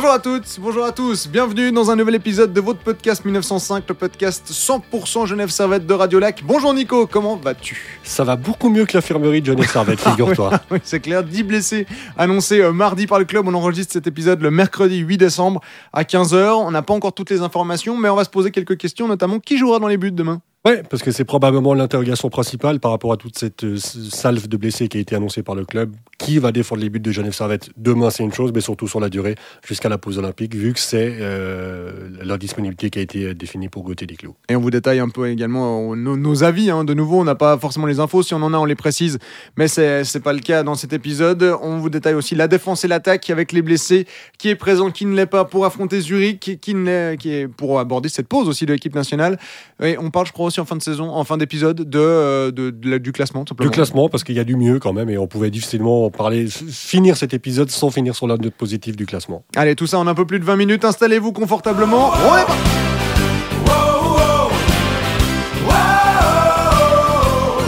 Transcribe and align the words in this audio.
Bonjour 0.00 0.14
à 0.14 0.18
toutes, 0.18 0.58
bonjour 0.60 0.84
à 0.86 0.92
tous, 0.92 1.28
bienvenue 1.28 1.72
dans 1.72 1.90
un 1.90 1.96
nouvel 1.96 2.14
épisode 2.14 2.54
de 2.54 2.60
votre 2.62 2.78
podcast 2.78 3.22
1905, 3.22 3.84
le 3.86 3.94
podcast 3.94 4.50
100% 4.50 5.26
Genève 5.26 5.50
Servette 5.50 5.86
de 5.86 5.92
Radio 5.92 6.18
Lac. 6.18 6.42
Bonjour 6.42 6.72
Nico, 6.72 7.06
comment 7.06 7.36
vas-tu? 7.36 8.00
Ça 8.02 8.24
va 8.24 8.36
beaucoup 8.36 8.70
mieux 8.70 8.86
que 8.86 8.96
l'infirmerie 8.96 9.42
de 9.42 9.46
Genève 9.48 9.70
Servette, 9.70 10.00
figure-toi. 10.08 10.52
oui, 10.70 10.78
c'est 10.84 11.00
clair, 11.00 11.22
10 11.22 11.42
blessés 11.42 11.86
annoncés 12.16 12.62
euh, 12.62 12.72
mardi 12.72 13.06
par 13.06 13.18
le 13.18 13.26
club. 13.26 13.46
On 13.46 13.52
enregistre 13.52 13.92
cet 13.92 14.06
épisode 14.06 14.40
le 14.40 14.50
mercredi 14.50 14.96
8 14.96 15.18
décembre 15.18 15.60
à 15.92 16.02
15h. 16.04 16.54
On 16.54 16.70
n'a 16.70 16.80
pas 16.80 16.94
encore 16.94 17.12
toutes 17.12 17.28
les 17.28 17.42
informations, 17.42 17.98
mais 17.98 18.08
on 18.08 18.16
va 18.16 18.24
se 18.24 18.30
poser 18.30 18.50
quelques 18.50 18.78
questions, 18.78 19.06
notamment 19.06 19.38
qui 19.38 19.58
jouera 19.58 19.80
dans 19.80 19.88
les 19.88 19.98
buts 19.98 20.12
demain? 20.12 20.40
Ouais, 20.66 20.82
parce 20.82 21.02
que 21.02 21.10
c'est 21.10 21.24
probablement 21.24 21.72
l'interrogation 21.72 22.28
principale 22.28 22.80
par 22.80 22.90
rapport 22.90 23.14
à 23.14 23.16
toute 23.16 23.38
cette 23.38 23.64
euh, 23.64 23.78
salve 23.78 24.46
de 24.46 24.58
blessés 24.58 24.88
qui 24.88 24.98
a 24.98 25.00
été 25.00 25.16
annoncée 25.16 25.42
par 25.42 25.54
le 25.54 25.64
club. 25.64 25.96
Qui 26.18 26.38
va 26.38 26.52
défendre 26.52 26.82
les 26.82 26.90
buts 26.90 27.00
de 27.00 27.10
Genève 27.10 27.32
Servette? 27.32 27.70
Demain, 27.78 28.10
c'est 28.10 28.24
une 28.24 28.32
chose, 28.34 28.52
mais 28.54 28.60
surtout 28.60 28.86
sur 28.86 29.00
la 29.00 29.08
durée 29.08 29.36
jusqu'à 29.66 29.88
la 29.88 29.96
pause 29.96 30.18
olympique, 30.18 30.54
vu 30.54 30.74
que 30.74 30.78
c'est 30.78 31.16
euh, 31.18 32.10
la 32.22 32.36
disponibilité 32.36 32.90
qui 32.90 32.98
a 32.98 33.02
été 33.02 33.32
définie 33.32 33.70
pour 33.70 33.84
Gauthier 33.84 34.06
Desclous. 34.06 34.36
Et 34.50 34.56
on 34.56 34.60
vous 34.60 34.70
détaille 34.70 34.98
un 34.98 35.08
peu 35.08 35.30
également 35.30 35.94
euh, 35.94 35.96
nos, 35.96 36.44
avis. 36.44 36.70
Hein. 36.70 36.84
De 36.84 36.92
nouveau, 36.92 37.20
on 37.20 37.24
n'a 37.24 37.36
pas 37.36 37.56
forcément 37.56 37.86
les 37.86 37.98
infos. 37.98 38.22
Si 38.22 38.34
on 38.34 38.42
en 38.42 38.52
a, 38.52 38.58
on 38.58 38.66
les 38.66 38.74
précise, 38.74 39.18
mais 39.56 39.66
c'est 39.66 40.04
c'est 40.04 40.20
pas 40.20 40.34
le 40.34 40.40
cas 40.40 40.62
dans 40.62 40.74
cet 40.74 40.92
épisode. 40.92 41.56
On 41.62 41.78
vous 41.78 41.88
détaille 41.88 42.12
aussi 42.12 42.34
la 42.34 42.48
défense 42.48 42.84
et 42.84 42.88
l'attaque 42.88 43.30
avec 43.30 43.52
les 43.52 43.62
blessés, 43.62 44.06
qui 44.36 44.50
est 44.50 44.56
présent, 44.56 44.90
qui 44.90 45.06
ne 45.06 45.16
l'est 45.16 45.24
pas 45.24 45.46
pour 45.46 45.64
affronter 45.64 46.02
Zurich, 46.02 46.38
qui, 46.38 46.58
qui, 46.58 46.74
ne 46.74 47.14
qui 47.14 47.30
est 47.30 47.48
pour 47.48 47.80
aborder 47.80 48.10
cette 48.10 48.28
pause 48.28 48.46
aussi 48.46 48.66
de 48.66 48.74
l'équipe 48.74 48.94
nationale. 48.94 49.38
On 49.80 50.10
parle, 50.10 50.26
je 50.26 50.32
crois 50.32 50.49
aussi 50.50 50.60
en 50.60 50.64
fin 50.66 50.76
de 50.76 50.82
saison, 50.82 51.10
en 51.10 51.24
fin 51.24 51.36
d'épisode, 51.38 51.88
de, 51.88 51.98
euh, 51.98 52.50
de, 52.50 52.70
de 52.70 52.90
la- 52.90 52.98
du 52.98 53.10
classement. 53.12 53.44
tout 53.44 53.54
Le 53.54 53.64
simplement. 53.64 53.70
classement, 53.72 54.08
parce 54.08 54.22
qu'il 54.22 54.34
y 54.36 54.38
a 54.40 54.44
du 54.44 54.54
mieux 54.56 54.78
quand 54.78 54.92
même, 54.92 55.08
et 55.10 55.16
on 55.18 55.26
pouvait 55.26 55.50
difficilement 55.50 56.04
en 56.04 56.10
parler, 56.10 56.46
finir 56.48 57.16
cet 57.16 57.32
épisode 57.34 57.70
sans 57.70 57.90
finir 57.90 58.14
sur 58.14 58.26
la 58.28 58.36
note 58.36 58.54
positive 58.54 58.94
du 58.96 59.06
classement. 59.06 59.42
Allez, 59.56 59.74
tout 59.74 59.86
ça 59.86 59.98
en 59.98 60.06
un 60.06 60.14
peu 60.14 60.26
plus 60.26 60.38
de 60.38 60.44
20 60.44 60.56
minutes. 60.56 60.84
Installez-vous 60.84 61.32
confortablement. 61.32 62.10
On 62.10 62.36
est 62.36 62.44
parti. 62.46 62.60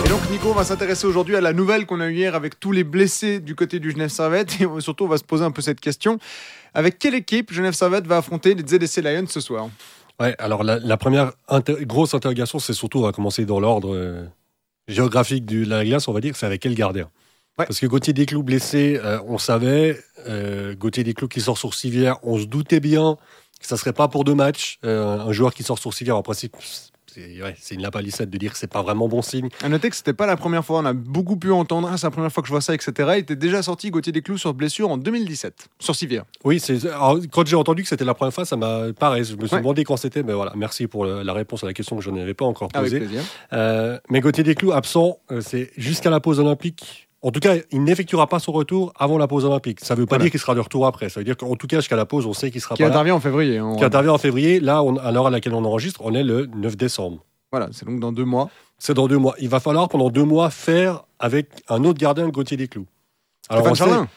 Et 0.05 0.09
donc 0.09 0.21
Nico, 0.31 0.49
on 0.51 0.55
va 0.55 0.65
s'intéresser 0.65 1.07
aujourd'hui 1.07 1.37
à 1.37 1.41
la 1.41 1.53
nouvelle 1.53 1.87
qu'on 1.87 2.01
a 2.01 2.07
eue 2.09 2.15
hier 2.15 2.35
avec 2.35 2.59
tous 2.59 2.73
les 2.73 2.85
blessés 2.85 3.41
du 3.41 3.55
côté 3.55 3.79
du 3.79 3.91
Genève 3.91 4.09
Servette. 4.11 4.61
Et 4.61 4.67
surtout, 4.81 5.05
on 5.05 5.09
va 5.09 5.19
se 5.19 5.25
poser 5.25 5.45
un 5.45 5.51
peu 5.51 5.63
cette 5.63 5.81
question. 5.81 6.19
Avec 6.75 6.99
quelle 6.99 7.15
équipe 7.15 7.53
Genève 7.53 7.75
Servette 7.75 8.07
va 8.07 8.17
affronter 8.19 8.55
les 8.55 8.63
ZDC 8.67 9.03
Lions 9.03 9.27
ce 9.29 9.41
soir? 9.41 9.69
Ouais, 10.23 10.37
alors 10.39 10.63
la, 10.63 10.79
la 10.79 10.97
première 10.97 11.33
inter- 11.49 11.85
grosse 11.85 12.15
interrogation, 12.15 12.61
c'est 12.61 12.75
surtout, 12.75 13.01
on 13.01 13.03
va 13.03 13.13
commencer 13.13 13.45
dans 13.45 13.59
l'ordre 13.59 13.93
euh, 13.93 14.25
géographique 14.87 15.45
de 15.45 15.69
la 15.69 15.85
glace, 15.85 16.07
on 16.07 16.13
va 16.13 16.21
dire, 16.21 16.37
c'est 16.37 16.47
avec 16.47 16.63
quel 16.63 16.77
gardien? 16.77 17.11
Ouais. 17.59 17.67
Parce 17.67 17.81
que 17.81 17.87
Gauthier 17.87 18.13
Desclous 18.13 18.45
blessé, 18.45 19.01
euh, 19.03 19.19
on 19.27 19.37
savait, 19.37 20.01
euh, 20.29 20.77
Gauthier 20.77 21.03
Desclous 21.03 21.27
qui 21.27 21.41
sort 21.41 21.59
sur 21.59 21.75
civière, 21.75 22.19
on 22.23 22.39
se 22.39 22.45
doutait 22.45 22.79
bien 22.79 23.17
que 23.61 23.67
ça 23.67 23.77
serait 23.77 23.93
pas 23.93 24.07
pour 24.07 24.23
deux 24.23 24.37
matchs. 24.37 24.79
Euh, 24.85 25.19
un 25.19 25.33
joueur 25.33 25.53
qui 25.55 25.65
sort 25.65 25.79
sur 25.79 25.93
civière, 25.93 26.17
en 26.17 26.23
principe, 26.23 26.57
c'est 27.15 27.43
ouais, 27.43 27.55
une 27.71 27.83
lapalissade 27.83 28.31
de 28.31 28.39
dire 28.39 28.53
que 28.53 28.59
c'est 28.59 28.67
pas 28.71 28.83
vraiment 28.83 29.09
bon 29.09 29.23
signe. 29.23 29.49
À 29.63 29.69
noter 29.69 29.91
que 29.91 29.97
c'était 29.97 30.13
pas 30.13 30.27
la 30.27 30.37
première 30.37 30.65
fois, 30.65 30.81
on 30.81 30.85
a 30.85 30.93
beaucoup 30.93 31.37
pu 31.37 31.51
entendre, 31.51 31.89
Ah, 31.93 31.97
c'est 31.97 32.07
la 32.07 32.11
première 32.11 32.33
fois 32.33 32.43
que 32.43 32.47
je 32.47 32.53
vois 32.53 32.61
ça, 32.61 32.75
etc. 32.75 32.93
Il 33.15 33.19
était 33.21 33.37
déjà 33.37 33.63
sorti 33.63 33.91
Gauthier 33.91 34.13
Desclous 34.13 34.39
sur 34.39 34.55
blessure 34.55 34.91
en 34.91 34.97
2017, 34.97 35.69
sur 35.79 35.95
Civière. 35.95 36.25
Oui, 36.45 36.63
alors, 36.85 37.19
quand 37.31 37.47
j'ai 37.47 37.57
entendu 37.57 37.83
que 37.83 37.89
c'était 37.89 38.05
la 38.05 38.15
première 38.15 38.33
fois, 38.35 38.45
ça 38.45 38.57
m'a 38.57 38.93
pareil. 38.99 39.25
Je 39.25 39.37
me 39.37 39.47
suis 39.47 39.55
Ouais. 39.55 39.61
demandé 39.61 39.85
quand 39.85 39.97
c'était, 39.97 40.23
mais 40.23 40.33
voilà. 40.33 40.53
Merci 40.57 40.87
pour 40.87 41.05
la 41.05 41.33
réponse 41.33 41.63
à 41.65 41.67
la 41.67 41.73
question 41.75 41.97
que 41.97 42.03
je 42.03 42.11
n'avais 42.11 42.35
pas 42.35 42.45
encore 42.45 42.69
Avec 42.75 42.91
posée. 42.91 43.01
plaisir. 43.01 43.23
Euh, 43.53 43.99
mais 44.11 44.21
Gauthier 44.21 44.45
Desclous, 44.45 44.73
absent, 44.73 45.19
euh, 45.31 45.41
c'est 45.41 45.71
jusqu'à 45.77 46.11
la 46.11 46.21
pause 46.21 46.41
olympique. 46.41 47.09
En 47.25 47.31
tout 47.31 47.39
cas, 47.41 47.55
il 47.71 47.85
n'effectuera 47.85 48.27
pas 48.27 48.41
son 48.41 48.51
retour 48.53 48.93
avant 48.99 49.17
la 49.17 49.29
pause 49.29 49.45
olympique. 49.45 49.79
Ça 49.85 49.95
ne 49.95 50.01
veut 50.01 50.07
pas 50.07 50.17
Voilà. 50.17 50.25
dire 50.25 50.31
qu'il 50.33 50.41
sera 50.41 50.55
de 50.57 50.61
retour 50.61 50.87
après. 50.87 51.09
Ça 51.09 51.21
veut 51.21 51.25
dire 51.25 51.37
qu'en 51.37 51.55
tout 51.55 51.69
cas, 51.69 51.77
jusqu'à 51.77 51.95
la 51.97 52.05
pause, 52.05 52.27
on 52.27 52.33
sait 52.33 52.51
qu'il 52.51 52.61
sera 52.61 52.75
Qui 52.75 52.83
pas 52.83 52.89
là. 52.89 52.95
intervient 52.95 53.15
en 53.15 53.21
février. 53.21 53.59
hein, 53.59 53.67
on- 53.67 53.77
Qui 53.77 53.85
intervient 53.85 54.13
en 54.13 54.19
février. 54.19 54.59
Là, 54.59 54.83
on- 54.83 54.97
à 54.97 55.13
l'heure 55.13 55.29
à 55.29 55.31
laquelle 55.31 55.55
on 55.55 55.65
enregistre, 55.65 56.01
on 56.05 56.15
est 56.15 56.25
le 56.25 56.47
9 56.47 56.77
décembre. 56.77 57.25
Voilà, 57.53 57.69
c'est 57.73 57.85
donc 57.87 58.01
dans 58.01 58.11
deux 58.13 58.25
mois. 58.25 58.51
C'est 58.79 58.95
dans 58.95 59.07
deux 59.07 59.19
mois. 59.19 59.35
Il 59.39 59.49
va 59.49 59.61
falloir 59.61 59.89
pendant 59.89 60.11
deux 60.11 60.25
mois 60.25 60.51
faire 60.51 61.05
avec 61.21 61.49
un 61.69 61.85
autre 61.85 62.01
gardien 62.01 62.27
que 62.27 62.33
Gauthier 62.33 62.57
Desclous. 62.57 62.87
Alors, 63.49 63.65
Stéphane 63.67 63.73
on 63.73 63.75
sait 63.75 63.93
Charlin. 63.93 64.09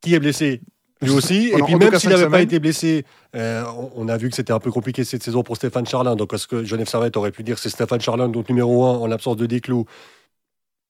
qui 0.00 0.14
est 0.14 0.18
blessé? 0.20 0.60
Lui 1.02 1.10
aussi. 1.10 1.48
Et 1.56 1.62
puis 1.62 1.76
même 1.76 1.96
s'il 1.98 2.10
n'avait 2.10 2.28
pas 2.28 2.42
été 2.42 2.58
blessé, 2.58 3.04
euh, 3.36 3.62
on- 3.78 3.90
on 4.04 4.08
a 4.08 4.16
vu 4.16 4.28
que 4.30 4.34
c'était 4.36 4.52
un 4.52 4.58
peu 4.58 4.70
compliqué 4.72 5.04
cette 5.04 5.22
saison 5.22 5.42
pour 5.44 5.56
Stéphane 5.56 5.86
Charlin. 5.86 6.16
Donc 6.16 6.32
est-ce 6.34 6.46
que 6.48 6.64
Genève 6.64 6.88
Servette 6.88 7.16
aurait 7.16 7.30
pu 7.30 7.42
dire 7.44 7.58
c'est 7.58 7.70
Stéphane 7.70 8.00
Charlin, 8.00 8.28
donc 8.28 8.48
numéro 8.48 8.84
un 8.84 8.96
en 8.98 9.06
l'absence 9.06 9.36
de 9.36 9.46
Desclous 9.46 9.86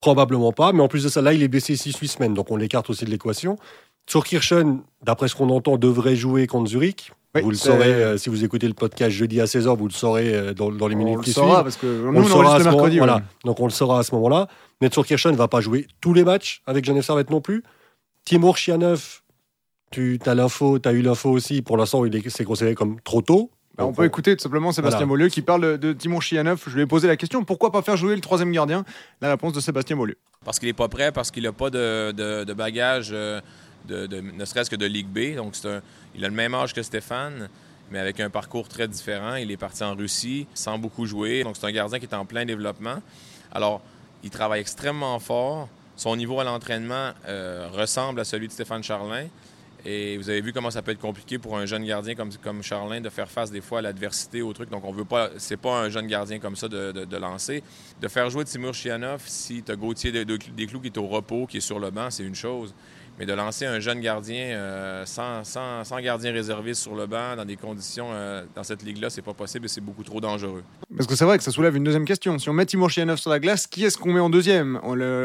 Probablement 0.01 0.53
pas. 0.53 0.73
Mais 0.73 0.81
en 0.81 0.89
plus 0.89 1.05
de 1.05 1.09
ça, 1.09 1.21
là, 1.23 1.33
il 1.33 1.43
est 1.43 1.49
blessé 1.49 1.75
6-8 1.75 2.07
semaines. 2.09 2.35
Donc 2.35 2.51
on 2.51 2.57
l'écarte 2.57 2.89
aussi 2.91 3.05
de 3.05 3.11
l'équation. 3.11 3.57
Kirchen, 4.07 4.81
d'après 5.05 5.29
ce 5.29 5.37
qu'on 5.37 5.51
entend, 5.51 5.77
devrait 5.77 6.17
jouer 6.17 6.47
contre 6.47 6.69
Zurich. 6.71 7.13
Oui, 7.37 7.43
vous 7.43 7.51
le 7.51 7.57
saurez 7.57 7.93
euh, 7.95 8.19
si 8.19 8.29
vous 8.29 8.43
écoutez 8.45 8.67
le 8.67 8.75
podcast 8.75 9.11
jeudi 9.13 9.41
à 9.41 9.45
16h, 9.45 9.77
vous 9.77 9.87
le 9.87 9.93
saurez 9.93 10.35
euh, 10.35 10.53
dans, 10.53 10.73
dans 10.73 10.89
les 10.89 10.97
minutes 10.97 11.15
on 11.15 11.19
le 11.19 11.23
qui 11.23 11.33
suivent. 11.33 11.45
parce 11.63 11.77
que 11.77 11.87
nous, 11.87 12.07
On 12.09 12.17
on 12.17 12.21
le 12.23 12.27
saura 12.27 12.49
enregistre 12.49 12.55
à 12.55 12.59
le 12.59 12.65
ce 12.65 12.69
moment, 12.71 12.77
mercredi. 12.79 12.99
voilà. 12.99 13.17
ouais. 13.17 13.23
Donc 13.45 13.61
on 13.61 13.65
le 13.67 13.71
saura 13.71 14.01
à 14.01 14.03
ce 14.03 14.13
moment-là. 14.17 14.49
Netso 14.81 15.05
Kirchen 15.05 15.31
ne 15.31 15.37
va 15.37 15.47
pas 15.47 15.61
jouer 15.61 15.87
tous 16.01 16.13
les 16.13 16.25
matchs 16.25 16.61
avec 16.67 16.85
Genève 16.85 17.05
Servette 17.05 17.31
non 17.31 17.41
plus. 17.41 17.63
Timur 18.25 18.57
Chianov, 18.57 19.21
tu 19.93 20.19
as 20.27 20.35
l'info, 20.35 20.81
tu 20.81 20.89
as 20.89 20.93
eu 20.93 21.03
l'info 21.03 21.31
aussi. 21.31 21.63
Pour 21.63 21.77
l'instant, 21.77 22.05
il 22.05 22.17
est 22.17 22.29
c'est 22.31 22.45
considéré 22.45 22.75
comme 22.75 23.01
trop 23.03 23.23
tôt. 23.23 23.53
Bah, 23.77 23.87
on 23.87 23.93
peut 23.93 24.05
écouter 24.05 24.37
tout 24.37 24.43
simplement 24.43 24.73
Sébastien 24.73 24.99
Voilà. 24.99 25.07
Beaulieu 25.09 25.29
qui 25.29 25.43
parle 25.43 25.79
de, 25.79 25.93
Timon 25.93 26.21
Chianov. 26.21 26.63
Je 26.67 26.75
lui 26.75 26.83
ai 26.83 26.87
posé 26.87 27.09
la 27.09 27.17
question 27.17 27.45
pourquoi 27.45 27.71
pas 27.73 27.83
faire 27.83 27.97
jouer 27.97 28.15
le 28.15 28.21
troisième 28.21 28.53
gardien? 28.53 28.85
La 29.21 29.31
réponse 29.31 29.53
de 29.53 29.61
Sébastien 29.61 29.97
Beaulieu. 29.97 30.17
Parce 30.45 30.59
qu'il 30.59 30.69
n'est 30.69 30.75
pas 30.75 30.89
prêt, 30.89 31.13
parce 31.13 31.31
qu'il 31.31 31.45
n'a 31.45 31.53
pas 31.53 31.71
de, 31.71 32.13
de, 32.13 32.45
de 32.45 32.53
bagage, 32.53 33.11
euh, 33.13 33.41
de, 33.87 34.07
de- 34.07 34.21
ne 34.21 34.45
serait-ce 34.45 34.69
que 34.71 34.77
de 34.77 34.87
Ligue 34.87 35.07
B. 35.09 35.37
Donc, 35.37 35.55
c'est 35.57 35.69
un- 35.69 35.83
il 36.15 36.25
a 36.25 36.29
le 36.29 36.35
même 36.35 36.55
âge 36.55 36.75
que 36.75 36.83
Stéphane, 36.83 37.49
mais 37.91 37.99
avec 37.99 38.21
un 38.21 38.29
parcours 38.29 38.69
très 38.69 38.89
différent. 38.89 39.37
Il 39.37 39.51
est 39.51 39.57
parti 39.57 39.83
en 39.85 39.95
Russie 39.95 40.47
sans 40.55 40.79
beaucoup 40.79 41.07
jouer. 41.07 41.45
Donc, 41.45 41.57
c'est 41.57 41.67
un 41.67 41.73
gardien 41.73 41.99
qui 41.99 42.07
est 42.07 42.15
en 42.15 42.25
plein 42.25 42.45
développement. 42.45 42.97
Alors, 43.53 43.81
il 44.25 44.31
travaille 44.31 44.61
extrêmement 44.61 45.19
fort. 45.21 45.69
Son 45.97 46.17
niveau 46.17 46.41
à 46.41 46.45
l'entraînement 46.45 47.11
euh, 47.29 47.69
ressemble 47.73 48.21
à 48.21 48.25
celui 48.25 48.49
de 48.49 48.53
Stéphane 48.53 48.83
Charlin. 48.83 49.27
Et 49.85 50.17
vous 50.19 50.29
avez 50.29 50.41
vu 50.41 50.53
comment 50.53 50.71
ça 50.71 50.83
peut 50.83 50.91
être 50.93 51.01
compliqué 51.01 51.39
pour 51.39 51.57
un 51.57 51.65
jeune 51.67 51.85
gardien 51.85 52.15
comme, 52.15 52.31
comme 52.43 52.63
Charlin 52.63 53.01
de 53.01 53.09
faire 53.09 53.31
face 53.31 53.51
des 53.51 53.61
fois 53.61 53.79
à 53.79 53.83
l'adversité, 53.83 54.43
au 54.43 54.53
truc. 54.53 54.71
Donc, 54.71 54.85
on 54.85 54.93
veut 54.93 55.05
pas, 55.05 55.31
c'est 55.39 55.57
pas 55.57 55.81
un 55.81 55.89
jeune 55.89 56.07
gardien 56.07 56.39
comme 56.39 56.57
ça 56.57 56.69
de, 56.69 57.17
lancer. 57.17 57.63
De 58.01 58.09
faire 58.09 58.29
jouer 58.31 58.45
Timur 58.45 58.75
Chianov, 58.75 59.23
si 59.27 59.63
tu 59.63 59.73
as 59.73 59.77
Gauthier 59.77 60.13
de- 60.13 60.25
de- 60.25 60.39
Desclous 60.57 60.81
qui 60.81 60.89
est 60.89 60.99
au 60.99 61.07
repos, 61.07 61.47
qui 61.47 61.59
est 61.59 61.61
sur 61.61 61.79
le 61.79 61.91
banc, 61.91 62.11
c'est 62.11 62.25
une 62.25 62.35
chose. 62.35 62.75
Mais 63.21 63.27
de 63.27 63.35
lancer 63.35 63.67
un 63.67 63.81
jeune 63.81 64.01
gardien 64.01 64.45
euh, 64.57 65.05
sans, 65.05 66.01
gardien 66.01 66.33
réserviste 66.33 66.81
sur 66.81 66.95
le 66.95 67.07
banc, 67.07 67.37
dans 67.37 67.45
des 67.45 67.57
conditions, 67.57 68.07
euh, 68.11 68.47
dans 68.55 68.65
cette 68.65 68.83
ligue-là, 68.83 69.11
c'est 69.11 69.21
pas 69.21 69.35
possible 69.35 69.67
et 69.67 69.69
c'est 69.69 69.83
beaucoup 69.83 70.03
trop 70.03 70.23
dangereux. 70.23 70.63
Parce 70.97 71.07
que 71.07 71.15
c'est 71.15 71.27
vrai 71.27 71.37
que 71.37 71.45
ça 71.45 71.51
soulève 71.51 71.77
une 71.77 71.85
deuxième 71.85 72.07
question. 72.07 72.39
Si 72.39 72.49
on 72.49 72.55
met 72.55 72.65
Timur 72.65 72.89
Chianov 72.89 73.19
sur 73.19 73.29
la 73.29 73.39
glace, 73.39 73.67
qui 73.67 73.85
est-ce 73.85 73.99
qu'on 73.99 74.15
met 74.15 74.21
en 74.21 74.31
deuxième 74.31 74.81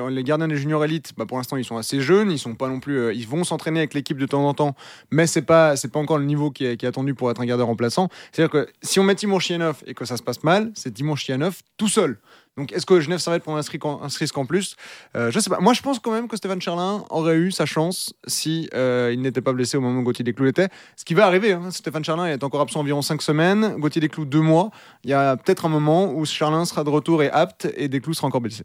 Les 0.09 0.23
gardiens 0.25 0.50
des 0.50 0.57
juniors 0.57 0.83
élites, 0.83 1.13
bah, 1.16 1.25
pour 1.25 1.38
l'instant, 1.38 1.56
ils 1.56 1.63
sont 1.63 1.78
assez 1.78 2.01
jeunes. 2.01 2.31
Ils 2.31 2.38
sont 2.38 2.56
pas 2.56 2.67
non 2.67 2.81
plus. 2.81 2.97
euh, 2.97 3.13
ils 3.13 3.29
vont 3.29 3.45
s'entraîner 3.45 3.79
avec 3.79 3.94
l'équipe 3.94 4.17
de 4.17 4.25
temps 4.25 4.45
en 4.45 4.53
temps, 4.53 4.75
mais 5.09 5.25
c'est 5.25 5.44
pas 5.44 5.75
pas 5.94 6.00
encore 6.00 6.17
le 6.17 6.25
niveau 6.25 6.51
qui 6.51 6.66
est, 6.66 6.75
qui 6.75 6.85
est 6.85 6.89
attendu 6.89 7.13
pour 7.13 7.31
être 7.31 7.39
un 7.39 7.45
gardien 7.45 7.66
remplaçant. 7.66 8.09
C'est-à-dire 8.33 8.51
que 8.51 8.67
si 8.81 9.00
on 9.00 9.03
met 9.03 9.16
Timur 9.16 9.39
Chianov 9.39 9.83
et 9.88 9.94
que 9.94 10.03
ça 10.03 10.17
se 10.17 10.23
passe 10.23 10.44
mal, 10.44 10.72
c'est 10.75 10.94
Timur 10.94 11.17
Chianov 11.17 11.62
tout 11.77 11.88
seul. 11.88 12.17
Donc 12.58 12.72
est-ce 12.72 12.86
que 12.86 13.00
Genève 13.02 13.20
Servette 13.20 13.44
prend 13.44 13.58
un 13.58 13.62
risque 14.08 14.38
en, 14.38 14.46
plus? 14.46 14.76
Euh, 15.16 15.30
Je 15.30 15.40
sais 15.40 15.50
pas. 15.50 15.60
Moi, 15.60 15.74
je 15.74 15.82
pense 15.82 16.00
quand 16.00 16.12
même 16.12 16.28
que 16.30 16.38
Stéphane 16.38 16.62
Charlin 16.62 17.04
aurait 17.10 17.36
eu 17.36 17.52
sa 17.52 17.66
chance 17.66 18.14
si 18.28 18.70
euh, 18.74 19.12
il 19.14 19.22
n'était 19.22 19.42
pas 19.42 19.52
blessé 19.52 19.76
au 19.78 19.82
moment 19.82 20.00
où 20.00 20.04
Gauthier 20.04 20.24
Desclous 20.24 20.48
était. 20.48 20.70
Ce 20.96 21.04
qui 21.04 21.14
va 21.14 21.26
arriver. 21.26 21.52
hein. 21.54 21.70
Stéphane 21.72 22.06
Charlin 22.06 22.28
est 22.28 22.44
encore 22.44 22.62
absent 22.62 22.80
environ 22.80 23.02
5 23.02 23.22
semaines. 23.22 23.76
Gauthier 23.78 24.00
Desclous 24.00 24.26
2 24.26 24.40
mois. 24.40 24.72
Il 25.04 25.10
y 25.10 25.14
a 25.14 25.36
peut-être 25.36 25.66
un 25.66 25.70
moment 25.70 26.14
où 26.14 26.24
Charlin 26.26 26.64
sera 26.66 26.84
de 26.86 26.90
retour 26.90 27.22
et 27.24 27.30
apte 27.30 27.68
et 27.75 27.90
Desclous 27.90 28.13
sera 28.13 28.28
encore 28.28 28.42
blessé. 28.42 28.63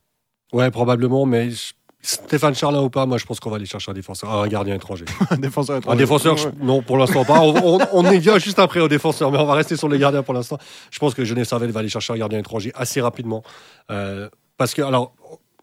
Ouais, 0.52 0.70
probablement, 0.70 1.26
mais 1.26 1.50
je- 1.50 1.72
Stéphane 2.02 2.54
Charlin 2.54 2.80
ou 2.82 2.88
pas, 2.90 3.04
moi 3.06 3.18
je 3.18 3.26
pense 3.26 3.40
qu'on 3.40 3.50
va 3.50 3.56
aller 3.56 3.66
chercher 3.66 3.90
un 3.90 3.94
défenseur, 3.94 4.30
un 4.32 4.48
gardien 4.48 4.74
étranger. 4.74 5.04
un 5.30 5.36
défenseur 5.36 5.76
Un 5.76 5.78
étranger. 5.80 5.98
défenseur, 5.98 6.36
je- 6.38 6.48
non, 6.62 6.80
pour 6.82 6.96
l'instant 6.96 7.24
pas. 7.24 7.40
On, 7.40 7.54
on, 7.78 7.78
on 7.92 8.10
y 8.10 8.18
vient 8.18 8.38
juste 8.38 8.58
après 8.58 8.80
au 8.80 8.88
défenseur, 8.88 9.30
mais 9.30 9.38
on 9.38 9.44
va 9.44 9.54
rester 9.54 9.76
sur 9.76 9.88
les 9.88 9.98
gardiens 9.98 10.22
pour 10.22 10.32
l'instant. 10.34 10.58
Je 10.90 10.98
pense 10.98 11.12
que 11.14 11.24
Genève 11.24 11.44
Servette 11.44 11.70
va 11.70 11.80
aller 11.80 11.88
chercher 11.90 12.12
un 12.14 12.16
gardien 12.18 12.38
étranger 12.38 12.72
assez 12.74 13.00
rapidement. 13.02 13.42
Euh, 13.90 14.28
parce 14.56 14.72
que, 14.74 14.80
alors, 14.82 15.12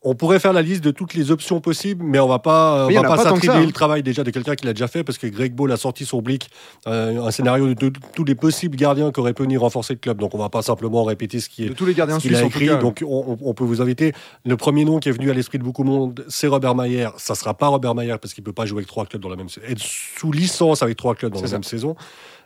on 0.10 0.16
pourrait 0.16 0.40
faire 0.40 0.54
la 0.54 0.62
liste 0.62 0.84
de 0.84 0.92
toutes 0.92 1.14
les 1.14 1.32
options 1.32 1.60
possibles, 1.62 2.04
mais 2.04 2.20
on 2.20 2.28
va 2.28 2.40
pas, 2.40 2.86
on 2.86 2.90
il 2.90 2.94
y 2.94 2.96
va 2.96 3.02
pas 3.04 3.16
pas 3.18 3.24
s'attribuer 3.24 3.56
hein. 3.56 3.66
le 3.66 3.72
travail 3.72 4.04
déjà 4.04 4.24
de 4.24 4.32
quelqu'un 4.32 4.56
qui 4.56 4.66
l'a 4.66 4.74
déjà 4.74 4.88
fait, 4.88 5.04
parce 5.04 5.18
que 5.18 5.28
Greg 5.28 5.54
Ball 5.54 5.72
a 5.72 5.78
sorti 5.78 6.06
son 6.06 6.22
blick, 6.22 6.50
euh, 6.88 7.22
un 7.24 7.32
scénario 7.32 7.68
de, 7.68 7.74
de 7.74 7.94
tous 8.16 8.24
les 8.24 8.36
possibles 8.36 8.76
gardiens 8.78 9.12
qui 9.12 9.20
auraient 9.20 9.34
pu 9.34 9.44
venir 9.44 9.62
renforcer 9.62 9.94
le 9.94 10.00
club. 10.00 10.18
Donc 10.20 10.34
on 10.34 10.38
va 10.38 10.50
pas 10.50 10.62
simplement 10.62 11.04
répéter 11.04 11.40
ce 11.40 11.50
qui 11.50 11.66
est 11.66 11.70
De 11.70 11.74
tous 11.74 11.86
les 11.86 11.94
gardiens 11.94 12.18
qu'il 12.18 12.32
suisses, 12.32 12.42
a 12.44 12.46
écrit. 12.46 12.68
Donc, 12.80 13.04
on, 13.06 13.32
on- 13.34 13.38
on 13.50 13.54
peut 13.54 13.64
vous 13.64 13.82
inviter. 13.82 14.14
Le 14.46 14.58
premier 14.58 14.86
nom 14.86 15.00
qui 15.00 15.10
est 15.10 15.12
venu 15.12 15.30
à 15.30 15.34
l'esprit 15.34 15.58
de 15.60 15.64
beaucoup 15.64 15.84
de 15.84 15.90
monde, 15.90 16.26
c'est 16.30 16.48
Robert 16.48 16.76
Mayer. 16.76 17.10
Ça 17.18 17.36
sera 17.36 17.54
pas 17.54 17.68
Robert 17.68 17.94
Mayer 17.96 18.16
parce 18.22 18.34
qu'il 18.34 18.44
peut 18.44 18.54
pas 18.54 18.66
jouer 18.66 18.78
avec 18.80 18.88
trois 18.88 19.06
clubs 19.06 19.22
dans 19.22 19.30
la 19.30 19.36
même 19.36 19.50
saison. 19.50 19.66
Être 19.70 19.80
sous 19.82 20.32
licence 20.32 20.82
avec 20.84 20.98
trois 20.98 21.16
clubs 21.16 21.34
dans 21.34 21.42
la 21.42 21.48
ça. 21.48 21.56
même 21.56 21.64
saison. 21.64 21.96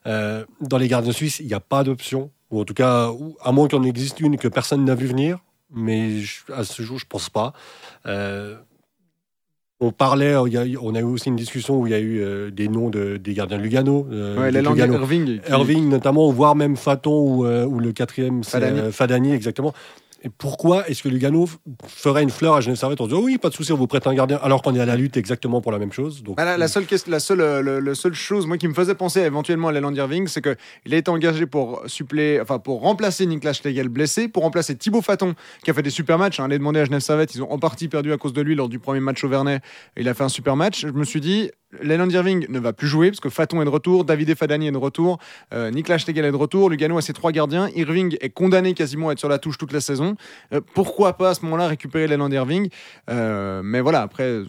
Euh, 0.07 0.45
dans 0.61 0.77
les 0.77 0.87
gardiens 0.87 1.11
suisses, 1.11 1.39
il 1.39 1.47
n'y 1.47 1.53
a 1.53 1.59
pas 1.59 1.83
d'option. 1.83 2.31
Ou 2.49 2.59
en 2.59 2.65
tout 2.65 2.73
cas, 2.73 3.09
à 3.43 3.51
moins 3.51 3.67
qu'il 3.67 3.77
en 3.79 3.83
existe 3.83 4.19
une 4.19 4.37
que 4.37 4.47
personne 4.47 4.83
n'a 4.83 4.95
vu 4.95 5.05
venir. 5.07 5.37
Mais 5.73 6.19
je- 6.19 6.51
à 6.53 6.63
ce 6.63 6.81
jour, 6.83 6.97
je 6.99 7.05
pense 7.05 7.29
pas. 7.29 7.53
Euh, 8.05 8.55
on 9.79 9.91
parlait, 9.91 10.35
il 10.45 10.53
y 10.53 10.57
a 10.57 10.79
on 10.81 10.93
a 10.93 10.99
eu 10.99 11.03
aussi 11.03 11.29
une 11.29 11.35
discussion 11.35 11.79
où 11.79 11.87
il 11.87 11.91
y 11.91 11.95
a 11.95 11.99
eu 11.99 12.19
euh, 12.21 12.51
des 12.51 12.67
noms 12.67 12.89
de, 12.89 13.17
des 13.17 13.33
gardiens 13.33 13.57
de 13.57 13.63
Lugano. 13.63 14.07
euh, 14.11 14.37
Ouais, 14.39 14.51
Leland 14.51 14.73
Lugano. 14.73 14.93
Irving. 14.93 15.39
qui- 15.41 15.49
Irving 15.51 15.89
notamment, 15.89 16.29
voire 16.31 16.55
même 16.55 16.75
Faton 16.77 17.11
ou, 17.19 17.45
ou 17.47 17.79
le 17.79 17.91
quatrième, 17.91 18.43
c'est 18.43 18.51
Fadani. 18.59 18.91
Fadani, 18.91 19.33
exactement. 19.33 19.73
Et 20.23 20.29
pourquoi 20.29 20.87
est-ce 20.87 21.01
que 21.01 21.09
Lugano 21.09 21.49
ferait 21.87 22.21
une 22.21 22.29
fleur 22.29 22.53
à 22.53 22.61
Genève 22.61 22.77
Servette 22.77 23.01
en 23.01 23.07
disant 23.07 23.21
oui, 23.21 23.39
pas 23.39 23.49
de 23.49 23.55
souci, 23.55 23.71
on 23.73 23.77
vous 23.77 23.87
prête 23.87 24.05
un 24.05 24.13
gardien, 24.13 24.39
alors 24.43 24.61
qu'on 24.61 24.75
est 24.75 24.79
à 24.79 24.85
la 24.85 24.95
lutte 24.95 25.17
exactement 25.17 25.61
pour 25.61 25.71
la 25.71 25.79
même 25.79 25.91
chose 25.91 26.21
donc, 26.21 26.37
Bah, 26.37 26.45
la, 26.45 26.57
la 26.57 26.67
seule, 26.67 26.85
la, 27.07 27.19
seule, 27.19 27.41
euh, 27.41 27.61
le, 27.61 27.79
le 27.79 27.95
seule 27.95 28.13
chose 28.13 28.45
moi, 28.45 28.57
qui 28.57 28.67
me 28.67 28.73
faisait 28.73 28.93
penser 28.93 29.21
éventuellement 29.21 29.69
à 29.69 29.71
Leland 29.71 29.93
Irving, 29.93 30.27
c'est 30.27 30.41
qu'il 30.41 30.93
a 30.93 30.97
été 30.97 31.09
engagé 31.09 31.47
pour, 31.47 31.81
suppléer, 31.87 32.39
enfin, 32.39 32.59
pour 32.59 32.81
remplacer 32.81 33.25
Niklas 33.25 33.53
Schlegel 33.53 33.89
blessé, 33.89 34.27
pour 34.27 34.43
remplacer 34.43 34.75
Thibaut 34.75 35.01
Faton, 35.01 35.33
qui 35.63 35.71
a 35.71 35.73
fait 35.73 35.81
des 35.83 35.89
super 35.89 36.19
matchs. 36.19 36.39
Hein, 36.39 36.47
les 36.47 36.59
demander 36.59 36.81
à 36.81 36.85
Genève 36.85 37.01
Servette, 37.01 37.33
ils 37.33 37.41
ont 37.41 37.51
en 37.51 37.57
partie 37.57 37.87
perdu 37.87 38.13
à 38.13 38.17
cause 38.17 38.33
de 38.33 38.41
lui 38.41 38.53
lors 38.53 38.69
du 38.69 38.77
premier 38.79 38.99
match 38.99 39.23
au 39.23 39.29
Vernet. 39.29 39.61
Il 39.97 40.07
a 40.07 40.13
fait 40.13 40.23
un 40.23 40.29
super 40.29 40.55
match. 40.55 40.81
Je 40.81 40.91
me 40.91 41.03
suis 41.03 41.21
dit, 41.21 41.49
Leland 41.81 42.09
Irving 42.09 42.45
ne 42.49 42.59
va 42.59 42.73
plus 42.73 42.87
jouer 42.87 43.09
parce 43.09 43.19
que 43.19 43.29
Faton 43.29 43.61
est 43.61 43.65
de 43.65 43.69
retour, 43.69 44.03
David 44.03 44.35
Fadani 44.35 44.67
est 44.67 44.71
de 44.71 44.77
retour, 44.77 45.19
euh, 45.53 45.71
Niklas 45.71 45.99
Schlegel 45.99 46.25
est 46.25 46.31
de 46.31 46.35
retour, 46.35 46.69
Lugano 46.69 46.97
a 46.97 47.01
ses 47.01 47.13
trois 47.13 47.31
gardiens, 47.31 47.69
Irving 47.75 48.17
est 48.19 48.29
condamné 48.29 48.73
quasiment 48.73 49.09
à 49.09 49.13
être 49.13 49.19
sur 49.19 49.29
la 49.29 49.37
touche 49.39 49.57
toute 49.57 49.71
la 49.71 49.79
saison. 49.81 50.15
Euh, 50.53 50.61
pourquoi 50.73 51.13
pas 51.13 51.29
à 51.29 51.33
ce 51.33 51.43
moment-là 51.45 51.67
récupérer 51.67 52.07
Leland 52.07 52.29
Irving? 52.31 52.69
Euh, 53.09 53.61
Mais 53.63 53.79
voilà, 53.81 54.01
après, 54.01 54.23
euh, 54.23 54.45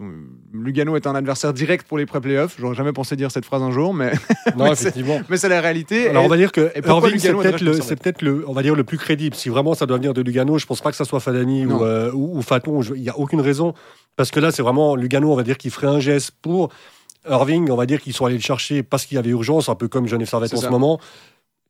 Lugano 0.53 0.97
est 0.97 1.07
un 1.07 1.15
adversaire 1.15 1.53
direct 1.53 1.87
pour 1.87 1.99
les 1.99 2.07
pré-playoffs. 2.07 2.57
J'aurais 2.59 2.75
jamais 2.75 2.93
pensé 2.93 3.15
dire 3.17 3.31
cette 3.31 3.45
phrase 3.45 3.63
un 3.63 3.71
jour, 3.71 3.95
mais, 3.95 4.13
non, 4.57 4.65
mais 4.65 4.73
effectivement. 4.73 5.21
mais 5.29 5.37
c'est 5.37 5.49
la 5.49 5.61
réalité. 5.61 6.09
Alors 6.09 6.23
Et- 6.23 6.27
on 6.27 6.29
va 6.29 6.37
dire 6.37 6.53
que 6.53 6.73
Irving 6.87 7.19
c'est 7.19 7.33
peut-être 7.33 7.61
le, 7.61 7.73
Genève 7.73 7.85
c'est 7.87 7.97
peut-être 7.97 8.23
le, 8.23 8.45
on 8.49 8.53
va 8.53 8.63
dire 8.63 8.75
le 8.75 8.85
plus 8.85 8.99
crédible. 8.99 9.37
Si 9.37 9.49
vraiment 9.49 9.75
ça 9.75 9.87
doit 9.87 9.97
venir 9.99 10.15
de 10.15 10.23
Lugano, 10.23 10.59
je 10.59 10.67
pense 10.67 10.81
pas 10.81 10.91
que 10.91 10.97
ça 10.97 11.05
soit 11.05 11.21
Fadani 11.21 11.67
ou, 11.67 11.83
ou, 11.85 12.39
ou 12.39 12.43
Faton. 12.43 12.81
Il 12.83 13.03
y 13.03 13.09
a 13.11 13.19
aucune 13.19 13.41
raison 13.41 13.75
parce 14.17 14.31
que 14.31 14.41
là 14.41 14.51
c'est 14.51 14.63
vraiment 14.63 14.97
Lugano, 14.97 15.33
on 15.33 15.37
va 15.37 15.43
dire 15.43 15.57
qu'il 15.59 15.71
ferait 15.71 15.87
un 15.87 16.01
geste 16.01 16.33
pour 16.43 16.71
Irving. 17.29 17.71
On 17.71 17.77
va 17.77 17.87
dire 17.87 18.01
qu'ils 18.01 18.13
sont 18.13 18.25
allés 18.27 18.37
le 18.37 18.41
chercher 18.43 18.83
parce 18.83 19.07
qu'il 19.07 19.17
y 19.17 19.19
avait 19.19 19.31
urgence, 19.31 19.69
un 19.69 19.75
peu 19.75 19.89
comme 19.89 20.07
Genève 20.07 20.29
Servette 20.29 20.51
C'est 20.51 20.57
en 20.57 20.61
ça. 20.61 20.67
ce 20.69 20.73
moment. 20.73 21.01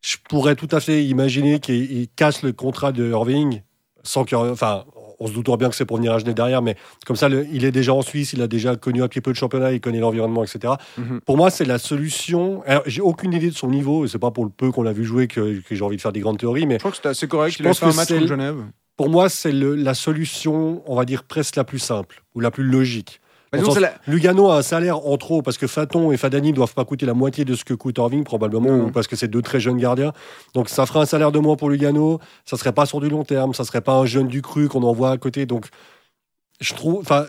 Je 0.00 0.16
pourrais 0.28 0.56
tout 0.56 0.68
à 0.72 0.80
fait 0.80 1.04
imaginer 1.04 1.60
qu'il 1.60 1.90
il 1.92 2.08
casse 2.08 2.42
le 2.42 2.52
contrat 2.52 2.92
de 2.92 3.08
Irving 3.10 3.62
sans 4.02 4.24
que, 4.24 4.34
enfin. 4.36 4.84
On 5.24 5.28
se 5.28 5.34
doutera 5.34 5.56
bien 5.56 5.68
que 5.70 5.76
c'est 5.76 5.84
pour 5.84 5.98
venir 5.98 6.12
à 6.12 6.18
Genève 6.18 6.34
derrière, 6.34 6.62
mais 6.62 6.74
comme 7.06 7.14
ça, 7.14 7.28
le- 7.28 7.46
il 7.52 7.64
est 7.64 7.70
déjà 7.70 7.94
en 7.94 8.02
Suisse, 8.02 8.32
il 8.32 8.42
a 8.42 8.48
déjà 8.48 8.74
connu 8.74 9.04
un 9.04 9.06
petit 9.06 9.20
peu 9.20 9.30
de 9.30 9.36
championnat, 9.36 9.70
il 9.72 9.80
connaît 9.80 10.00
l'environnement, 10.00 10.42
etc. 10.42 10.74
Mhm. 10.98 11.20
Pour 11.20 11.36
moi, 11.36 11.48
c'est 11.48 11.64
la 11.64 11.78
solution. 11.78 12.64
J'ai 12.86 13.02
aucune 13.02 13.32
idée 13.32 13.48
de 13.50 13.54
son 13.54 13.68
niveau, 13.68 14.04
et 14.04 14.08
c'est 14.08 14.18
pas 14.18 14.32
pour 14.32 14.42
le 14.44 14.50
peu 14.50 14.72
qu'on 14.72 14.82
l'a 14.82 14.92
vu 14.92 15.04
jouer 15.04 15.28
que, 15.28 15.60
que 15.60 15.76
j'ai 15.76 15.84
envie 15.84 15.94
de 15.96 16.00
faire 16.02 16.10
des 16.10 16.18
grandes 16.18 16.38
théories, 16.40 16.66
mais 16.66 16.74
Je 16.74 16.78
crois 16.80 16.90
que 16.90 16.96
c'était 16.96 17.10
assez 17.10 17.28
correct. 17.28 17.56
Je 17.56 17.62
pense 17.62 17.78
fait 17.78 17.86
un 17.86 17.90
que 17.90 17.94
match 17.94 18.08
c'est 18.08 18.18
le- 18.18 18.26
Genève. 18.26 18.56
pour 18.96 19.10
moi, 19.10 19.28
c'est 19.28 19.52
le- 19.52 19.76
la 19.76 19.94
solution, 19.94 20.82
on 20.86 20.96
va 20.96 21.04
dire, 21.04 21.22
presque 21.22 21.54
la 21.54 21.62
plus 21.62 21.78
simple, 21.78 22.24
ou 22.34 22.40
la 22.40 22.50
plus 22.50 22.64
logique. 22.64 23.20
Sens- 23.66 23.78
la- 23.80 23.92
Lugano 24.06 24.48
a 24.50 24.58
un 24.58 24.62
salaire 24.62 25.06
en 25.06 25.16
trop, 25.18 25.42
parce 25.42 25.58
que 25.58 25.66
Faton 25.66 26.10
et 26.10 26.16
Fadani 26.16 26.50
ne 26.52 26.56
doivent 26.56 26.72
pas 26.74 26.84
coûter 26.86 27.04
la 27.06 27.12
moitié 27.14 27.44
de 27.44 27.54
ce 27.54 27.64
que 27.64 27.74
coûte 27.74 27.98
Irving, 27.98 28.24
probablement, 28.24 28.70
ou 28.70 28.90
parce 28.90 29.06
que 29.06 29.14
c'est 29.16 29.28
deux 29.28 29.42
très 29.42 29.60
jeunes 29.60 29.76
gardiens. 29.78 30.12
Donc 30.54 30.68
ça 30.70 30.86
fera 30.86 31.02
un 31.02 31.06
salaire 31.06 31.32
de 31.32 31.38
moins 31.38 31.56
pour 31.56 31.68
Lugano, 31.68 32.18
ça 32.46 32.56
serait 32.56 32.72
pas 32.72 32.86
sur 32.86 33.00
du 33.00 33.08
long 33.10 33.24
terme, 33.24 33.52
ça 33.52 33.64
serait 33.64 33.82
pas 33.82 33.94
un 33.94 34.06
jeune 34.06 34.28
du 34.28 34.40
cru 34.40 34.68
qu'on 34.68 34.82
envoie 34.82 35.10
à 35.10 35.18
côté. 35.18 35.44
Donc 35.44 35.66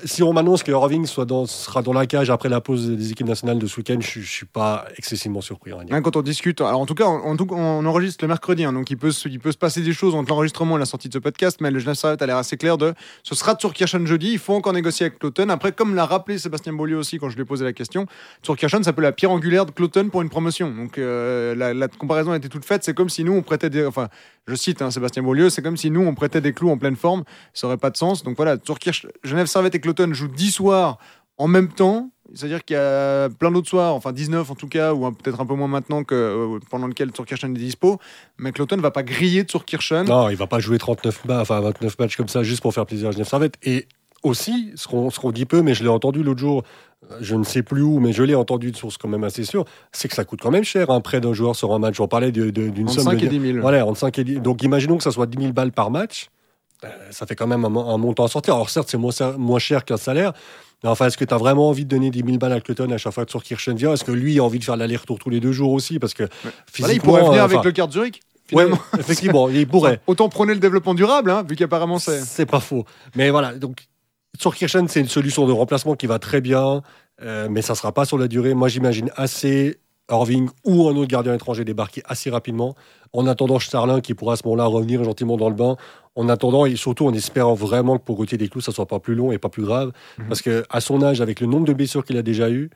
si 0.06 0.24
on 0.24 0.34
m'annonce 0.34 0.64
que 0.64 0.72
Irving 0.72 1.06
sera 1.06 1.26
dans 1.26 1.94
la 1.94 2.06
cage 2.06 2.30
après 2.30 2.50
la 2.50 2.62
pause 2.62 2.90
des 2.90 3.12
équipes 3.12 3.28
nationales 3.28 3.60
de 3.60 3.68
ce 3.68 3.78
week-end, 3.78 3.98
je, 4.00 4.20
je 4.20 4.32
suis 4.32 4.46
pas 4.46 4.86
excessivement 4.98 5.42
surpris. 5.42 5.72
quand 6.04 6.16
on 6.16 6.22
discute, 6.22 6.62
en 6.62 6.86
tout 6.86 6.96
cas, 6.96 7.06
on, 7.06 7.86
enregistre 7.86 8.24
le 8.24 8.28
mercredi, 8.28 8.64
hein, 8.64 8.74
donc 8.74 8.90
il 8.90 8.98
peut, 8.98 9.12
se, 9.12 9.28
passer 9.58 9.82
des 9.82 9.94
choses 9.94 10.16
entre 10.16 10.30
l'enregistrement 10.30 10.78
et 10.78 10.80
la 10.80 10.86
sortie 10.86 11.08
de 11.08 11.14
ce 11.14 11.20
podcast, 11.20 11.60
mais 11.62 11.72
le 11.72 11.80
Genève 11.80 11.98
a 12.04 12.26
l'air 12.26 12.38
assez 12.38 12.58
clair 12.58 12.78
de 12.78 12.94
ce 13.24 13.36
sera 13.36 13.56
Turkirchen 13.56 14.06
jeudi, 14.06 14.34
il 14.34 14.40
faut 14.40 14.54
encore 14.54 14.74
négocier 14.74 15.06
avec 15.06 15.20
Cloton. 15.20 15.50
Après, 15.50 15.72
comme 15.72 15.96
l'a 15.96 16.06
rappelé 16.06 16.38
Sébastien 16.38 16.74
Beaulieu 16.74 16.98
aussi 16.98 17.18
quand 17.18 17.30
je 17.30 17.36
lui 17.36 17.44
ai 17.44 17.46
posé 17.46 17.64
la 17.64 17.74
question, 17.74 18.06
Turkirchen, 18.42 18.84
ça 18.84 18.94
peut 18.94 19.02
la 19.02 19.12
pierre 19.12 19.32
angulaire 19.32 19.66
de 19.66 19.72
Cloton 19.72 20.10
pour 20.10 20.22
une 20.22 20.30
promotion. 20.30 20.74
Donc 20.74 20.98
euh, 20.98 21.56
la, 21.56 21.88
comparaison 21.88 22.32
a 22.32 22.38
été 22.38 22.50
toute 22.50 22.66
faite, 22.66 22.84
c'est 22.84 22.94
comme 22.94 23.10
si 23.10 23.24
nous 23.24 23.34
on 23.34 23.42
prêtait 23.42 23.70
des. 23.70 23.88
Je 24.48 24.56
cite 24.56 24.82
hein, 24.82 24.92
Sébastien 24.92 25.24
Beaulieu, 25.24 25.50
c'est 25.50 25.62
comme 25.62 25.78
si 25.78 25.90
nous 25.90 26.02
on 26.02 26.16
prêtait 26.16 26.42
des 26.42 26.54
clous 26.54 26.70
en 26.70 26.78
pleine 26.78 26.96
forme, 26.96 27.24
ça 27.54 27.68
aurait 27.68 27.78
pas 27.78 27.90
de 27.90 27.98
sens. 27.98 28.24
Donc 28.24 28.36
voilà, 28.36 28.58
Genève 29.24 29.48
Servette 29.48 29.76
et 29.76 29.80
Cloton 29.80 30.14
jouent 30.14 30.28
10 30.28 30.52
soirs 30.52 30.98
en 31.38 31.48
même 31.48 31.70
temps. 31.70 32.10
C'est-à-dire 32.34 32.64
qu'il 32.64 32.76
y 32.76 32.80
a 32.80 33.30
plein 33.30 33.52
d'autres 33.52 33.70
soirs, 33.70 33.94
enfin 33.94 34.12
19 34.12 34.50
en 34.50 34.56
tout 34.56 34.68
cas, 34.68 34.94
ou 34.94 35.12
peut-être 35.12 35.40
un 35.40 35.46
peu 35.46 35.54
moins 35.56 35.68
maintenant 35.68 36.04
que 36.04 36.16
euh, 36.16 36.60
pendant 36.72 36.88
lequel 36.88 37.12
Turkirchen 37.12 37.56
est 37.56 37.60
dispo. 37.60 38.00
Mais 38.40 38.52
Cloton 38.52 38.78
ne 38.78 38.82
va 38.82 38.92
pas 38.92 39.04
griller 39.04 39.46
Turkirchen. 39.46 40.08
Non, 40.08 40.30
il 40.30 40.36
va 40.36 40.48
pas 40.48 40.60
jouer 40.60 40.78
39 40.78 41.26
matchs, 41.26 41.42
enfin 41.42 41.60
29 41.60 42.00
matchs 42.00 42.18
comme 42.18 42.30
ça 42.30 42.42
juste 42.42 42.62
pour 42.62 42.74
faire 42.74 42.86
plaisir 42.86 43.10
à 43.10 43.12
Genève 43.12 43.28
Servette. 43.28 43.56
Et 43.62 43.88
aussi, 44.24 44.72
ce 44.76 44.88
qu'on 44.88 45.32
dit 45.32 45.46
peu, 45.46 45.62
mais 45.62 45.74
je 45.74 45.84
l'ai 45.84 45.90
entendu 45.90 46.24
l'autre 46.24 46.40
jour, 46.40 46.64
je 47.22 47.36
ne 47.36 47.44
sais 47.44 47.64
plus 47.64 47.82
où, 47.82 48.00
mais 48.00 48.12
je 48.14 48.24
l'ai 48.24 48.36
entendu 48.36 48.72
de 48.72 48.78
source 48.78 48.98
quand 48.98 49.08
même 49.08 49.24
assez 49.24 49.44
sûre, 49.44 49.66
c'est 49.92 50.08
que 50.08 50.16
ça 50.16 50.24
coûte 50.26 50.40
quand 50.42 50.52
même 50.52 50.64
cher 50.64 50.90
un 50.90 51.02
prêt 51.02 51.22
d'un 51.22 51.34
joueur 51.34 51.56
sur 51.56 51.74
un 51.74 51.80
match. 51.80 52.00
On 52.00 52.08
parlait 52.08 52.32
de- 52.32 52.50
de- 52.50 52.70
d'une 52.70 52.88
somme 52.88 53.04
5 53.06 53.20
de 53.20 53.26
et 53.26 53.30
10 53.30 53.40
000. 53.40 53.58
Voilà, 53.62 53.86
entre 53.86 54.00
5 54.00 54.18
et 54.20 54.24
10. 54.24 54.40
Donc 54.40 54.64
imaginons 54.64 54.98
que 54.98 55.04
ça 55.04 55.12
soit 55.12 55.26
10 55.28 55.38
000 55.40 55.54
balles 55.54 55.72
par 55.72 55.92
match. 55.92 56.30
Euh, 56.84 56.88
Ça 57.12 57.26
fait 57.26 57.36
quand 57.36 57.48
même 57.48 57.64
un, 57.66 57.70
mon- 57.70 57.88
un 57.90 57.98
montant 57.98 58.26
à 58.26 58.28
sortir. 58.28 58.56
Alors 58.56 58.70
certes, 58.70 58.90
c'est 58.90 58.98
moins, 58.98 59.12
moins 59.38 59.60
cher 59.60 59.86
qu'un 59.86 59.98
salaire. 59.98 60.34
Mais 60.84 60.90
enfin, 60.90 61.08
est-ce 61.08 61.18
que 61.18 61.24
tu 61.24 61.34
as 61.34 61.38
vraiment 61.38 61.70
envie 61.70 61.86
de 61.86 61.90
donner 61.90 62.10
10 62.10 62.24
000 62.26 62.38
balles 62.38 62.52
à 62.52 62.60
Cloton 62.60 62.92
à 62.92 62.98
chaque 62.98 63.14
fois 63.14 63.24
que 63.24 63.32
sur 63.32 63.42
Kirchen 63.44 63.76
vient? 63.78 63.94
Est-ce 63.94 64.04
que 64.04 64.12
lui 64.12 64.40
a 64.40 64.44
envie 64.44 64.60
de 64.60 64.64
faire 64.66 64.76
l'aller-retour 64.76 65.18
tous 65.20 65.30
les 65.30 65.40
deux 65.40 65.54
jours 65.54 65.72
aussi? 65.72 65.98
Parce 66.00 66.14
que 66.14 66.24
Voilà, 66.44 66.56
il 66.68 66.72
physiquement, 66.72 67.04
pourrait 67.14 67.24
venir 67.24 67.42
euh, 67.42 67.46
avec 67.46 67.58
enfin, 67.60 67.68
le 67.70 67.72
carte 67.72 67.94
Zurich. 67.94 68.20
Ouais, 68.52 68.68
effectivement, 69.00 69.48
il 69.50 69.66
pourrait. 69.66 70.02
Autant 70.08 70.28
prôner 70.28 70.54
le 70.54 70.60
développement 70.60 70.94
durable, 70.94 71.32
hein, 71.32 71.46
vu 71.48 71.56
qu'apparemment 71.56 72.00
c'est. 72.00 72.20
C'est 72.20 72.46
pas 72.46 72.60
faux. 72.60 72.84
Mais 73.16 73.30
voilà, 73.30 73.54
donc 73.56 73.78
sur 74.40 74.56
Kirchen, 74.56 74.88
c'est 74.88 75.00
une 75.00 75.08
solution 75.08 75.48
de 75.48 75.52
remplacement 75.52 75.96
qui 75.96 76.08
va 76.08 76.20
très 76.20 76.42
bien, 76.42 76.82
euh, 77.22 77.48
mais 77.50 77.62
ça 77.62 77.76
sera 77.76 77.92
pas 77.92 78.06
sur 78.06 78.18
la 78.18 78.28
durée. 78.28 78.54
Moi, 78.54 78.68
j'imagine 78.68 79.12
assez 79.16 79.78
Irving 80.12 80.50
ou 80.66 80.90
un 80.90 80.96
autre 80.96 81.08
gardien 81.08 81.34
étranger 81.34 81.64
débarquer 81.64 82.02
assez 82.06 82.30
rapidement. 82.30 82.76
En 83.14 83.28
attendant 83.28 83.60
Starlin 83.60 84.02
qui 84.02 84.14
pourra 84.14 84.34
à 84.34 84.36
ce 84.36 84.44
moment-là 84.46 84.66
revenir 84.66 85.04
gentiment 85.04 85.38
dans 85.38 85.50
le 85.50 85.56
bain. 85.56 85.78
En 86.16 86.30
attendant 86.30 86.66
et 86.66 86.76
surtout 86.76 87.08
en 87.08 87.14
espérant 87.14 87.54
vraiment 87.54 87.98
que 87.98 88.04
pour 88.04 88.18
Gauthier 88.18 88.38
Desclous, 88.38 88.62
ça 88.62 88.72
soit 88.72 88.86
pas 88.86 89.00
plus 89.00 89.16
long 89.16 89.32
et 89.32 89.38
pas 89.38 89.50
plus 89.50 89.64
grave. 89.64 89.92
Mhm. 90.18 90.28
Parce 90.28 90.42
que 90.42 90.66
à 90.70 90.82
son 90.82 91.02
âge, 91.02 91.22
avec 91.22 91.40
le 91.40 91.48
nombre 91.48 91.66
de 91.66 91.74
blessures 91.74 92.04
qu'il 92.04 92.18
a 92.18 92.22
déjà 92.22 92.50
eu, 92.50 92.70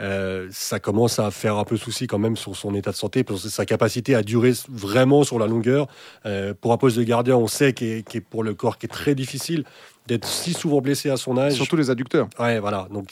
euh, 0.00 0.48
ça 0.50 0.80
commence 0.80 1.18
à 1.18 1.30
faire 1.30 1.56
un 1.58 1.64
peu 1.64 1.76
souci 1.76 2.06
quand 2.06 2.18
même 2.18 2.36
sur 2.36 2.56
son 2.56 2.74
état 2.74 2.90
de 2.90 2.96
santé, 2.96 3.22
pour 3.22 3.38
sa 3.38 3.66
capacité 3.66 4.14
à 4.14 4.22
durer 4.22 4.52
vraiment 4.70 5.24
sur 5.24 5.38
la 5.38 5.46
longueur. 5.46 5.88
Euh, 6.24 6.54
pour 6.58 6.72
un 6.72 6.78
poste 6.78 6.96
de 6.96 7.02
gardien, 7.02 7.36
on 7.36 7.48
sait 7.48 7.74
qu'il 7.74 7.88
est, 7.88 8.08
qu'il 8.08 8.18
est 8.18 8.24
pour 8.24 8.42
le 8.42 8.54
corps 8.54 8.78
qui 8.78 8.86
est 8.86 8.88
très 8.88 9.14
difficile 9.14 9.64
d'être 10.10 10.26
si 10.26 10.52
souvent 10.52 10.80
blessé 10.80 11.08
à 11.08 11.16
son 11.16 11.38
âge. 11.38 11.52
Surtout 11.54 11.76
les 11.76 11.88
adducteurs. 11.88 12.28
Ouais, 12.38 12.58
voilà. 12.58 12.88
Donc, 12.92 13.08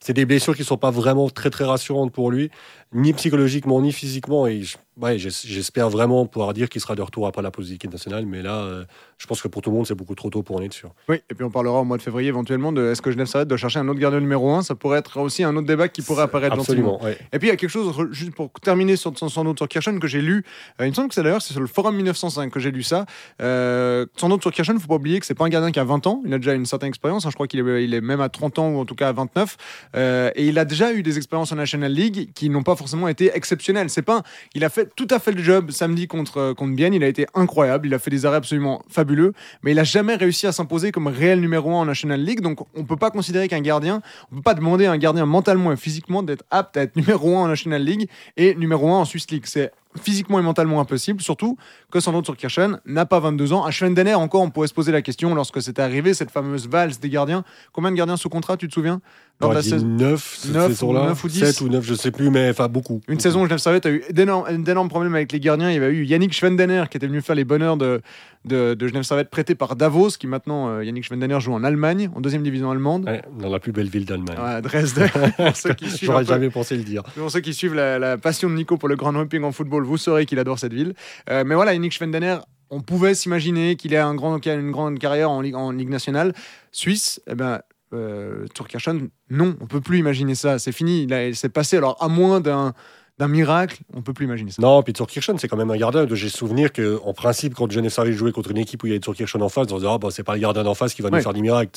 c'est 0.00 0.14
des 0.14 0.24
blessures 0.24 0.56
qui 0.56 0.64
sont 0.64 0.78
pas 0.78 0.90
vraiment 0.90 1.28
très, 1.28 1.50
très 1.50 1.64
rassurantes 1.64 2.10
pour 2.10 2.30
lui, 2.30 2.50
ni 2.92 3.12
psychologiquement, 3.12 3.80
ni 3.80 3.92
physiquement. 3.92 4.46
Et 4.46 4.62
ouais, 5.00 5.18
j'espère 5.18 5.90
vraiment 5.90 6.26
pouvoir 6.26 6.54
dire 6.54 6.68
qu'il 6.68 6.80
sera 6.80 6.94
de 6.94 7.02
retour 7.02 7.26
après 7.26 7.42
la 7.42 7.50
pause 7.50 7.70
d'équipe 7.70 7.92
nationale. 7.92 8.24
Mais 8.26 8.42
là, 8.42 8.56
euh, 8.60 8.84
je 9.18 9.26
pense 9.26 9.42
que 9.42 9.48
pour 9.48 9.62
tout 9.62 9.70
le 9.70 9.76
monde, 9.76 9.86
c'est 9.86 9.94
beaucoup 9.94 10.14
trop 10.14 10.30
tôt 10.30 10.42
pour 10.42 10.56
en 10.56 10.62
être 10.62 10.72
sûr. 10.72 10.90
Oui, 11.08 11.16
et 11.30 11.34
puis 11.34 11.44
on 11.44 11.50
parlera 11.50 11.80
au 11.80 11.84
mois 11.84 11.98
de 11.98 12.02
février 12.02 12.28
éventuellement 12.28 12.72
de 12.72 12.86
est-ce 12.86 13.02
que 13.02 13.10
Genève 13.10 13.26
Servette 13.26 13.48
doit 13.48 13.58
chercher 13.58 13.78
un 13.78 13.88
autre 13.88 14.00
gardien 14.00 14.20
numéro 14.20 14.50
1 14.52 14.62
Ça 14.62 14.74
pourrait 14.74 14.98
être 15.00 15.20
aussi 15.20 15.44
un 15.44 15.54
autre 15.56 15.66
débat 15.66 15.88
qui 15.88 16.02
pourrait 16.02 16.22
apparaître. 16.22 16.54
Absolument. 16.58 17.02
ouais. 17.02 17.18
Et 17.32 17.38
puis 17.38 17.48
il 17.48 17.50
y 17.50 17.54
a 17.54 17.56
quelque 17.56 17.70
chose, 17.70 17.94
juste 18.12 18.34
pour 18.34 18.50
terminer 18.52 18.96
sur 18.96 19.12
son 19.16 19.46
autre 19.46 19.58
sur 19.58 19.68
Kirchen, 19.68 20.00
que 20.00 20.06
j'ai 20.08 20.22
lu, 20.22 20.44
euh, 20.80 20.86
il 20.86 20.90
me 20.90 20.94
semble 20.94 21.08
que 21.08 21.14
c'est 21.14 21.22
d'ailleurs 21.22 21.42
c'est 21.42 21.52
sur 21.52 21.60
le 21.60 21.66
forum 21.66 21.94
1905 21.96 22.50
que 22.50 22.60
j'ai 22.60 22.70
lu 22.70 22.82
ça. 22.82 23.04
Euh, 23.42 24.06
son 24.16 24.30
autre 24.30 24.42
sur 24.42 24.52
Kirchen, 24.52 24.76
il 24.76 24.80
faut 24.80 24.88
pas 24.88 24.94
oublier 24.94 25.20
que 25.20 25.26
c'est 25.26 25.34
pas 25.34 25.44
un 25.44 25.48
gardien 25.50 25.70
qui 25.72 25.78
a 25.80 25.84
20 25.84 26.06
ans, 26.06 26.22
il 26.24 26.32
a 26.32 26.38
déjà 26.38 26.54
une 26.54 26.66
certaine 26.66 26.88
expérience, 26.88 27.26
hein, 27.26 27.30
je 27.30 27.34
crois 27.34 27.46
qu'il 27.46 27.60
est, 27.60 27.84
il 27.84 27.92
est 27.94 28.00
même 28.00 28.20
à 28.20 28.28
30 28.28 28.58
ans 28.58 28.70
ou 28.70 28.78
en 28.78 28.84
tout 28.84 28.94
cas 28.94 29.08
à 29.08 29.12
29, 29.12 29.56
Euh, 29.96 30.30
et 30.34 30.46
il 30.48 30.58
a 30.58 30.64
déjà 30.64 30.92
eu 30.92 31.02
des 31.02 31.16
expériences 31.16 31.52
en 31.52 31.56
National 31.56 31.92
League 31.92 32.30
qui 32.34 32.50
n'ont 32.50 32.62
pas 32.62 32.76
forcément 32.78 33.08
été 33.08 33.30
exceptionnelles. 33.34 33.90
C'est 33.90 34.02
pas, 34.02 34.22
il 34.54 34.64
a 34.64 34.70
fait 34.70 34.90
tout 34.94 35.08
à 35.10 35.18
fait 35.18 35.32
le 35.32 35.42
job 35.42 35.70
samedi 35.70 36.06
contre, 36.06 36.38
euh, 36.38 36.54
contre 36.54 36.74
Bienne, 36.74 36.94
il 36.94 37.04
a 37.04 37.08
été 37.08 37.26
incroyable, 37.34 37.86
il 37.86 37.94
a 37.94 37.98
fait 37.98 38.10
des 38.10 38.24
arrêts 38.24 38.38
absolument 38.38 38.82
fabuleux, 38.88 39.34
mais 39.62 39.72
il 39.72 39.78
a 39.78 39.84
jamais 39.84 40.14
réussi 40.14 40.46
à 40.46 40.52
s'imposer 40.52 40.92
comme 40.92 41.08
réel 41.08 41.40
numéro 41.40 41.70
1 41.70 41.74
en 41.74 41.84
National 41.84 42.22
League, 42.22 42.40
donc 42.40 42.60
on 42.74 42.84
peut 42.84 42.96
pas 42.96 43.10
considérer 43.10 43.48
qu'un 43.48 43.60
gardien, 43.60 44.00
on 44.32 44.36
peut 44.36 44.42
pas 44.42 44.54
demander 44.54 44.86
à 44.86 44.92
un 44.92 44.98
gardien 44.98 45.26
mentalement 45.26 45.72
et 45.72 45.76
physiquement 45.76 46.22
d'être 46.22 46.44
apte 46.50 46.76
à 46.76 46.82
être 46.82 46.96
numéro 46.96 47.36
1 47.36 47.42
en 47.42 47.48
National 47.48 47.82
League 47.82 48.08
et 48.36 48.54
numéro 48.54 48.88
1 48.88 49.00
en 49.00 49.04
Swiss 49.04 49.30
League. 49.30 49.44
C'est 49.46 49.72
physiquement 49.98 50.38
et 50.38 50.42
mentalement 50.42 50.80
impossible, 50.80 51.20
surtout 51.20 51.56
que 51.90 52.00
son 52.00 52.14
autre 52.14 52.26
sur 52.26 52.36
Kirchen 52.36 52.80
n'a 52.86 53.06
pas 53.06 53.20
22 53.20 53.52
ans. 53.52 53.64
À 53.64 53.70
Schwendener, 53.70 54.14
encore, 54.14 54.42
on 54.42 54.50
pourrait 54.50 54.68
se 54.68 54.74
poser 54.74 54.92
la 54.92 55.02
question 55.02 55.34
lorsque 55.34 55.60
c'était 55.62 55.82
arrivé, 55.82 56.14
cette 56.14 56.30
fameuse 56.30 56.68
valse 56.68 57.00
des 57.00 57.08
gardiens. 57.08 57.44
Combien 57.72 57.90
de 57.90 57.96
gardiens 57.96 58.16
sous 58.16 58.28
contrat, 58.28 58.56
tu 58.56 58.68
te 58.68 58.74
souviens 58.74 59.00
Lors 59.40 59.50
de 59.50 59.54
la 59.56 59.62
saison 59.62 59.86
9, 59.86 60.36
cette 60.40 60.52
Neuf 60.52 60.66
ou 60.66 60.68
saison-là. 60.70 61.06
neuf 61.06 61.24
ou 61.24 61.28
dix. 61.28 61.38
7 61.38 61.60
ou 61.60 61.68
9, 61.68 61.84
je 61.84 61.94
sais 61.94 62.10
plus, 62.10 62.28
mais 62.30 62.50
enfin 62.50 62.66
beaucoup. 62.68 63.00
Une 63.06 63.20
saison 63.20 63.42
où 63.42 63.44
Genève 63.44 63.58
Servette 63.58 63.86
a 63.86 63.90
eu 63.90 64.02
d'énormes 64.10 64.88
problèmes 64.88 65.14
avec 65.14 65.30
les 65.30 65.38
gardiens. 65.38 65.70
Il 65.70 65.74
y 65.74 65.76
avait 65.76 65.92
eu 65.92 66.04
Yannick 66.04 66.32
Schwendener 66.32 66.84
qui 66.90 66.96
était 66.96 67.06
venu 67.06 67.20
faire 67.22 67.36
les 67.36 67.44
bonheurs 67.44 67.76
de, 67.76 68.00
de, 68.48 68.74
de 68.74 68.88
Genève 68.88 69.04
Servette 69.04 69.30
prêté 69.30 69.54
par 69.54 69.76
Davos, 69.76 70.10
qui 70.18 70.26
maintenant, 70.26 70.68
euh, 70.68 70.84
Yannick 70.84 71.04
Schwendener 71.04 71.38
joue 71.40 71.52
en 71.52 71.62
Allemagne, 71.62 72.10
en 72.14 72.20
deuxième 72.20 72.42
division 72.42 72.70
allemande. 72.70 73.04
Ouais, 73.04 73.22
dans 73.38 73.48
la 73.48 73.60
plus 73.60 73.72
belle 73.72 73.88
ville 73.88 74.04
d'Allemagne. 74.04 74.38
Ouais, 74.38 74.60
Dresde. 74.62 75.08
J'aurais 76.02 76.24
jamais 76.24 76.50
pensé 76.50 76.76
le 76.76 76.82
dire. 76.82 77.04
Pour 77.16 77.30
ceux 77.30 77.40
qui 77.40 77.54
suivent 77.54 77.74
la, 77.74 77.98
la 77.98 78.18
passion 78.18 78.50
de 78.50 78.54
Nico 78.54 78.76
pour 78.76 78.88
le 78.88 78.96
grand 78.96 79.14
hopping 79.14 79.44
en 79.44 79.52
football, 79.52 79.84
vous 79.84 79.96
saurez 79.98 80.26
qu'il 80.26 80.38
adore 80.38 80.58
cette 80.58 80.72
ville. 80.72 80.94
Euh, 81.30 81.44
mais 81.46 81.54
voilà, 81.54 81.74
Yannick 81.74 81.92
Schwendener, 81.92 82.38
on 82.70 82.80
pouvait 82.80 83.14
s'imaginer 83.14 83.76
qu'il 83.76 83.94
ait 83.94 83.98
un 83.98 84.14
grand, 84.14 84.38
une 84.44 84.70
grande 84.70 84.98
carrière 84.98 85.30
en 85.30 85.40
Ligue, 85.40 85.54
en 85.54 85.70
Ligue 85.70 85.90
nationale 85.90 86.32
suisse. 86.72 87.20
Eh 87.30 87.34
ben, 87.34 87.60
euh, 87.94 88.46
Turkirchen, 88.54 89.08
non, 89.30 89.56
on 89.60 89.66
peut 89.66 89.80
plus 89.80 89.98
imaginer 89.98 90.34
ça. 90.34 90.58
C'est 90.58 90.72
fini. 90.72 91.04
Il 91.04 91.36
s'est 91.36 91.48
passé. 91.48 91.76
Alors, 91.76 91.96
à 92.02 92.08
moins 92.08 92.40
d'un 92.40 92.74
d'un 93.18 93.28
miracle, 93.28 93.78
on 93.94 94.02
peut 94.02 94.12
plus 94.12 94.26
imaginer 94.26 94.52
ça. 94.52 94.62
Non, 94.62 94.82
puis 94.82 94.92
Turkirchen, 94.92 95.38
c'est 95.38 95.48
quand 95.48 95.56
même 95.56 95.70
un 95.70 95.76
gardien. 95.76 96.06
J'ai 96.10 96.28
souvenir 96.28 96.72
qu'en 96.72 97.12
principe, 97.12 97.54
quand 97.54 97.70
Genève 97.70 97.90
Servet 97.90 98.12
jouait 98.12 98.32
contre 98.32 98.50
une 98.50 98.58
équipe 98.58 98.82
où 98.82 98.86
il 98.86 98.90
y 98.90 98.92
avait 98.92 99.00
Turkirchen 99.00 99.42
en 99.42 99.48
face, 99.48 99.66
on 99.70 99.76
se 99.76 99.80
disait, 99.80 99.88
ah, 99.90 99.98
bah, 99.98 100.08
c'est 100.10 100.22
pas 100.22 100.34
le 100.34 100.40
gardien 100.40 100.62
d'en 100.62 100.74
face 100.74 100.94
qui 100.94 101.02
va 101.02 101.10
nous 101.10 101.20
faire 101.20 101.32
des 101.32 101.40
miracles. 101.40 101.70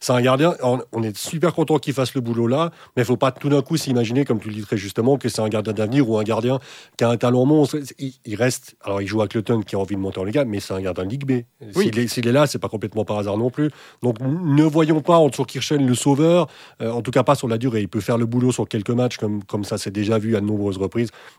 C'est 0.00 0.12
un 0.12 0.20
gardien, 0.20 0.54
on, 0.62 1.02
est 1.02 1.16
super 1.16 1.54
content 1.54 1.78
qu'il 1.78 1.94
fasse 1.94 2.14
le 2.14 2.20
boulot 2.20 2.48
là, 2.48 2.70
mais 2.96 3.02
il 3.02 3.06
faut 3.06 3.16
pas 3.16 3.30
tout 3.30 3.48
d'un 3.48 3.62
coup 3.62 3.76
s'imaginer, 3.76 4.24
comme 4.24 4.40
tu 4.40 4.48
le 4.48 4.54
dis 4.54 4.62
très 4.62 4.76
justement, 4.76 5.16
que 5.16 5.28
c'est 5.28 5.40
un 5.40 5.48
gardien 5.48 5.72
d'avenir 5.72 6.08
ou 6.08 6.18
un 6.18 6.24
gardien 6.24 6.58
qui 6.96 7.04
a 7.04 7.10
un 7.10 7.16
talent 7.16 7.46
monstre. 7.46 7.78
Il, 7.98 8.34
reste, 8.34 8.76
alors 8.82 9.00
il 9.00 9.06
joue 9.06 9.22
à 9.22 9.28
Cloton 9.28 9.62
qui 9.62 9.76
a 9.76 9.78
envie 9.78 9.94
de 9.94 10.00
monter 10.00 10.18
en 10.18 10.24
Liga, 10.24 10.44
mais 10.44 10.58
c'est 10.58 10.74
un 10.74 10.80
gardien 10.80 11.04
de 11.04 11.10
Ligue 11.10 11.24
B. 11.24 11.44
S'il 11.72 11.98
est, 11.98 12.18
est, 12.18 12.32
là, 12.32 12.46
c'est 12.46 12.58
pas 12.58 12.68
complètement 12.68 13.04
par 13.04 13.18
hasard 13.18 13.36
non 13.36 13.50
plus. 13.50 13.70
Donc 14.02 14.16
ne 14.20 14.64
voyons 14.64 15.00
pas 15.00 15.16
en 15.16 15.30
Turkirchen 15.30 15.86
le 15.86 15.94
sauveur, 15.94 16.48
euh, 16.82 16.90
en 16.90 17.02
tout 17.02 17.10
cas 17.10 17.22
pas 17.22 17.36
sur 17.36 17.46
la 17.46 17.58
durée. 17.58 17.82
Il 17.82 17.88
peut 17.88 18.00
faire 18.00 18.18
le 18.18 18.26
boulot 18.26 18.50
sur 18.52 18.66
quelques 18.68 18.90
matchs, 18.90 19.16
comme, 19.16 19.44
comme 19.44 19.64
ça 19.64 19.78
s'est 19.78 19.90
déjà 19.90 20.18
vu 20.18 20.36
à 20.36 20.40
de 20.40 20.46
nombreuses 20.46 20.78
reprises, 20.78 20.87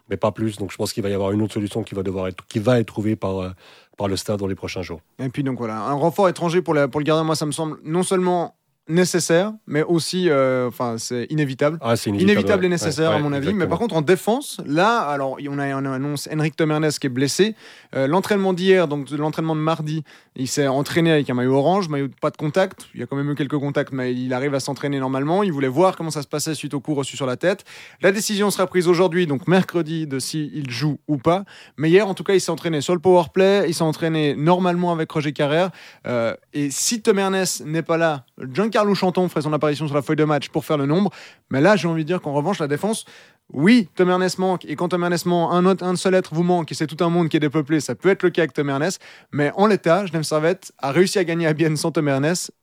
mais 0.10 0.18
pas 0.18 0.32
plus. 0.32 0.58
Donc 0.58 0.72
je 0.72 0.78
pense 0.78 0.94
qu'il 0.94 1.04
va 1.04 1.10
y 1.10 1.14
avoir 1.14 1.32
une 1.32 1.42
autre 1.42 1.54
solution 1.54 1.84
qui 1.84 1.96
va 1.96 2.04
devoir 2.04 2.28
être, 2.28 2.46
qui 2.48 2.60
va 2.60 2.80
être 2.80 2.88
trouvée 2.88 3.16
par, 3.16 3.40
euh, 3.40 3.50
par 3.98 4.08
le 4.08 4.16
stade 4.16 4.40
dans 4.40 4.48
les 4.48 4.56
prochains 4.56 4.82
jours. 4.82 5.02
Et 5.20 5.30
puis 5.30 5.44
donc 5.44 5.58
voilà, 5.58 5.78
un 5.78 5.94
renfort 5.94 6.30
étranger 6.30 6.62
pour, 6.62 6.74
la, 6.74 6.88
pour 6.88 7.00
le 7.00 7.06
gardien, 7.06 7.24
moi 7.24 7.36
ça 7.36 7.46
me 7.46 7.52
semble 7.52 7.80
non 7.84 8.04
seulement 8.04 8.56
nécessaire, 8.90 9.54
mais 9.68 9.84
aussi, 9.84 10.30
euh, 10.30 10.68
enfin, 10.68 10.96
c'est 10.98 11.28
inévitable. 11.30 11.78
Ah, 11.82 11.94
inévitable, 12.08 12.66
et 12.66 12.70
nécessaire, 12.70 13.12
à 13.12 13.20
mon 13.20 13.32
avis. 13.32 13.54
Mais 13.54 13.68
par 13.68 13.78
contre, 13.78 13.96
en 13.96 14.02
défense, 14.02 14.60
là, 14.66 15.00
alors, 15.00 15.38
on 15.48 15.60
a, 15.60 15.76
on 15.76 15.86
annonce 15.86 16.28
Henrik 16.34 16.56
Tomernes 16.56 16.90
qui 16.90 17.08
est 17.08 17.10
blessé. 17.10 17.56
Euh, 17.96 18.08
l'entraînement 18.08 18.52
d'hier, 18.52 18.88
donc 18.88 19.10
l'entraînement 19.12 19.56
de 19.56 19.62
mardi, 19.62 20.04
il 20.36 20.48
s'est 20.48 20.68
entraîné 20.68 21.12
avec 21.12 21.30
un 21.30 21.36
maillot 21.36 21.56
orange, 21.56 21.88
maillot 21.88 22.10
pas 22.20 22.32
de 22.32 22.38
contact. 22.38 22.88
Il 22.96 23.00
y 23.00 23.04
a 23.04 23.06
quand 23.06 23.16
même 23.16 23.30
eu 23.30 23.36
quelques 23.36 23.58
contacts, 23.58 23.94
mais 23.94 24.14
il 24.14 24.34
arrive 24.34 24.56
à 24.56 24.60
s'entraîner 24.60 25.00
normalement. 25.00 25.44
Il 25.44 25.52
voulait 25.52 25.68
voir 25.68 25.96
comment 25.96 26.12
ça 26.12 26.24
se 26.24 26.28
passait 26.28 26.56
suite 26.56 26.74
au 26.74 26.80
coup 26.80 26.96
reçu 26.96 27.16
sur 27.16 27.28
la 27.28 27.38
tête. 27.38 27.66
La 28.02 28.12
décision 28.12 28.50
sera 28.50 28.66
prise 28.66 28.88
aujourd'hui, 28.88 29.28
donc 29.28 29.48
mercredi, 29.48 30.08
de 30.08 30.18
si 30.18 30.52
il 30.54 30.70
joue 30.70 31.00
ou 31.08 31.18
pas. 31.18 31.44
Mais 31.78 31.90
hier, 31.90 32.08
en 32.08 32.16
tout 32.16 32.24
cas, 32.24 32.34
il 32.34 32.42
s'est 32.42 32.52
entraîné 32.52 32.82
sur 32.82 32.96
le 32.96 33.00
power 33.00 33.26
play. 33.34 33.66
Il 33.68 33.76
s'est 33.76 33.84
entraîné 33.84 34.36
normalement 34.36 34.92
avec 34.92 35.12
Roger 35.12 35.34
Carrère. 35.34 35.70
Euh, 36.08 36.34
et 36.54 36.72
si 36.72 37.02
Tomernes 37.02 37.46
n'est 37.66 37.84
pas 37.84 37.98
là, 37.98 38.26
Giancarlo 38.52 38.79
Carlo 38.80 38.96
Chanton 38.96 39.28
ferait 39.28 39.42
son 39.42 39.52
apparition 39.52 39.88
sur 39.88 39.96
la 39.96 40.02
feuille 40.02 40.16
de 40.16 40.24
match 40.24 40.48
pour 40.48 40.64
faire 40.64 40.78
le 40.78 40.86
nombre. 40.86 41.12
Mais 41.50 41.60
là, 41.60 41.76
j'ai 41.76 41.90
envie 41.90 42.04
de 42.04 42.08
dire 42.08 42.22
qu'en 42.22 42.32
revanche, 42.32 42.60
la 42.60 42.68
défense, 42.70 43.04
oui, 43.52 43.90
Tom 43.94 44.10
Ernest 44.10 44.40
manque. 44.40 44.64
Et 44.64 44.78
quand 44.78 44.88
Tom 44.88 45.04
Ernest 45.04 45.26
manque, 45.26 45.52
un, 45.52 45.66
autre, 45.66 45.84
un 45.84 45.98
seul 45.98 46.16
être 46.16 46.34
vous 46.34 46.44
manque 46.44 46.72
et 46.72 46.76
c'est 46.76 46.88
tout 46.88 47.04
un 47.04 47.10
monde 47.10 47.28
qui 47.28 47.36
est 47.36 47.42
dépeuplé, 47.42 47.82
ça 47.82 47.94
peut 47.94 48.08
être 48.08 48.24
le 48.24 48.30
cas 48.30 48.44
avec 48.44 48.54
Tom 48.54 48.70
Ernest. 48.70 49.02
Mais 49.34 49.52
en 49.58 49.68
l'état, 49.68 50.06
Genève 50.06 50.24
Servette 50.24 50.72
a 50.78 50.94
réussi 50.94 51.20
à 51.20 51.26
gagner 51.26 51.46
à 51.46 51.52
Bienne 51.52 51.76
sans 51.76 51.92
Tom 51.92 52.08
Ernest. 52.08 52.54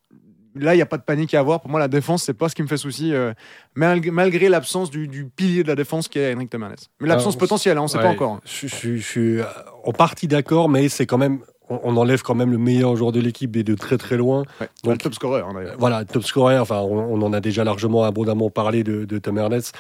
Là, 0.55 0.73
il 0.73 0.79
n'y 0.79 0.83
a 0.83 0.87
pas 0.87 0.97
de 0.97 1.03
panique 1.03 1.35
à 1.35 1.41
avoir. 1.41 1.61
Pour 1.61 1.71
moi, 1.71 1.79
la 1.79 1.89
défense, 1.89 2.23
c'est 2.23 2.33
pas 2.33 2.49
ce 2.49 2.55
qui 2.55 2.63
me 2.63 2.67
fait 2.67 2.79
souci, 2.79 3.13
euh, 3.13 3.35
malgré, 3.75 4.49
l'absence 4.49 4.89
du, 4.89 5.27
pilier 5.37 5.65
de 5.65 5.69
la 5.69 5.75
défense 5.75 6.09
qui 6.09 6.19
est 6.19 6.35
Henrik 6.35 6.55
Ernest. 6.55 6.89
Mais 6.99 7.09
l'absence 7.09 7.37
potentielle, 7.37 7.77
hein, 7.77 7.83
on 7.83 7.85
ne 7.85 7.91
sait 7.91 7.99
pas 7.99 8.09
encore. 8.09 8.41
Je, 8.47 8.67
je 8.67 8.97
suis 8.97 9.41
en 9.85 9.93
partie 9.93 10.29
d'accord, 10.29 10.71
mais 10.71 10.89
c'est 10.89 11.05
quand 11.05 11.19
même 11.19 11.41
on, 11.69 11.97
enlève 11.97 12.23
quand 12.23 12.35
même 12.35 12.51
le 12.51 12.59
meilleur 12.59 12.97
joueur 12.97 13.13
de 13.13 13.21
l'équipe 13.21 13.57
et 13.57 13.65
de 13.65 13.75
très 13.75 13.99
très 13.99 14.17
loin. 14.17 14.45
Donc, 14.85 14.99
top 14.99 15.15
scorer. 15.15 15.41
Hein, 15.41 15.75
voilà, 15.79 16.05
top 16.05 16.25
scorer. 16.25 16.59
Enfin, 16.59 16.81
on, 16.81 17.21
en 17.23 17.33
a 17.33 17.41
déjà 17.41 17.65
largement 17.65 18.05
abondamment 18.05 18.51
parlé 18.51 18.85
de, 18.85 19.05
de 19.05 19.19
Tom 19.19 19.39
Ernest. 19.39 19.75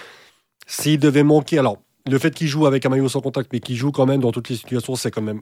S'il 0.67 0.99
devait 0.99 1.23
manquer, 1.23 1.59
alors 1.59 1.79
le 2.07 2.19
fait 2.19 2.35
qu'il 2.35 2.49
joue 2.49 2.67
avec 2.67 2.87
un 2.87 2.89
maillot 2.89 3.09
sans 3.09 3.21
contact, 3.21 3.53
mais 3.53 3.61
qu'il 3.61 3.77
joue 3.77 3.93
quand 3.93 4.07
même 4.07 4.21
dans 4.21 4.33
toutes 4.33 4.49
les 4.49 4.57
situations, 4.57 4.97
c'est 4.97 5.11
quand 5.11 5.23
même 5.23 5.41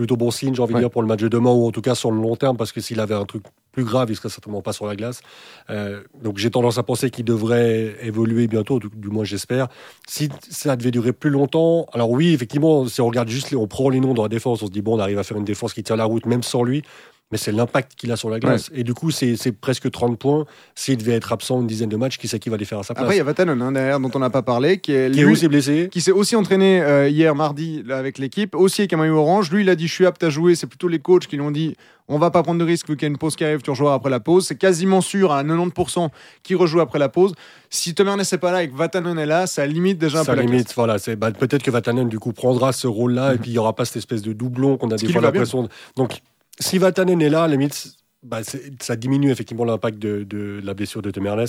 plutôt 0.00 0.16
bon 0.16 0.30
signe, 0.30 0.54
j'ai 0.54 0.62
envie 0.62 0.72
de 0.72 0.78
dire, 0.78 0.90
pour 0.90 1.02
le 1.02 1.08
match 1.08 1.20
de 1.20 1.28
demain, 1.28 1.50
ou 1.50 1.66
en 1.66 1.72
tout 1.72 1.82
cas 1.82 1.94
sur 1.94 2.10
le 2.10 2.18
long 2.18 2.34
terme, 2.34 2.56
parce 2.56 2.72
que 2.72 2.80
s'il 2.80 3.00
avait 3.00 3.14
un 3.14 3.26
truc 3.26 3.42
plus 3.70 3.84
grave, 3.84 4.10
il 4.10 4.16
serait 4.16 4.30
certainement 4.30 4.62
pas 4.62 4.72
sur 4.72 4.86
la 4.86 4.96
glace. 4.96 5.20
Euh, 5.68 6.00
donc 6.22 6.38
j'ai 6.38 6.48
tendance 6.48 6.78
à 6.78 6.82
penser 6.82 7.10
qu'il 7.10 7.26
devrait 7.26 7.96
évoluer 8.00 8.46
bientôt, 8.46 8.78
du, 8.78 9.08
moins 9.10 9.24
j'espère. 9.24 9.68
Si 10.08 10.30
ça 10.48 10.74
devait 10.76 10.90
durer 10.90 11.12
plus 11.12 11.28
longtemps, 11.28 11.84
alors 11.92 12.10
oui, 12.10 12.32
effectivement, 12.32 12.86
si 12.86 13.02
on 13.02 13.08
regarde 13.08 13.28
juste, 13.28 13.54
on 13.54 13.66
prend 13.66 13.90
les 13.90 14.00
noms 14.00 14.14
dans 14.14 14.22
la 14.22 14.30
défense, 14.30 14.62
on 14.62 14.68
se 14.68 14.70
dit, 14.70 14.80
bon, 14.80 14.96
on 14.96 15.00
arrive 15.00 15.18
à 15.18 15.22
faire 15.22 15.36
une 15.36 15.44
défense 15.44 15.74
qui 15.74 15.82
tient 15.82 15.96
la 15.96 16.06
route, 16.06 16.24
même 16.24 16.42
sans 16.42 16.62
lui 16.62 16.82
mais 17.30 17.38
c'est 17.38 17.52
l'impact 17.52 17.94
qu'il 17.94 18.10
a 18.10 18.16
sur 18.16 18.28
la 18.28 18.40
glace. 18.40 18.70
Et 18.74 18.82
du 18.82 18.92
coup, 18.92 19.10
c'est 19.12 19.52
presque 19.52 19.88
30 19.90 20.18
points. 20.18 20.46
S'il 20.74 20.96
devait 20.96 21.12
être 21.12 21.32
absent 21.32 21.60
une 21.60 21.66
dizaine 21.66 21.88
de 21.88 21.96
matchs, 21.96 22.18
qui 22.18 22.26
sait 22.26 22.40
qui 22.40 22.48
va 22.48 22.56
les 22.56 22.64
faire 22.64 22.80
à 22.80 22.82
sa 22.82 22.94
place 22.94 23.04
Après, 23.04 23.14
il 23.14 23.18
y 23.18 23.20
a 23.20 23.24
Vatanen, 23.24 23.60
hein, 23.62 23.72
derrière, 23.72 24.00
dont 24.00 24.10
on 24.14 24.18
n'a 24.18 24.30
pas 24.30 24.42
parlé, 24.42 24.78
qui 24.78 24.92
est, 24.92 25.12
qui 25.12 25.24
aussi 25.24 25.46
blessé. 25.46 25.88
Qui 25.92 26.00
s'est 26.00 26.10
aussi 26.10 26.34
entraîné 26.34 26.82
euh, 26.82 27.08
hier 27.08 27.34
mardi 27.36 27.84
avec 27.88 28.18
l'équipe, 28.18 28.56
aussi 28.56 28.82
avec 28.82 28.92
un 28.94 28.96
maillot 28.96 29.18
orange. 29.18 29.50
Lui, 29.52 29.62
il 29.62 29.70
a 29.70 29.76
dit 29.76 29.86
Je 29.86 29.94
suis 29.94 30.06
apte 30.06 30.22
à 30.24 30.30
jouer. 30.30 30.56
C'est 30.56 30.66
plutôt 30.66 30.88
les 30.88 30.98
coachs 30.98 31.28
qui 31.28 31.36
lui 31.36 31.42
ont 31.42 31.52
dit 31.52 31.76
On 32.08 32.18
va 32.18 32.32
pas 32.32 32.42
prendre 32.42 32.58
de 32.58 32.64
risque 32.64 32.88
vu 32.88 32.96
qu'il 32.96 33.06
y 33.06 33.10
a 33.10 33.12
une 33.12 33.18
pause 33.18 33.36
qui 33.36 33.44
arrive, 33.44 33.62
tu 33.62 33.70
rejoueras 33.70 33.94
après 33.94 34.10
la 34.10 34.20
pause. 34.20 34.46
C'est 34.46 34.58
quasiment 34.58 35.00
sûr 35.00 35.30
à 35.30 35.44
90% 35.44 36.08
qu'il 36.42 36.56
rejoue 36.56 36.80
après 36.80 36.98
la 36.98 37.08
pause. 37.08 37.34
Si 37.68 37.94
Thomas 37.94 38.16
n'est 38.16 38.38
pas 38.38 38.50
là 38.50 38.64
et 38.64 38.68
que 38.68 38.74
Vatanen 38.74 39.16
est 39.16 39.26
là, 39.26 39.46
ça 39.46 39.64
limite 39.66 39.98
déjà 39.98 40.20
un 40.20 40.24
ça 40.24 40.34
peu 40.34 40.40
limite, 40.40 40.74
voilà. 40.74 40.96
Bah, 41.16 41.30
Peut-être 41.30 41.62
que 41.62 41.70
Vatanen, 41.70 42.08
du 42.08 42.18
coup, 42.18 42.32
prendra 42.32 42.72
ce 42.72 42.88
rôle-là 42.88 43.34
et 43.34 43.38
puis 43.38 43.50
il 43.50 43.52
n'y 43.52 43.58
aura 43.58 43.76
pas 43.76 43.84
cette 43.84 43.98
espèce 43.98 44.22
de 44.22 44.32
doublon 44.32 44.76
qu'on 44.76 44.90
a 44.90 44.96
des 44.96 45.12
fois 45.12 45.22
l'impression. 45.22 45.68
Donc, 45.94 46.20
si 46.60 46.78
Vatanen 46.78 47.20
est 47.20 47.30
là, 47.30 47.48
limite, 47.48 47.94
bah, 48.22 48.40
ça 48.80 48.96
diminue 48.96 49.30
effectivement 49.30 49.64
l'impact 49.64 49.98
de, 49.98 50.60
la 50.62 50.74
blessure 50.74 51.02
de 51.02 51.10
Temernes. 51.10 51.46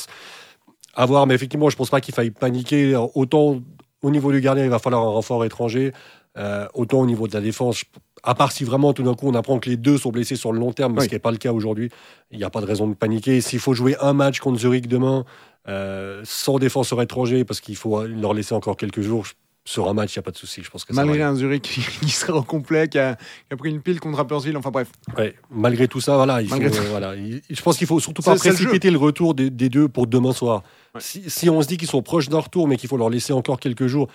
À 0.94 1.06
voir, 1.06 1.28
mais 1.28 1.36
effectivement, 1.36 1.70
je 1.70 1.76
ne 1.76 1.78
pense 1.78 1.90
pas 1.90 2.02
qu'il 2.02 2.14
faille 2.14 2.32
paniquer. 2.32 2.96
Autant 3.16 3.62
au 4.02 4.12
niveau 4.12 4.32
du 4.32 4.42
gardien, 4.42 4.64
il 4.64 4.70
va 4.70 4.80
falloir 4.80 5.04
un 5.04 5.10
renfort 5.10 5.46
étranger, 5.46 5.94
euh, 6.38 6.68
autant 6.74 7.00
au 7.00 7.06
niveau 7.06 7.28
de 7.28 7.34
la 7.34 7.42
défense, 7.42 7.84
à 8.24 8.36
part 8.36 8.52
si 8.52 8.64
vraiment 8.64 8.94
tout 8.94 9.04
d'un 9.04 9.14
coup 9.14 9.28
on 9.28 9.36
apprend 9.36 9.60
que 9.60 9.70
les 9.70 9.78
deux 9.78 9.98
sont 9.98 10.12
blessés 10.12 10.36
sur 10.36 10.52
le 10.52 10.60
long 10.60 10.74
terme, 10.74 11.00
ce 11.00 11.08
qui 11.08 11.14
n'est 11.14 11.20
pas 11.20 11.32
le 11.32 11.38
cas 11.38 11.54
aujourd'hui, 11.54 11.90
il 12.32 12.38
n'y 12.38 12.44
a 12.44 12.50
pas 12.50 12.62
de 12.62 12.66
raison 12.66 12.88
de 12.88 12.94
paniquer. 12.94 13.42
S'il 13.42 13.60
faut 13.60 13.74
jouer 13.74 13.96
un 14.02 14.14
match 14.14 14.40
contre 14.40 14.60
Zurich 14.60 14.88
demain, 14.88 15.24
euh, 15.68 16.22
sans 16.24 16.58
défenseur 16.58 17.02
étranger, 17.02 17.46
parce 17.46 17.62
qu'il 17.62 17.76
faut 17.76 18.06
leur 18.06 18.34
laisser 18.34 18.56
encore 18.56 18.76
quelques 18.76 19.02
jours, 19.02 19.26
sur 19.64 19.88
un 19.88 19.94
match, 19.94 20.16
il 20.16 20.20
n'y 20.20 20.22
a 20.22 20.24
pas 20.24 20.32
de 20.32 20.38
souci. 20.38 20.62
Je 20.64 20.70
pense 20.70 20.86
que 20.86 20.94
malgré 20.94 21.22
un 21.22 21.36
Zurich 21.36 21.62
qui, 21.62 21.82
serait 22.10 22.34
au 22.34 22.44
complet, 22.44 22.88
qui 22.88 22.98
a, 22.98 23.18
pris 23.58 23.70
une 23.70 23.82
pile 23.82 24.00
contre 24.00 24.18
Rapperswil, 24.18 24.58
enfin 24.58 24.72
bref. 24.72 24.92
Ouais, 25.18 25.36
malgré 25.50 25.88
tout 25.88 26.02
ça, 26.02 26.16
voilà, 26.16 26.42
il 26.42 26.50
faut, 26.50 26.60
voilà 26.90 27.16
je 27.16 27.62
pense 27.62 27.78
qu'il 27.78 27.88
faut 27.88 28.00
surtout 28.00 28.22
pas 28.22 28.36
précipiter 28.36 28.90
le, 28.90 28.98
retour 28.98 29.34
des, 29.36 29.50
deux 29.50 29.88
pour 29.88 30.08
demain 30.08 30.34
soir. 30.34 30.64
Si, 31.00 31.50
on 31.50 31.62
se 31.62 31.68
dit 31.68 31.78
qu'ils 31.78 31.90
sont 31.90 32.02
proches 32.02 32.30
d'un 32.30 32.40
retour, 32.40 32.68
mais 32.68 32.78
qu'il 32.78 32.90
faut 32.90 32.98
leur 32.98 33.10
laisser 33.10 33.34
encore 33.34 33.60
quelques 33.60 33.88
jours, 33.88 34.08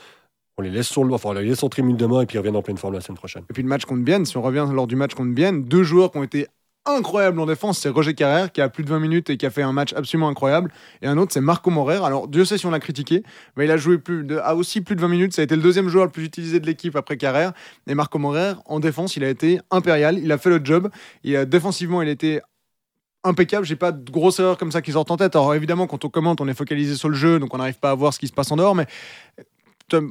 on 0.58 0.62
les 0.62 0.70
laisse 0.70 0.88
sur 0.88 1.04
le, 1.04 1.12
enfin, 1.12 1.30
on 1.30 1.32
les 1.32 1.44
laisse 1.44 1.62
en 1.62 1.68
tribune 1.68 1.96
demain 1.96 2.22
et 2.22 2.26
puis 2.26 2.36
ils 2.36 2.38
reviennent 2.38 2.56
en 2.56 2.62
pleine 2.62 2.78
forme 2.78 2.94
la 2.94 3.00
semaine 3.00 3.18
prochaine. 3.18 3.42
Et 3.50 3.52
puis 3.52 3.62
le 3.62 3.68
match 3.68 3.84
contre 3.84 4.02
Bienne, 4.02 4.24
si 4.24 4.36
on 4.36 4.42
revient 4.42 4.66
lors 4.72 4.86
du 4.86 4.96
match 4.96 5.14
contre 5.14 5.32
Bienne, 5.34 5.64
deux 5.64 5.82
joueurs 5.82 6.10
qui 6.10 6.18
ont 6.18 6.22
été 6.22 6.46
incroyable 6.86 7.40
en 7.40 7.46
défense, 7.46 7.78
c'est 7.78 7.88
Roger 7.88 8.14
Carrère 8.14 8.52
qui 8.52 8.60
a 8.60 8.68
plus 8.68 8.84
de 8.84 8.88
20 8.88 8.98
minutes 8.98 9.30
et 9.30 9.36
qui 9.36 9.46
a 9.46 9.50
fait 9.50 9.62
un 9.62 9.72
match 9.72 9.92
absolument 9.94 10.28
incroyable. 10.28 10.72
Et 11.02 11.06
un 11.06 11.18
autre, 11.18 11.32
c'est 11.32 11.40
Marco 11.40 11.70
Morer. 11.70 12.00
Alors, 12.04 12.28
Dieu 12.28 12.44
sait 12.44 12.58
si 12.58 12.66
on 12.66 12.70
l'a 12.70 12.80
critiqué, 12.80 13.22
mais 13.56 13.64
il 13.64 13.70
a 13.70 13.76
joué 13.76 13.98
plus 13.98 14.24
de, 14.24 14.38
a 14.38 14.54
aussi 14.54 14.80
plus 14.80 14.96
de 14.96 15.00
20 15.00 15.08
minutes. 15.08 15.34
Ça 15.34 15.42
a 15.42 15.44
été 15.44 15.56
le 15.56 15.62
deuxième 15.62 15.88
joueur 15.88 16.04
le 16.04 16.10
plus 16.10 16.24
utilisé 16.24 16.60
de 16.60 16.66
l'équipe 16.66 16.96
après 16.96 17.16
Carrère. 17.16 17.52
Et 17.86 17.94
Marco 17.94 18.18
Morer, 18.18 18.54
en 18.66 18.80
défense, 18.80 19.16
il 19.16 19.24
a 19.24 19.28
été 19.28 19.60
impérial. 19.70 20.18
Il 20.18 20.30
a 20.32 20.38
fait 20.38 20.50
le 20.50 20.60
job. 20.62 20.90
Et 21.24 21.44
défensivement, 21.46 22.02
il 22.02 22.08
était 22.08 22.40
impeccable. 23.26 23.66
J'ai 23.66 23.76
pas 23.76 23.92
de 23.92 24.10
grosses 24.10 24.38
erreurs 24.38 24.56
comme 24.56 24.72
ça 24.72 24.82
qui 24.82 24.92
sortent 24.92 25.10
en 25.10 25.16
tête. 25.16 25.36
Alors 25.36 25.54
évidemment, 25.54 25.86
quand 25.86 26.04
on 26.04 26.08
commente, 26.08 26.40
on 26.40 26.48
est 26.48 26.54
focalisé 26.54 26.94
sur 26.94 27.08
le 27.08 27.14
jeu, 27.14 27.38
donc 27.38 27.52
on 27.54 27.58
n'arrive 27.58 27.78
pas 27.78 27.90
à 27.90 27.94
voir 27.94 28.14
ce 28.14 28.18
qui 28.18 28.28
se 28.28 28.32
passe 28.32 28.50
en 28.50 28.56
dehors. 28.56 28.74
Mais 28.74 28.86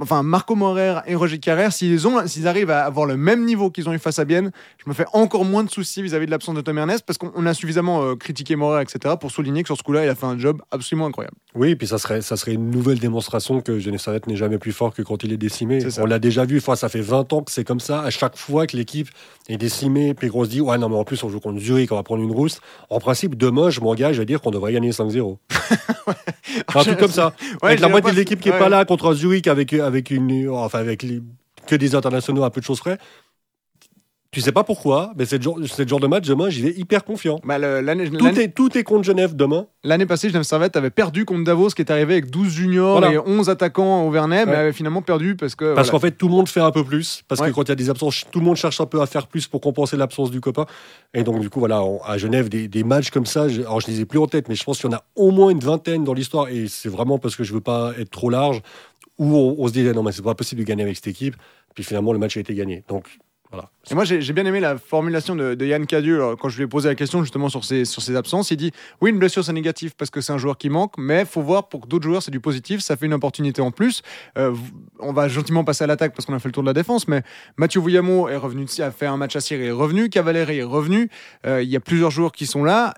enfin 0.02 0.24
Marco 0.24 0.56
Morer 0.56 1.00
et 1.06 1.16
Roger 1.16 1.40
Carrère, 1.40 1.74
s'ils 1.74 2.08
ont, 2.08 2.26
s'ils 2.28 2.48
arrivent 2.48 2.72
à 2.72 2.86
avoir 2.86 3.06
le 3.06 3.18
même 3.18 3.46
niveau 3.46 3.70
qu'ils 3.70 3.90
ont 3.90 3.94
eu 3.94 4.00
face 4.00 4.20
à 4.20 4.26
Bienne, 4.26 4.52
je 4.84 4.90
me 4.90 4.94
fais 4.94 5.06
encore 5.14 5.46
moins 5.46 5.64
de 5.64 5.70
soucis 5.70 6.02
vis-à-vis 6.02 6.26
de 6.26 6.32
l'absence 6.32 6.56
de 6.56 6.62
Tom 6.62 6.78
Ernest 6.78 7.04
parce 7.06 7.18
qu'on 7.18 7.46
a 7.46 7.54
suffisamment 7.54 8.04
euh, 8.04 8.16
critiqué 8.16 8.56
Morer, 8.56 8.82
etc. 8.82 9.16
pour 9.20 9.32
souligner 9.32 9.64
que 9.64 9.68
sur 9.68 9.78
ce 9.78 9.84
coup-là, 9.84 10.06
il 10.06 10.10
a 10.10 10.16
fait 10.16 10.26
un 10.26 10.38
job 10.38 10.62
absolument 10.72 11.08
incroyable. 11.08 11.36
Oui, 11.56 11.72
et 11.72 11.76
puis 11.76 11.88
ça 11.88 11.98
serait, 11.98 12.22
ça 12.22 12.38
serait 12.38 12.54
une 12.54 12.70
nouvelle 12.70 13.00
démonstration 13.00 13.62
que 13.62 13.80
Genève 13.80 14.00
Servette 14.00 14.28
n'est 14.28 14.36
jamais 14.36 14.58
plus 14.58 14.72
fort 14.72 14.94
que 14.94 15.02
quand 15.02 15.24
il 15.24 15.34
est 15.34 15.38
décimé. 15.38 15.80
on 15.98 16.06
l'a 16.06 16.20
déjà 16.20 16.46
vu, 16.46 16.58
enfin, 16.58 16.76
ça 16.76 16.90
fait 16.90 17.02
20 17.02 17.34
ans 17.34 17.44
que 17.44 17.52
c'est 17.52 17.64
comme 17.64 17.80
ça. 17.80 18.02
À 18.02 18.10
chaque 18.10 18.38
fois 18.38 18.68
que 18.68 18.78
l'équipe 18.78 19.10
est 19.48 19.58
décimée, 19.58 20.14
puis 20.14 20.30
qu'on 20.30 20.44
se 20.44 20.50
dit, 20.50 20.62
ouais, 20.62 20.78
non, 20.78 20.90
mais 20.90 20.96
en 20.96 21.04
plus, 21.04 21.24
on 21.24 21.30
joue 21.30 21.40
contre 21.40 21.60
Zurich, 21.60 21.92
on 21.92 21.96
va 21.96 22.04
prendre 22.04 22.24
une 22.24 22.32
rousse. 22.32 22.60
En 22.90 23.00
principe, 23.00 23.36
demain, 23.36 23.70
je 23.70 23.82
m'engage 23.82 24.20
à 24.20 24.26
dire 24.26 24.42
qu'on 24.42 24.52
devrait 24.52 24.74
gagner 24.74 24.92
5-0. 24.92 25.38
Un 26.76 26.84
truc 26.84 26.98
comme 26.98 27.12
ça. 27.12 27.34
avec 27.62 27.80
la 27.80 27.90
moitié 27.90 28.12
de 28.12 28.16
l'équipe 28.16 28.40
qui 28.40 28.50
n'est 28.50 28.58
pas 28.58 28.70
là 28.70 28.86
contre 28.86 29.14
Zurich 29.14 29.48
avec, 29.48 29.65
avec 29.74 30.12
une 30.12 30.50
enfin 30.50 30.80
avec 30.80 31.04
les, 31.04 31.22
que 31.68 31.76
des 31.76 31.96
internationaux 31.96 32.44
à 32.44 32.52
peu 32.52 32.62
de 32.62 32.66
choses 32.66 32.80
près. 32.80 32.98
Tu 34.36 34.42
sais 34.42 34.52
pas 34.52 34.66
pourquoi, 34.66 35.14
mais 35.16 35.24
c'est 35.24 35.42
le, 35.42 35.88
genre, 35.88 36.02
de 36.02 36.08
match 36.08 36.28
demain, 36.28 36.50
j'y 36.50 36.62
vais 36.62 36.72
hyper 36.72 37.06
confiant. 37.06 37.40
Bah, 37.46 37.58
tout, 37.58 38.38
est, 38.38 38.50
tout 38.50 38.78
est 38.78 38.84
contre 38.84 39.06
Genève 39.06 39.34
demain. 39.34 39.68
L'année 39.86 40.06
passée, 40.06 40.28
Genève 40.28 40.44
Servette 40.44 40.76
avait 40.76 40.90
perdu 40.90 41.24
contre 41.24 41.46
Davos, 41.46 41.70
qui 41.70 41.82
est 41.82 41.90
arrivé 41.90 42.16
avec 42.16 42.30
12 42.30 42.50
juniors 42.50 43.06
et 43.06 43.18
11 43.18 43.50
attaquants 43.50 44.06
au 44.06 44.12
Vernet, 44.12 44.46
mais 44.46 44.56
avait 44.56 44.74
finalement 44.74 45.02
perdu 45.02 45.38
parce 45.38 45.56
que. 45.56 45.74
Parce 45.74 45.90
qu'en 45.90 46.00
fait, 46.00 46.12
tout 46.12 46.28
le 46.28 46.34
monde 46.34 46.50
fait 46.50 46.60
un 46.60 46.72
peu 46.72 46.84
plus. 46.84 47.24
Parce 47.30 47.40
que 47.40 47.50
quand 47.50 47.64
il 47.64 47.70
y 47.70 47.72
a 47.72 47.76
des 47.76 47.90
absences, 47.90 48.26
tout 48.30 48.40
le 48.40 48.46
monde 48.46 48.58
cherche 48.58 48.82
un 48.82 48.86
peu 48.86 49.00
à 49.00 49.06
faire 49.06 49.28
plus 49.28 49.48
pour 49.48 49.62
compenser 49.62 49.96
l'absence 49.96 50.32
du 50.32 50.42
copain. 50.42 50.66
Et 51.14 51.24
donc, 51.24 51.40
du 51.40 51.50
coup, 51.50 51.60
voilà, 51.60 51.82
à 52.06 52.18
Genève, 52.18 52.50
des, 52.50 52.68
des 52.68 52.84
matchs 52.84 53.12
comme 53.12 53.26
ça, 53.26 53.48
je, 53.48 53.62
alors 53.62 53.80
je 53.80 53.88
les 53.88 54.02
ai 54.02 54.06
plus 54.06 54.20
en 54.20 54.28
tête, 54.28 54.50
mais 54.50 54.56
je 54.56 54.66
pense 54.66 54.82
qu'il 54.82 54.92
y 54.92 54.94
en 54.94 54.98
a 54.98 55.06
au 55.16 55.32
moins 55.32 55.50
une 55.50 55.62
vingtaine 55.62 56.04
dans 56.04 56.14
l'histoire. 56.14 56.50
Et 56.50 56.68
c'est 56.68 56.90
vraiment 56.90 57.20
parce 57.20 57.38
que 57.38 57.46
je 57.46 57.54
veux 57.54 57.62
pas 57.62 57.94
être 57.98 58.10
trop 58.10 58.30
large 58.30 58.62
où 59.18 59.36
on, 59.36 59.68
se 59.68 59.74
disait 59.74 59.94
non 59.94 60.04
mais 60.04 60.12
c'est 60.12 60.22
pas 60.22 60.36
possible 60.36 60.62
de 60.62 60.68
gagner 60.68 60.84
avec 60.84 60.96
cette 60.96 61.08
équipe 61.08 61.36
puis 61.74 61.84
finalement 61.84 62.14
le 62.14 62.20
match 62.20 62.38
a 62.38 62.40
été 62.40 62.54
gagné 62.54 62.84
donc 62.88 63.18
Voilà. 63.52 63.70
Et 63.92 63.94
moi, 63.94 64.04
j'ai 64.06 64.34
bien 64.34 64.46
aimé 64.46 64.60
la 64.60 64.78
formulation 64.78 65.36
de, 65.36 65.64
Yann 65.64 65.86
Cadieux 65.86 66.16
alors, 66.16 66.38
quand 66.38 66.50
je 66.50 66.58
lui 66.58 66.64
ai 66.64 66.68
posé 66.68 66.90
la 66.90 66.96
question 66.96 67.22
justement 67.22 67.50
sur 67.50 67.64
ses, 67.64 67.86
sur 67.86 68.02
ses 68.02 68.16
absences. 68.16 68.50
Il 68.50 68.58
dit 68.58 68.72
Oui, 69.02 69.12
une 69.12 69.20
blessure, 69.20 69.44
c'est 69.46 69.54
négatif 69.54 69.94
parce 69.96 70.10
que 70.10 70.20
c'est 70.22 70.34
un 70.34 70.38
joueur 70.38 70.58
qui 70.58 70.70
manque, 70.70 70.94
mais 70.98 71.26
faut 71.26 71.42
voir 71.42 71.70
pour 71.70 71.82
que 71.82 71.88
d'autres 71.88 72.06
joueurs, 72.06 72.24
c'est 72.24 72.32
du 72.32 72.40
positif. 72.40 72.82
Ça 72.82 72.98
fait 72.98 73.06
une 73.06 73.14
opportunité 73.14 73.62
en 73.62 73.72
plus. 73.72 74.02
Euh, 74.38 74.56
on 75.00 75.14
va 75.14 75.28
gentiment 75.28 75.64
passer 75.64 75.84
à 75.84 75.88
l'attaque 75.88 76.14
parce 76.16 76.26
qu'on 76.26 76.34
a 76.34 76.40
fait 76.40 76.50
le 76.50 76.54
tour 76.54 76.64
de 76.64 76.68
la 76.68 76.74
défense, 76.74 77.08
mais 77.08 77.22
Mathieu 77.58 77.80
Vouillamo 77.80 78.28
est 78.28 78.38
revenu, 78.38 78.66
a 78.80 78.92
fait 78.92 79.06
un 79.06 79.18
match 79.18 79.36
à 79.36 79.42
Syrie, 79.42 79.66
est 79.66 79.72
revenu. 79.72 80.10
Cavalieri 80.10 80.58
est 80.58 80.64
revenu. 80.64 81.10
Euh, 81.46 81.62
Il 81.62 81.70
y 81.70 81.76
a 81.76 81.80
plusieurs 81.80 82.12
joueurs 82.12 82.32
qui 82.32 82.48
sont 82.48 82.64
là. 82.64 82.96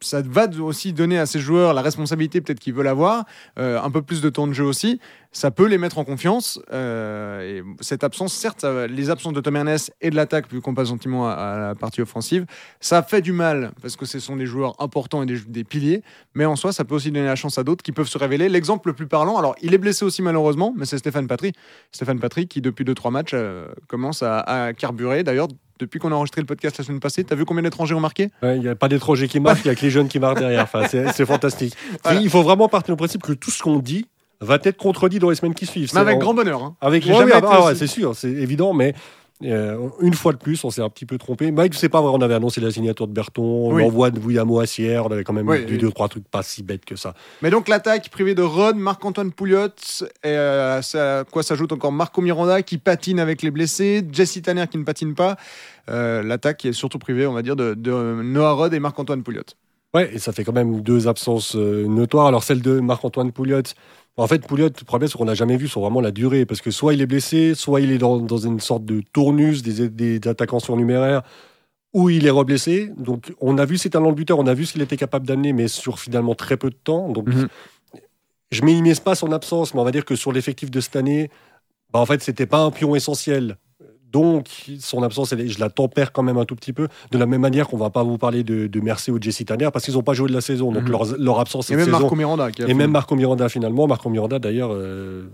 Ça 0.00 0.22
va 0.24 0.48
aussi 0.60 0.92
donner 0.92 1.18
à 1.18 1.26
ces 1.26 1.38
joueurs 1.38 1.74
la 1.74 1.82
responsabilité 1.82 2.40
peut-être 2.40 2.58
qu'ils 2.58 2.74
veulent 2.74 2.88
avoir, 2.88 3.24
euh, 3.58 3.80
un 3.80 3.90
peu 3.90 4.02
plus 4.02 4.20
de 4.20 4.30
temps 4.30 4.48
de 4.48 4.52
jeu 4.52 4.64
aussi 4.64 4.98
ça 5.34 5.50
peut 5.50 5.66
les 5.66 5.78
mettre 5.78 5.98
en 5.98 6.04
confiance. 6.04 6.60
euh, 6.72 7.60
et 7.60 7.62
cette 7.80 8.04
absence, 8.04 8.32
certes, 8.34 8.60
ça 8.60 8.72
va- 8.72 8.86
les 8.86 9.08
absences 9.10 9.32
de 9.32 9.40
Tom 9.40 9.56
Ernest 9.56 9.94
et 10.00 10.10
de 10.10 10.16
l'attaque, 10.16 10.50
vu 10.52 10.60
qu'on 10.60 10.74
passe 10.74 10.88
gentiment 10.88 11.26
à, 11.28 11.32
à 11.32 11.58
la 11.58 11.74
partie 11.74 12.02
offensive, 12.02 12.44
ça 12.80 13.02
fait 13.02 13.22
du 13.22 13.32
mal 13.32 13.72
parce 13.80 13.96
que 13.96 14.04
ce 14.06 14.20
sont 14.20 14.36
des 14.36 14.46
joueurs 14.46 14.74
importants 14.80 15.22
et 15.22 15.26
des, 15.26 15.38
des 15.40 15.64
piliers. 15.64 16.02
Mais 16.34 16.44
en 16.44 16.54
soi, 16.56 16.72
ça 16.72 16.84
peut 16.84 16.94
aussi 16.94 17.10
donner 17.10 17.24
la 17.26 17.36
chance 17.36 17.56
à 17.58 17.64
d'autres 17.64 17.82
qui 17.82 17.92
peuvent 17.92 18.08
se 18.08 18.18
révéler. 18.18 18.48
L'exemple 18.48 18.88
le 18.88 18.94
plus 18.94 19.06
parlant, 19.06 19.36
alors 19.38 19.54
il 19.62 19.72
est 19.74 19.78
blessé 19.78 20.04
aussi 20.04 20.20
malheureusement, 20.22 20.74
mais 20.76 20.84
c'est 20.84 20.98
Stéphane 20.98 21.26
Patry. 21.26 21.52
Stéphane 21.92 22.18
Patry 22.20 22.46
qui, 22.46 22.60
depuis 22.60 22.84
2-3 22.84 23.10
matchs, 23.10 23.30
euh, 23.34 23.66
commence 23.88 24.22
à, 24.22 24.40
à 24.40 24.72
carburer. 24.74 25.22
D'ailleurs, 25.24 25.48
depuis 25.78 25.98
qu'on 25.98 26.12
a 26.12 26.14
enregistré 26.14 26.40
le 26.42 26.46
podcast 26.46 26.76
la 26.78 26.84
semaine 26.84 27.00
passée, 27.00 27.24
t'as 27.24 27.34
vu 27.34 27.44
combien 27.44 27.62
d'étrangers 27.62 27.94
ont 27.94 28.00
marqué? 28.00 28.28
Ouais, 28.42 28.56
Il 28.56 28.60
n'y 28.62 28.68
a 28.68 28.74
pas 28.76 28.88
d'étrangers 28.88 29.26
qui 29.28 29.40
marquent, 29.40 29.64
il 29.64 29.68
n'y 29.68 29.72
a 29.72 29.74
que 29.74 29.80
les 29.82 29.90
jeunes 29.90 30.08
qui 30.08 30.18
marquent 30.20 30.38
derrière. 30.38 30.62
Enfin, 30.64 30.86
c'est 30.88 31.10
c'est 31.12 31.26
fantastique. 31.26 31.74
Voilà. 32.04 32.20
Il 32.20 32.28
faut 32.30 32.42
vraiment 32.42 32.68
partir 32.68 32.94
du 32.94 32.98
principe 32.98 33.22
que 33.22 33.32
tout 33.32 33.50
ce 33.50 33.62
qu'on 33.62 33.78
dit 33.78 34.06
va 34.42 34.58
être 34.62 34.76
contredit 34.76 35.18
dans 35.18 35.30
les 35.30 35.36
semaines 35.36 35.54
qui 35.54 35.66
suivent. 35.66 35.90
Mais 35.94 36.00
avec 36.00 36.16
en- 36.16 36.20
grand 36.20 36.34
bonheur. 36.34 36.62
hein. 36.62 36.76
Avec 36.80 37.04
ouais, 37.06 37.12
jamais 37.12 37.32
oui, 37.34 37.40
ah 37.42 37.64
ouais, 37.66 37.74
c'est 37.74 37.86
sûr, 37.86 38.14
c'est 38.14 38.30
évident, 38.30 38.72
mais 38.74 38.94
euh, 39.44 39.88
une 40.00 40.14
fois 40.14 40.32
de 40.32 40.38
plus, 40.38 40.62
on 40.62 40.70
s'est 40.70 40.82
un 40.82 40.88
petit 40.88 41.04
peu 41.06 41.18
trompé. 41.18 41.50
Mike, 41.50 41.74
c'est 41.74 41.88
pas 41.88 42.00
vrai, 42.00 42.12
on 42.14 42.20
avait 42.20 42.34
annoncé 42.34 42.60
la 42.60 42.70
signature 42.70 43.08
de 43.08 43.12
Berton, 43.12 43.72
Oui. 43.72 43.82
l'envoi 43.82 44.10
de 44.12 44.20
Vouillamo 44.20 44.60
à 44.60 44.66
Sierre, 44.66 45.06
on 45.06 45.10
avait 45.10 45.24
quand 45.24 45.32
même 45.32 45.48
Oui, 45.48 45.64
deux, 45.66 45.90
trois 45.90 46.08
trucs 46.08 46.28
pas 46.28 46.42
si 46.44 46.62
bêtes 46.62 46.84
que 46.84 46.94
ça. 46.94 47.14
Mais 47.42 47.50
donc 47.50 47.66
l'attaque 47.68 48.08
privée 48.08 48.36
de 48.36 48.42
Rod, 48.42 48.76
Marc-Antoine 48.76 49.32
Pouliot, 49.32 49.66
et 50.22 50.28
euh, 50.28 50.80
ça- 50.82 51.24
quoi 51.30 51.42
s'ajoute 51.42 51.72
encore 51.72 51.90
Marco 51.90 52.20
Miranda 52.20 52.62
qui 52.62 52.78
patine 52.78 53.18
avec 53.18 53.42
les 53.42 53.50
blessés, 53.50 54.06
Jesse 54.12 54.40
Tanner 54.42 54.66
qui 54.70 54.78
ne 54.78 54.84
patine 54.84 55.14
pas. 55.16 55.36
Euh, 55.90 56.22
l'attaque 56.22 56.58
qui 56.58 56.68
est 56.68 56.72
surtout 56.72 57.00
privée, 57.00 57.26
on 57.26 57.32
va 57.32 57.42
dire, 57.42 57.56
de, 57.56 57.74
de 57.74 57.90
Noah 58.22 58.52
Rod 58.52 58.74
et 58.74 58.78
Marc-Antoine 58.78 59.24
Pouliot. 59.24 59.42
Ouais, 59.94 60.14
et 60.14 60.18
ça 60.18 60.32
fait 60.32 60.42
quand 60.44 60.52
même 60.54 60.80
deux 60.80 61.06
absences 61.06 61.54
euh, 61.54 61.86
notoires. 61.86 62.26
Alors 62.26 62.44
celle 62.44 62.62
de 62.62 62.80
Marc-Antoine 62.80 63.30
Pouliot, 63.32 63.62
en 64.16 64.26
fait, 64.26 64.46
Pouliot, 64.46 64.68
le 64.68 64.84
problème, 64.84 65.08
c'est 65.08 65.18
qu'on 65.18 65.24
n'a 65.26 65.34
jamais 65.34 65.56
vu 65.56 65.68
sur 65.68 65.80
vraiment 65.82 66.00
la 66.00 66.10
durée, 66.10 66.46
parce 66.46 66.60
que 66.60 66.70
soit 66.70 66.94
il 66.94 67.00
est 67.02 67.06
blessé, 67.06 67.54
soit 67.54 67.80
il 67.80 67.90
est 67.92 67.98
dans, 67.98 68.18
dans 68.18 68.38
une 68.38 68.60
sorte 68.60 68.84
de 68.84 69.02
tournus 69.12 69.62
des, 69.62 69.88
des 69.88 70.28
attaquants 70.28 70.60
surnuméraires, 70.60 71.22
ou 71.94 72.10
il 72.10 72.26
est 72.26 72.30
reblessé. 72.30 72.90
Donc 72.98 73.34
on 73.40 73.58
a 73.58 73.64
vu 73.66 73.78
ses 73.78 73.90
talents 73.90 74.10
de 74.10 74.16
buteur, 74.16 74.38
on 74.38 74.46
a 74.46 74.54
vu 74.54 74.66
ce 74.66 74.72
qu'il 74.72 74.82
était 74.82 74.96
capable 74.98 75.26
d'amener, 75.26 75.52
mais 75.52 75.68
sur 75.68 75.98
finalement 75.98 76.34
très 76.34 76.56
peu 76.56 76.70
de 76.70 76.76
temps. 76.76 77.10
Donc 77.10 77.28
Mhm. 77.28 77.48
je 78.50 78.62
minimise 78.62 79.00
pas 79.00 79.14
son 79.14 79.32
absence, 79.32 79.74
mais 79.74 79.80
on 79.80 79.84
va 79.84 79.92
dire 79.92 80.04
que 80.04 80.14
sur 80.16 80.32
l'effectif 80.32 80.70
de 80.70 80.80
cette 80.80 80.96
année, 80.96 81.30
bah, 81.92 82.00
en 82.00 82.06
fait, 82.06 82.22
c'était 82.22 82.46
pas 82.46 82.60
un 82.60 82.70
pion 82.72 82.94
essentiel. 82.96 83.58
Donc, 84.12 84.46
son 84.78 85.02
absence, 85.02 85.34
je 85.34 85.58
la 85.58 85.70
tempère 85.70 86.12
quand 86.12 86.22
même 86.22 86.36
un 86.38 86.44
tout 86.44 86.54
petit 86.54 86.72
peu. 86.72 86.88
De 87.10 87.18
la 87.18 87.26
même 87.26 87.40
manière 87.40 87.66
qu'on 87.68 87.76
va 87.78 87.90
pas 87.90 88.02
vous 88.02 88.18
parler 88.18 88.44
de, 88.44 88.66
de 88.66 88.80
Mercé 88.80 89.10
ou 89.10 89.18
de 89.18 89.24
Jesse 89.24 89.44
Tanner 89.46 89.68
parce 89.72 89.84
qu'ils 89.86 89.94
n'ont 89.94 90.02
pas 90.02 90.12
joué 90.14 90.28
de 90.28 90.34
la 90.34 90.40
saison. 90.42 90.70
Donc, 90.70 90.84
Mhm. 90.84 90.90
leur, 90.90 91.04
leur 91.18 91.40
absence 91.40 91.66
Et 91.66 91.68
cette 91.68 91.76
même 91.78 91.86
saison. 91.86 92.00
Marco 92.00 92.14
Miranda. 92.14 92.50
Qui 92.50 92.62
a 92.62 92.64
et 92.66 92.68
fait- 92.68 92.74
même 92.74 92.90
Marco 92.90 93.14
Miranda, 93.16 93.48
finalement. 93.48 93.86
Marco 93.86 94.08
Miranda, 94.10 94.38
d'ailleurs, 94.38 94.70
euh, 94.72 95.24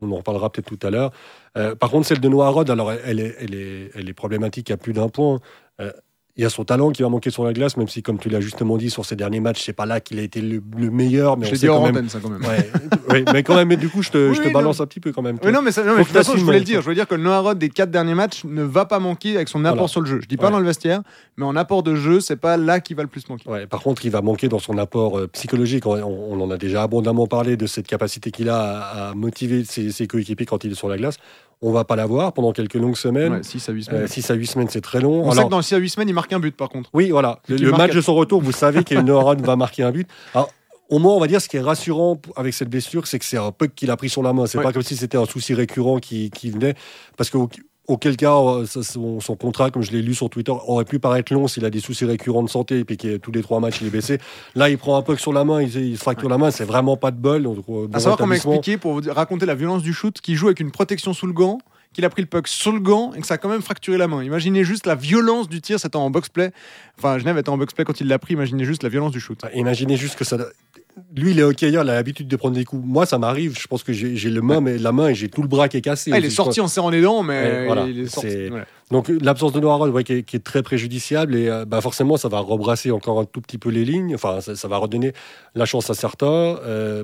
on 0.00 0.10
en 0.12 0.16
reparlera 0.16 0.50
peut-être 0.50 0.66
tout 0.76 0.86
à 0.86 0.90
l'heure. 0.90 1.10
Euh, 1.56 1.74
par 1.74 1.90
contre, 1.90 2.06
celle 2.06 2.20
de 2.20 2.28
Noah 2.28 2.48
Rod, 2.50 2.70
alors, 2.70 2.92
elle 2.92 3.20
est, 3.20 3.34
elle 3.40 3.54
est, 3.54 3.90
elle 3.94 4.08
est 4.08 4.12
problématique 4.14 4.70
à 4.70 4.76
plus 4.76 4.92
d'un 4.92 5.08
point. 5.08 5.40
Euh, 5.80 5.90
il 6.36 6.42
y 6.42 6.46
a 6.46 6.50
son 6.50 6.64
talent 6.64 6.90
qui 6.90 7.02
va 7.02 7.08
manquer 7.08 7.30
sur 7.30 7.44
la 7.44 7.52
glace, 7.52 7.76
même 7.76 7.86
si, 7.86 8.02
comme 8.02 8.18
tu 8.18 8.28
l'as 8.28 8.40
justement 8.40 8.76
dit, 8.76 8.90
sur 8.90 9.04
ces 9.04 9.14
derniers 9.14 9.38
matchs, 9.38 9.62
c'est 9.64 9.72
pas 9.72 9.86
là 9.86 10.00
qu'il 10.00 10.18
a 10.18 10.22
été 10.22 10.40
le, 10.40 10.60
le 10.76 10.90
meilleur. 10.90 11.36
Mais 11.36 11.46
Je 11.46 11.52
on 11.52 11.54
dit 11.56 11.68
hors 11.68 11.82
quand 11.86 11.92
même. 11.92 12.08
ça 12.08 12.18
quand 12.20 12.28
même. 12.28 12.42
Ouais, 12.44 13.24
mais 13.32 13.42
quand 13.44 13.54
même, 13.54 13.68
mais 13.68 13.76
du 13.76 13.88
coup, 13.88 14.02
je 14.02 14.10
te, 14.10 14.32
je 14.32 14.40
te 14.40 14.46
Oui, 14.48 14.52
balance 14.52 14.78
non. 14.78 14.84
un 14.84 14.86
petit 14.88 14.98
peu 14.98 15.12
quand 15.12 15.22
même. 15.22 15.38
Oui, 15.44 15.52
non, 15.52 15.62
mais, 15.62 15.70
ça, 15.70 15.82
non, 15.84 15.92
mais 15.92 15.98
Faut 15.98 16.00
de 16.02 16.06
toute 16.08 16.16
façon, 16.16 16.36
je 16.36 16.44
voulais 16.44 16.58
le 16.58 16.64
dire. 16.64 16.82
Je 16.82 16.88
veux 16.88 16.94
dire 16.96 17.06
que 17.06 17.14
Noah 17.14 17.38
Rod, 17.38 17.58
des 17.58 17.68
quatre 17.68 17.92
derniers 17.92 18.14
matchs, 18.14 18.42
ne 18.44 18.64
va 18.64 18.84
pas 18.84 18.98
manquer 18.98 19.36
avec 19.36 19.48
son 19.48 19.64
apport 19.64 19.76
Voilà. 19.76 19.88
sur 19.88 20.00
le 20.00 20.06
jeu. 20.08 20.20
Je 20.22 20.26
dis 20.26 20.36
pas 20.36 20.46
Ouais. 20.46 20.50
dans 20.50 20.58
le 20.58 20.66
vestiaire, 20.66 21.02
mais 21.36 21.44
en 21.44 21.54
apport 21.54 21.84
de 21.84 21.94
jeu, 21.94 22.18
c'est 22.18 22.34
pas 22.36 22.56
là 22.56 22.80
qui 22.80 22.94
va 22.94 23.02
le 23.02 23.08
plus 23.08 23.28
manquer. 23.28 23.48
Ouais, 23.48 23.66
par 23.68 23.80
contre, 23.82 24.04
il 24.04 24.10
va 24.10 24.20
manquer 24.20 24.48
dans 24.48 24.58
son 24.58 24.76
apport 24.76 25.18
euh, 25.18 25.28
psychologique. 25.28 25.86
On, 25.86 25.92
on 26.02 26.40
en 26.40 26.50
a 26.50 26.56
déjà 26.56 26.82
abondamment 26.82 27.28
parlé 27.28 27.56
de 27.56 27.66
cette 27.66 27.86
capacité 27.86 28.32
qu'il 28.32 28.48
a 28.48 28.56
à, 28.60 29.10
à 29.10 29.14
motiver 29.14 29.62
ses, 29.64 29.92
ses 29.92 30.08
coéquipiers 30.08 30.46
quand 30.46 30.64
il 30.64 30.72
est 30.72 30.74
sur 30.74 30.88
la 30.88 30.96
glace. 30.96 31.18
On 31.62 31.72
va 31.72 31.84
pas 31.84 31.96
l'avoir 31.96 32.32
pendant 32.32 32.52
quelques 32.52 32.74
longues 32.74 32.96
semaines. 32.96 33.42
6 33.42 33.68
à 33.68 33.72
8 33.72 33.84
semaines. 33.84 34.06
6 34.06 34.30
à 34.30 34.34
8 34.34 34.46
semaines, 34.46 34.68
c'est 34.70 34.80
très 34.80 35.00
long. 35.00 35.24
On 35.26 35.32
sait 35.32 35.44
que 35.44 35.48
dans 35.48 35.58
les 35.58 35.62
6 35.62 35.74
à 35.74 35.78
8 35.78 35.88
semaines, 35.90 36.08
il 36.08 36.14
marque 36.14 36.32
un 36.32 36.40
but 36.40 36.56
par 36.56 36.68
contre. 36.68 36.90
Oui, 36.92 37.10
voilà. 37.10 37.40
Le, 37.48 37.70
match 37.72 37.92
de 37.94 38.00
son 38.00 38.14
retour, 38.14 38.42
vous 38.42 38.52
savez 38.52 38.84
que 38.84 38.94
Noah 38.94 39.34
va 39.36 39.56
marquer 39.56 39.82
un 39.82 39.90
but. 39.90 40.08
Alors, 40.34 40.50
au 40.90 40.98
moins, 40.98 41.14
on 41.14 41.20
va 41.20 41.26
dire 41.26 41.40
ce 41.40 41.48
qui 41.48 41.56
est 41.56 41.62
rassurant 41.62 42.20
avec 42.36 42.52
cette 42.52 42.68
blessure, 42.68 43.06
c'est 43.06 43.18
que 43.18 43.24
c'est 43.24 43.38
un 43.38 43.50
puck 43.52 43.74
qu'il 43.74 43.90
a 43.90 43.96
pris 43.96 44.08
sur 44.10 44.22
la 44.22 44.32
main. 44.32 44.46
C'est 44.46 44.58
Ouais. 44.58 44.64
pas 44.64 44.72
comme 44.72 44.82
si 44.82 44.96
c'était 44.96 45.16
un 45.16 45.24
souci 45.24 45.54
récurrent 45.54 45.98
qui, 45.98 46.30
qui 46.30 46.50
venait. 46.50 46.74
Parce 47.16 47.30
que 47.30 47.38
auquel 47.86 48.16
cas, 48.16 48.34
euh, 48.34 48.66
son, 48.66 49.20
son 49.20 49.36
contrat, 49.36 49.70
comme 49.70 49.82
je 49.82 49.92
l'ai 49.92 50.02
lu 50.02 50.14
sur 50.14 50.30
Twitter, 50.30 50.52
aurait 50.66 50.84
pu 50.84 50.98
paraître 50.98 51.32
long 51.32 51.48
s'il 51.48 51.64
a 51.64 51.70
des 51.70 51.80
soucis 51.80 52.04
récurrents 52.04 52.42
de 52.42 52.48
santé 52.48 52.78
et 52.78 52.84
puis 52.84 52.96
que 52.96 53.16
tous 53.16 53.32
les 53.32 53.42
trois 53.42 53.60
matchs 53.60 53.80
il 53.80 53.88
est 53.88 53.90
blessé. 53.90 54.18
Là, 54.54 54.70
il 54.70 54.78
prend 54.78 54.96
un 54.96 55.02
puck 55.02 55.20
sur 55.20 55.32
la 55.32 55.44
main, 55.44 55.62
il, 55.62 55.74
il 55.76 55.96
se 55.98 56.02
fracture 56.02 56.28
la 56.28 56.38
main, 56.38 56.50
c'est 56.50 56.64
vraiment 56.64 56.96
pas 56.96 57.10
de 57.10 57.18
bol. 57.18 57.42
Donc, 57.42 57.58
euh, 57.58 57.62
bon 57.86 57.90
À 57.92 58.00
savoir 58.00 58.16
qu'on 58.16 58.26
m'a 58.26 58.36
expliqué 58.36 58.78
pour 58.78 59.00
vous 59.00 59.12
raconter 59.12 59.46
la 59.46 59.54
violence 59.54 59.82
du 59.82 59.92
shoot, 59.92 60.18
qu'il 60.20 60.36
joue 60.36 60.46
avec 60.46 60.60
une 60.60 60.70
protection 60.70 61.12
sous 61.12 61.26
le 61.26 61.32
gant, 61.32 61.58
qu'il 61.92 62.04
a 62.04 62.10
pris 62.10 62.22
le 62.22 62.28
puck 62.28 62.48
sur 62.48 62.72
le 62.72 62.80
gant 62.80 63.12
et 63.14 63.20
que 63.20 63.26
ça 63.26 63.34
a 63.34 63.38
quand 63.38 63.48
même 63.48 63.62
fracturé 63.62 63.98
la 63.98 64.08
main. 64.08 64.22
Imaginez 64.22 64.64
juste 64.64 64.86
la 64.86 64.94
violence 64.94 65.48
du 65.48 65.60
tir, 65.60 65.78
c'était 65.78 65.96
en 65.96 66.10
box-play. 66.10 66.52
Enfin, 66.98 67.18
Genève 67.18 67.38
était 67.38 67.50
en 67.50 67.58
box-play 67.58 67.84
quand 67.84 68.00
il 68.00 68.08
l'a 68.08 68.18
pris, 68.18 68.34
imaginez 68.34 68.64
juste 68.64 68.82
la 68.82 68.88
violence 68.88 69.12
du 69.12 69.20
shoot. 69.20 69.40
Imaginez 69.54 69.96
juste 69.96 70.16
que 70.16 70.24
ça. 70.24 70.38
Lui, 71.16 71.32
il 71.32 71.40
est 71.40 71.42
hockeyeur, 71.42 71.84
il 71.84 71.90
a 71.90 71.94
l'habitude 71.94 72.28
de 72.28 72.36
prendre 72.36 72.54
des 72.54 72.64
coups. 72.64 72.82
Moi, 72.84 73.06
ça 73.06 73.18
m'arrive. 73.18 73.58
Je 73.58 73.66
pense 73.66 73.82
que 73.82 73.92
j'ai 73.92 74.30
le 74.30 74.40
main, 74.42 74.60
mais 74.60 74.78
la 74.78 74.92
main 74.92 75.08
et 75.08 75.14
j'ai 75.14 75.28
tout 75.28 75.42
le 75.42 75.48
bras 75.48 75.68
qui 75.68 75.76
est 75.76 75.80
cassé. 75.80 76.10
Ah, 76.12 76.18
il 76.18 76.24
est 76.24 76.30
sorti 76.30 76.60
en 76.60 76.68
serrant 76.68 76.90
les 76.90 77.02
dents, 77.02 77.22
mais 77.22 77.66
voilà. 77.66 77.86
il 77.86 78.00
est 78.00 78.06
sorti. 78.06 78.48
Voilà. 78.48 78.66
Donc 78.90 79.08
l'absence 79.08 79.52
de 79.52 79.60
Noah 79.60 79.76
Rod, 79.76 79.90
ouais, 79.90 80.04
qui, 80.04 80.12
est, 80.12 80.22
qui 80.22 80.36
est 80.36 80.44
très 80.44 80.62
préjudiciable 80.62 81.34
et 81.34 81.48
euh, 81.48 81.64
bah, 81.64 81.80
forcément 81.80 82.16
ça 82.16 82.28
va 82.28 82.40
rebrasser 82.40 82.90
encore 82.90 83.18
un 83.18 83.24
tout 83.24 83.40
petit 83.40 83.58
peu 83.58 83.70
les 83.70 83.84
lignes. 83.84 84.14
Enfin 84.14 84.40
ça, 84.40 84.54
ça 84.56 84.68
va 84.68 84.76
redonner 84.76 85.12
la 85.54 85.64
chance 85.64 85.88
à 85.90 85.94
certains. 85.94 86.26
Euh, 86.26 87.02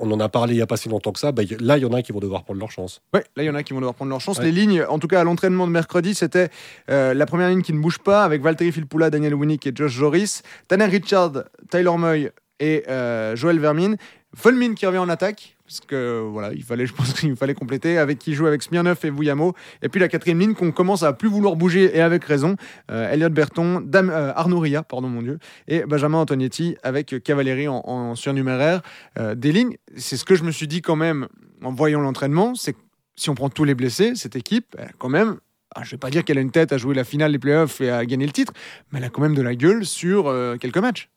on 0.00 0.10
en 0.10 0.18
a 0.18 0.28
parlé 0.30 0.54
il 0.54 0.56
n'y 0.56 0.62
a 0.62 0.66
pas 0.66 0.78
si 0.78 0.88
longtemps 0.88 1.12
que 1.12 1.18
ça. 1.18 1.30
Bah, 1.30 1.42
là 1.60 1.76
il 1.76 1.82
y 1.82 1.84
en 1.86 1.92
a 1.92 2.02
qui 2.02 2.12
vont 2.12 2.20
devoir 2.20 2.42
prendre 2.42 2.58
leur 2.58 2.70
chance. 2.70 3.02
Ouais, 3.12 3.22
là, 3.36 3.42
il 3.42 3.46
y 3.46 3.50
en 3.50 3.54
a 3.54 3.62
qui 3.62 3.74
vont 3.74 3.80
devoir 3.80 3.94
prendre 3.94 4.10
leur 4.10 4.20
chance. 4.20 4.38
Ouais. 4.38 4.46
Les 4.46 4.52
lignes, 4.52 4.82
en 4.88 4.98
tout 4.98 5.08
cas 5.08 5.20
à 5.20 5.24
l'entraînement 5.24 5.66
de 5.66 5.72
mercredi, 5.72 6.14
c'était 6.14 6.48
euh, 6.90 7.12
la 7.12 7.26
première 7.26 7.50
ligne 7.50 7.62
qui 7.62 7.74
ne 7.74 7.80
bouge 7.80 7.98
pas 7.98 8.24
avec 8.24 8.42
Valtteri 8.42 8.72
Filppula, 8.72 9.10
Daniel 9.10 9.34
Winnick 9.34 9.66
et 9.66 9.72
Josh 9.74 9.92
Joris. 9.92 10.42
Tanner 10.68 10.86
Richard, 10.86 11.44
Tyler 11.70 11.96
Moy 11.98 12.30
et 12.60 12.84
euh, 12.88 13.34
Joël 13.34 13.58
Vermin. 13.58 13.96
Fulmin 14.36 14.74
qui 14.74 14.86
revient 14.86 14.98
en 14.98 15.08
attaque. 15.08 15.56
Parce 15.66 15.80
que 15.80 16.20
voilà, 16.20 16.52
il 16.52 16.64
fallait, 16.64 16.86
je 16.86 16.92
pense 16.92 17.12
qu'il 17.20 17.36
fallait 17.36 17.54
compléter 17.54 17.98
avec 17.98 18.18
qui 18.18 18.34
joue 18.34 18.46
avec 18.46 18.62
Smirnov 18.62 18.98
et 19.04 19.10
Vouillamo. 19.10 19.54
Et 19.82 19.88
puis 19.88 20.00
la 20.00 20.08
quatrième 20.08 20.40
ligne 20.40 20.54
qu'on 20.54 20.72
commence 20.72 21.02
à 21.02 21.12
plus 21.12 21.28
vouloir 21.28 21.56
bouger 21.56 21.96
et 21.96 22.00
avec 22.00 22.24
raison. 22.24 22.56
Euh, 22.90 23.10
Elliot 23.10 23.30
Berton, 23.30 23.80
Dam, 23.80 24.10
euh, 24.10 24.32
Arnaud 24.34 24.58
Ria, 24.58 24.82
pardon 24.82 25.08
mon 25.08 25.22
dieu, 25.22 25.38
et 25.68 25.84
Benjamin 25.84 26.18
Antonietti 26.18 26.76
avec 26.82 27.22
Cavalieri 27.22 27.68
en, 27.68 28.14
surnuméraire. 28.14 28.82
Euh, 29.18 29.34
des 29.34 29.52
lignes, 29.52 29.76
c'est 29.96 30.16
ce 30.16 30.24
que 30.24 30.34
je 30.34 30.42
me 30.42 30.50
suis 30.50 30.66
dit 30.66 30.82
quand 30.82 30.96
même 30.96 31.28
en 31.62 31.72
voyant 31.72 32.00
l'entraînement, 32.00 32.54
c'est 32.54 32.74
si 33.16 33.30
on 33.30 33.34
prend 33.34 33.50
tous 33.50 33.64
les 33.64 33.74
blessés, 33.74 34.14
cette 34.14 34.34
équipe, 34.34 34.76
quand 34.98 35.10
même, 35.10 35.36
ah, 35.74 35.82
je 35.84 35.90
vais 35.90 35.98
pas 35.98 36.10
dire 36.10 36.24
qu'elle 36.24 36.38
a 36.38 36.40
une 36.40 36.50
tête 36.50 36.72
à 36.72 36.78
jouer 36.78 36.94
la 36.94 37.04
finale 37.04 37.32
des 37.32 37.38
playoffs 37.38 37.80
et 37.80 37.90
à 37.90 38.04
gagner 38.06 38.24
le 38.24 38.32
titre, 38.32 38.52
mais 38.90 38.98
elle 38.98 39.04
a 39.04 39.10
quand 39.10 39.20
même 39.20 39.34
de 39.34 39.42
la 39.42 39.54
gueule 39.54 39.84
sur 39.84 40.34
quelques 40.58 40.78
matchs. 40.78 41.10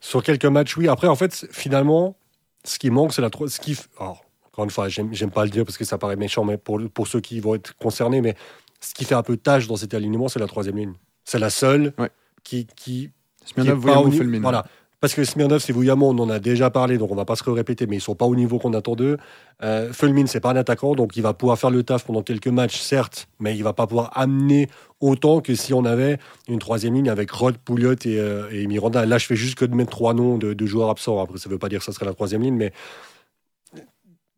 Sur 0.00 0.22
quelques 0.22 0.44
matchs, 0.46 0.76
oui. 0.76 0.88
Après 0.88 1.08
en 1.08 1.16
fait 1.16 1.46
finalement 1.50 2.16
ce 2.64 2.78
qui 2.78 2.90
manque 2.90 3.12
c'est 3.12 3.22
la 3.22 3.30
ce 3.46 3.60
qui. 3.60 3.78
alors, 3.98 4.24
encore 4.46 4.64
une 4.64 4.70
fois, 4.70 4.88
j'aime 4.88 5.30
pas 5.30 5.44
le 5.44 5.50
dire 5.50 5.64
parce 5.64 5.76
que 5.76 5.84
ça 5.84 5.98
paraît 5.98 6.16
méchant, 6.16 6.42
mais 6.44 6.56
pour, 6.56 6.80
pour 6.94 7.06
ceux 7.06 7.20
qui 7.20 7.40
vont 7.40 7.54
être 7.54 7.76
concernés, 7.76 8.22
mais 8.22 8.34
ce 8.80 8.94
qui 8.94 9.04
fait 9.04 9.14
un 9.14 9.22
peu 9.22 9.36
tâche 9.36 9.66
dans 9.66 9.76
cet 9.76 9.92
alignement, 9.92 10.28
c'est 10.28 10.38
la 10.38 10.46
troisième 10.46 10.78
ligne. 10.78 10.94
C'est 11.24 11.38
la 11.38 11.50
seule 11.50 11.92
Ouais. 11.98 12.10
qui, 12.42 12.66
qui 12.74 13.10
qui 13.44 13.60
est 13.60 13.64
pas 13.64 14.00
au. 14.00 14.10
Voilà. 14.10 14.64
Parce 15.00 15.14
que 15.14 15.24
Smirnov, 15.24 15.60
c'est 15.60 15.72
Vouillamo, 15.74 16.08
on 16.08 16.18
en 16.18 16.30
a 16.30 16.38
déjà 16.38 16.70
parlé, 16.70 16.96
donc 16.96 17.10
on 17.12 17.14
va 17.14 17.26
pas 17.26 17.36
se 17.36 17.48
répéter, 17.50 17.86
mais 17.86 17.96
ils 17.96 18.00
sont 18.00 18.14
pas 18.14 18.24
au 18.24 18.34
niveau 18.34 18.58
qu'on 18.58 18.72
attend 18.72 18.94
d'eux. 18.96 19.18
Euh, 19.62 19.92
Fulmin, 19.92 20.26
c'est 20.26 20.40
pas 20.40 20.50
un 20.50 20.56
attaquant, 20.56 20.94
donc 20.94 21.16
il 21.16 21.22
va 21.22 21.34
pouvoir 21.34 21.58
faire 21.58 21.70
le 21.70 21.82
taf 21.82 22.04
pendant 22.04 22.22
quelques 22.22 22.48
matchs, 22.48 22.80
certes, 22.80 23.28
mais 23.38 23.54
il 23.54 23.62
va 23.62 23.74
pas 23.74 23.86
pouvoir 23.86 24.10
amener 24.18 24.68
autant 25.00 25.40
que 25.42 25.54
si 25.54 25.74
on 25.74 25.84
avait 25.84 26.18
une 26.48 26.58
troisième 26.58 26.94
ligne 26.94 27.10
avec 27.10 27.30
Rod, 27.30 27.58
Pouliot 27.58 27.92
et, 28.06 28.18
euh, 28.18 28.48
et 28.50 28.66
Miranda. 28.66 29.04
Là, 29.04 29.18
je 29.18 29.26
fais 29.26 29.36
juste 29.36 29.56
que 29.56 29.66
de 29.66 29.74
mettre 29.74 29.90
trois 29.90 30.14
noms 30.14 30.38
de, 30.38 30.54
de 30.54 30.66
joueurs 30.66 30.88
absents. 30.88 31.20
Après, 31.22 31.36
ça 31.38 31.50
veut 31.50 31.58
pas 31.58 31.68
dire 31.68 31.80
que 31.80 31.84
ça 31.84 31.92
serait 31.92 32.06
la 32.06 32.14
troisième 32.14 32.40
ligne, 32.42 32.56
mais 32.56 32.72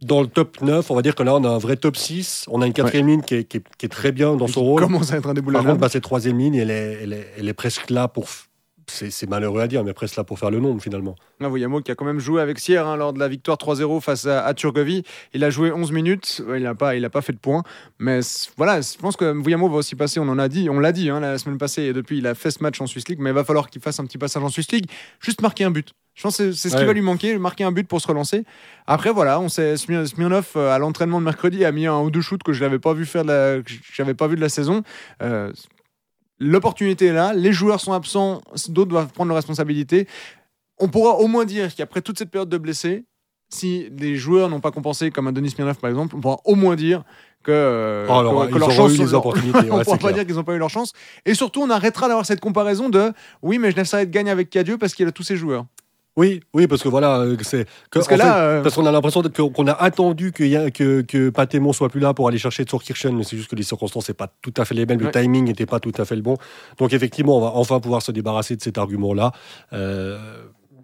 dans 0.01 0.21
le 0.21 0.29
top 0.29 0.61
9, 0.61 0.91
on 0.91 0.95
va 0.95 1.03
dire 1.03 1.15
que 1.15 1.23
là, 1.25 1.35
on 1.35 1.43
a 1.45 1.49
un 1.49 1.59
vrai 1.59 1.77
top 1.77 1.97
6. 1.97 2.45
On 2.49 2.63
a 2.63 2.67
une 2.67 2.73
quatrième 2.73 3.07
ligne 3.09 3.23
qui 3.23 3.35
est, 3.37 3.45
qui 3.45 3.57
est- 3.59 3.65
qui 3.79 3.87
est 3.87 3.89
très 3.89 4.13
bien 4.13 4.37
dans 4.37 4.47
son 4.47 4.63
rôle. 4.63 4.83
Commence 4.83 5.13
à 5.13 5.17
être 5.17 5.29
un 5.29 5.35
Par 5.35 5.45
contre, 5.65 5.79
bah, 5.81 5.89
cette 5.89 6.05
troisième 6.05 6.39
ligne, 6.39 6.55
elle 6.55 6.71
est, 6.71 6.99
elle, 7.03 7.13
est, 7.13 7.27
elle 7.39 7.49
est 7.49 7.53
presque 7.55 7.91
là 7.91 8.07
pour, 8.07 8.27
c'est 8.91 9.29
malheureux 9.29 9.61
à 9.61 9.69
dire, 9.69 9.85
mais 9.85 9.93
presque 9.93 10.17
là 10.17 10.25
pour 10.25 10.39
faire 10.39 10.51
le 10.51 10.61
nombre 10.61 10.83
finalement. 10.83 11.15
Ah, 11.41 11.49
Voyamo 11.49 11.81
qui 11.81 11.91
a 11.91 11.95
quand 11.95 12.05
même 12.05 12.21
joué 12.21 12.43
avec 12.43 12.59
Sierre 12.59 12.87
hein, 12.87 12.97
lors 12.97 13.13
de 13.13 13.19
la 13.19 13.29
victoire 13.29 13.57
3-0 13.57 14.01
face 14.01 14.27
à, 14.27 14.45
à, 14.45 14.55
Turgovie. 14.55 15.05
Il 15.35 15.45
a 15.45 15.51
joué 15.51 15.73
11 15.73 15.93
minutes, 15.93 16.43
il 16.55 16.63
n'a 16.63 16.75
pas, 16.75 16.97
il 16.97 17.09
pas 17.11 17.23
fait 17.23 17.33
de 17.33 17.39
points. 17.39 17.63
Mais 17.99 18.21
voilà, 18.57 18.81
je 18.81 18.97
pense 18.99 19.17
que 19.17 19.25
Voyamo 19.25 19.69
va 19.69 19.77
aussi 19.77 19.95
passer, 19.95 20.21
on 20.21 20.29
en 20.29 20.39
a 20.39 20.49
dit, 20.49 20.69
on 20.71 20.81
l'a 20.81 20.93
dit 20.93 21.11
hein, 21.11 21.21
la 21.21 21.39
semaine 21.39 21.59
passée, 21.59 21.83
et 21.83 21.93
depuis 21.93 22.19
il 22.19 22.27
a 22.27 22.35
fait 22.35 22.51
ce 22.51 22.63
match 22.63 22.81
en 22.81 22.87
Swiss 22.87 23.09
League, 23.09 23.19
mais 23.21 23.31
il 23.31 23.35
va 23.35 23.45
falloir 23.45 23.71
qu'il 23.71 23.81
fasse 23.81 24.01
un 24.01 24.05
petit 24.05 24.19
passage 24.19 24.43
en 24.43 24.49
Swiss 24.49 24.71
League, 24.73 24.87
juste 25.21 25.41
marquer 25.41 25.65
un 25.65 25.71
but. 25.71 25.93
Je 26.19 26.25
pense 26.25 26.39
que 26.39 26.51
c'est 26.51 26.69
ce 26.69 26.77
qui 26.77 26.85
va 26.85 26.93
lui 26.93 27.01
manquer, 27.01 27.39
marquer 27.39 27.63
un 27.63 27.71
but 27.71 27.87
pour 27.87 28.01
se 28.01 28.09
relancer. 28.09 28.45
Après, 28.89 29.13
voilà, 29.13 29.39
on 29.39 29.49
s'est 29.49 29.77
Smirnov 29.77 30.49
euh, 30.57 30.75
à 30.75 30.79
l'entraînement 30.81 31.21
de 31.21 31.25
mercredi 31.25 31.65
a 31.65 31.71
mis 31.71 31.87
un 31.87 32.01
ou 32.01 32.11
deux 32.11 32.23
shoots 32.23 32.43
que 32.43 32.53
je 32.53 32.65
n'avais 32.65 32.81
pas 32.81 32.93
vu 32.93 33.07
faire, 33.07 33.25
de 33.25 33.63
j'avais 33.95 34.15
pas 34.15 34.27
vu 34.27 34.35
de 34.35 34.41
la 34.41 34.49
saison. 34.49 34.83
Euh, 35.23 35.53
l'opportunité 36.39 37.07
est 37.07 37.13
là, 37.13 37.33
les 37.35 37.53
joueurs 37.53 37.81
sont 37.81 37.93
absents, 37.93 38.41
d'autres 38.69 38.91
doivent 38.91 39.13
prendre 39.13 39.29
leurs 39.29 39.37
responsabilités. 39.37 40.07
On 40.79 40.89
pourra 40.89 41.17
au 41.17 41.27
moins 41.27 41.45
dire 41.45 41.75
qu'après 41.75 42.03
toute 42.03 42.19
cette 42.19 42.31
période 42.31 42.49
de 42.49 42.59
blessés, 42.59 43.05
si 43.51 43.89
les 43.97 44.17
joueurs 44.17 44.49
n'ont 44.49 44.61
pas 44.61 44.71
compensé, 44.71 45.11
comme 45.11 45.27
un 45.27 45.33
Denis 45.33 45.51
Smirnov 45.51 45.79
par 45.79 45.91
exemple, 45.91 46.15
on 46.17 46.21
pourra 46.21 46.39
au 46.45 46.55
moins 46.55 46.77
dire 46.77 47.03
que, 47.43 47.53
euh, 47.53 48.07
oh, 48.09 48.47
que, 48.47 48.59
leur 48.59 48.71
chance, 48.71 48.95
eu 48.95 48.99
les 48.99 49.15
opportunités. 49.15 49.59
on 49.71 49.83
pourra 49.83 49.97
pas 49.97 50.13
dire 50.13 50.27
qu'ils 50.27 50.35
n'ont 50.35 50.45
pas 50.45 50.55
eu 50.55 50.59
leur 50.59 50.71
chance. 50.71 50.93
Et 51.25 51.35
surtout, 51.35 51.63
on 51.63 51.71
arrêtera 51.71 52.09
d'avoir 52.09 52.27
cette 52.27 52.41
comparaison 52.41 52.89
de 52.89 53.13
oui, 53.43 53.59
mais 53.59 53.71
je 53.71 53.77
de 53.77 54.05
gagner 54.05 54.31
avec 54.31 54.51
Cadieux 54.51 54.79
parce 54.79 54.95
qu'il 54.95 55.07
a 55.09 55.13
tous 55.13 55.23
ses 55.23 55.37
joueurs. 55.37 55.65
Oui, 56.19 56.41
oui, 56.53 56.67
parce 56.67 56.83
que 56.83 56.89
voilà, 56.89 57.21
euh, 57.21 57.37
c'est 57.43 57.65
parce 57.93 58.09
que 58.09 58.17
là, 58.17 58.41
euh, 58.41 58.61
parce 58.61 58.75
qu'on 58.75 58.87
a 58.87 58.91
l'impression 58.91 59.23
qu'on 59.23 59.67
a 59.69 59.73
attendu 59.73 60.33
que, 60.33 60.43
y 60.43 60.73
que, 60.73 61.03
que 61.03 61.31
Patémon 61.31 61.73
soit 61.73 61.89
plus 61.89 62.01
là 62.01 62.13
pour 62.13 62.27
aller 62.27 62.39
chercher 62.39 62.65
Kirchen, 62.65 63.17
mais 63.17 63.23
c'est 63.23 63.37
juste 63.37 63.49
que 63.49 63.55
les 63.55 63.63
circonstances 63.63 64.09
n'est 64.09 64.17
pas 64.17 64.27
tout 64.43 64.53
à 64.57 64.65
fait 64.65 64.75
les 64.75 64.85
mêmes, 64.85 64.99
le 64.99 65.13
timing 65.13 65.45
n'était 65.45 65.65
pas 65.65 65.79
tout 65.79 65.93
à 65.97 66.05
fait 66.05 66.17
le 66.17 66.23
bon. 66.23 66.37
Donc 66.79 66.93
effectivement, 66.93 67.39
on 67.39 67.41
va 67.41 67.53
enfin 67.55 67.79
pouvoir 67.79 68.03
se 68.03 68.11
débarrasser 68.11 68.57
de 68.57 68.63
cet 68.63 68.79
argument-là. 68.79 69.31
Euh, 69.73 70.19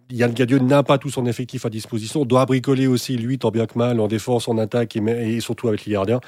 Yann 0.08 0.32
Gadieu 0.32 0.60
n'a 0.60 0.84
pas 0.84 0.98
tout 0.98 1.10
son 1.10 1.26
effectif 1.26 1.66
à 1.66 1.68
disposition, 1.68 2.24
doit 2.24 2.46
bricoler 2.46 2.86
aussi 2.86 3.16
lui 3.16 3.36
tant 3.36 3.50
bien 3.50 3.66
que 3.66 3.76
mal 3.76 3.98
en 3.98 4.06
défense, 4.06 4.46
en 4.46 4.56
attaque 4.56 4.94
et, 4.94 5.00
et 5.00 5.40
surtout 5.40 5.66
avec 5.66 5.84
les 5.84 5.94
gardiens. 5.94 6.20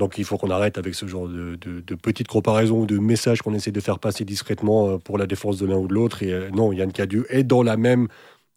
Donc 0.00 0.16
il 0.16 0.24
faut 0.24 0.38
qu'on 0.38 0.48
arrête 0.48 0.78
avec 0.78 0.94
ce 0.94 1.06
genre 1.06 1.28
de, 1.28 1.58
petites 2.02 2.26
comparaisons 2.26 2.80
ou 2.80 2.86
de 2.86 2.98
messages 2.98 3.42
qu'on 3.42 3.52
essaie 3.52 3.70
de 3.70 3.80
faire 3.80 3.98
passer 3.98 4.24
discrètement 4.24 4.88
euh, 4.88 4.96
pour 4.96 5.18
la 5.18 5.26
défense 5.26 5.58
de 5.58 5.66
l'un 5.66 5.76
ou 5.76 5.88
de 5.88 5.92
l'autre. 5.92 6.22
Et 6.22 6.32
euh, 6.32 6.48
non, 6.54 6.72
Yann 6.72 6.90
Cadieux 6.90 7.26
est 7.28 7.44
dans 7.44 7.62
la 7.62 7.76
même 7.76 8.08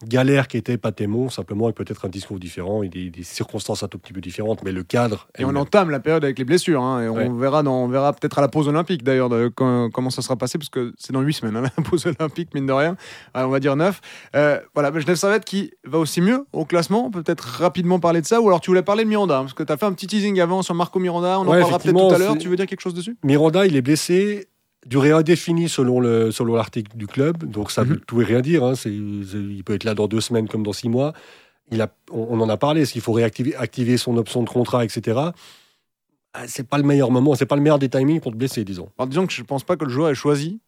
galère 0.07 0.47
qu'était 0.47 0.77
Patémon, 0.77 1.29
simplement 1.29 1.65
avec 1.65 1.75
peut-être 1.75 2.05
un 2.05 2.09
discours 2.09 2.39
différent 2.39 2.83
et 2.83 2.89
des, 2.89 3.11
circonstances 3.23 3.83
un 3.83 3.87
tout 3.87 3.97
petit 3.97 4.13
peu 4.13 4.21
différentes, 4.21 4.63
mais 4.63 4.71
le 4.71 4.83
cadre. 4.83 5.27
Et 5.37 5.45
on 5.45 5.55
entame 5.55 5.89
la 5.89 5.99
période 5.99 6.23
avec 6.23 6.37
les 6.37 6.45
blessures, 6.45 6.81
hein, 6.81 7.03
et 7.03 7.09
on 7.09 7.33
verra, 7.33 7.63
dans, 7.63 7.83
on 7.83 7.87
verra 7.87 8.13
peut-être 8.13 8.39
à 8.39 8.41
la 8.41 8.47
pause 8.47 8.67
olympique 8.67 9.03
d'ailleurs 9.03 9.29
comment 9.55 10.09
ça 10.09 10.21
sera 10.21 10.35
passé, 10.35 10.57
parce 10.57 10.69
que 10.69 10.93
c'est 10.97 11.13
dans 11.13 11.21
8 11.21 11.33
semaines, 11.33 11.55
hein, 11.57 11.63
la 11.77 11.83
pause 11.83 12.05
olympique, 12.05 12.53
mine 12.53 12.65
de 12.65 12.73
rien, 12.73 12.95
on 13.33 13.47
va 13.47 13.59
dire 13.59 13.75
9. 13.75 14.01
Euh, 14.35 14.59
voilà, 14.73 14.91
Genève 14.99 15.15
Servette 15.15 15.45
qui 15.45 15.71
va 15.83 15.97
aussi 15.97 16.21
mieux 16.21 16.45
au 16.53 16.65
classement, 16.65 17.07
on 17.07 17.11
peut 17.11 17.23
peut-être 17.23 17.43
rapidement 17.43 17.99
parler 17.99 18.21
de 18.21 18.25
ça, 18.25 18.41
ou 18.41 18.47
alors 18.47 18.61
tu 18.61 18.69
voulais 18.69 18.83
parler 18.83 19.03
de 19.03 19.09
Miranda, 19.09 19.39
parce 19.39 19.53
que 19.53 19.63
tu 19.63 19.71
as 19.71 19.77
fait 19.77 19.85
un 19.85 19.93
petit 19.93 20.07
teasing 20.07 20.39
avant 20.39 20.61
sur 20.61 20.75
Marco 20.75 20.99
Miranda, 20.99 21.39
on 21.39 21.43
en 21.43 21.45
parlera 21.45 21.79
peut-être 21.79 22.09
tout 22.09 22.15
à 22.15 22.17
l'heure, 22.17 22.37
tu 22.37 22.49
veux 22.49 22.55
dire 22.55 22.67
quelque 22.67 22.81
chose 22.81 22.93
dessus? 22.93 23.17
Miranda, 23.23 23.65
il 23.65 23.75
est 23.75 23.81
blessé, 23.81 24.47
durée 24.85 25.11
indéfinie 25.11 25.69
selon 25.69 25.99
le 25.99 26.31
selon 26.31 26.55
l'article 26.55 26.95
du 26.95 27.07
club. 27.07 27.45
Donc 27.45 27.71
ça 27.71 27.83
veut 27.83 27.95
mhm. 27.95 28.01
tout 28.05 28.21
et 28.21 28.25
rien 28.25 28.41
dire. 28.41 28.63
Hein. 28.63 28.73
il 28.85 29.63
peut 29.63 29.73
être 29.73 29.83
là 29.83 29.93
dans 29.93 30.07
deux 30.07 30.21
semaines 30.21 30.47
comme 30.47 30.63
dans 30.63 30.73
six 30.73 30.89
mois. 30.89 31.13
Il 31.71 31.81
a, 31.81 31.87
on, 32.11 32.39
en 32.39 32.49
a 32.49 32.57
parlé. 32.57 32.85
S'il 32.85 33.01
faut 33.01 33.13
réactiver 33.13 33.55
activer 33.55 33.97
son 33.97 34.17
option 34.17 34.43
de 34.43 34.49
contrat, 34.49 34.83
etc. 34.83 35.19
Ah, 36.33 36.43
c'est 36.47 36.67
pas 36.67 36.77
le 36.77 36.83
meilleur 36.83 37.11
moment. 37.11 37.35
C'est 37.35 37.45
pas 37.45 37.55
le 37.55 37.61
meilleur 37.61 37.79
des 37.79 37.89
timings 37.89 38.19
pour 38.19 38.31
te 38.31 38.37
blesser, 38.37 38.63
disons. 38.63 38.89
Alors 38.97 39.07
disons 39.07 39.27
que 39.27 39.33
je 39.33 39.43
pense 39.43 39.63
pas 39.63 39.75
que 39.75 39.85
le 39.85 39.91
joueur 39.91 40.09
ait 40.09 40.15
choisi. 40.15 40.59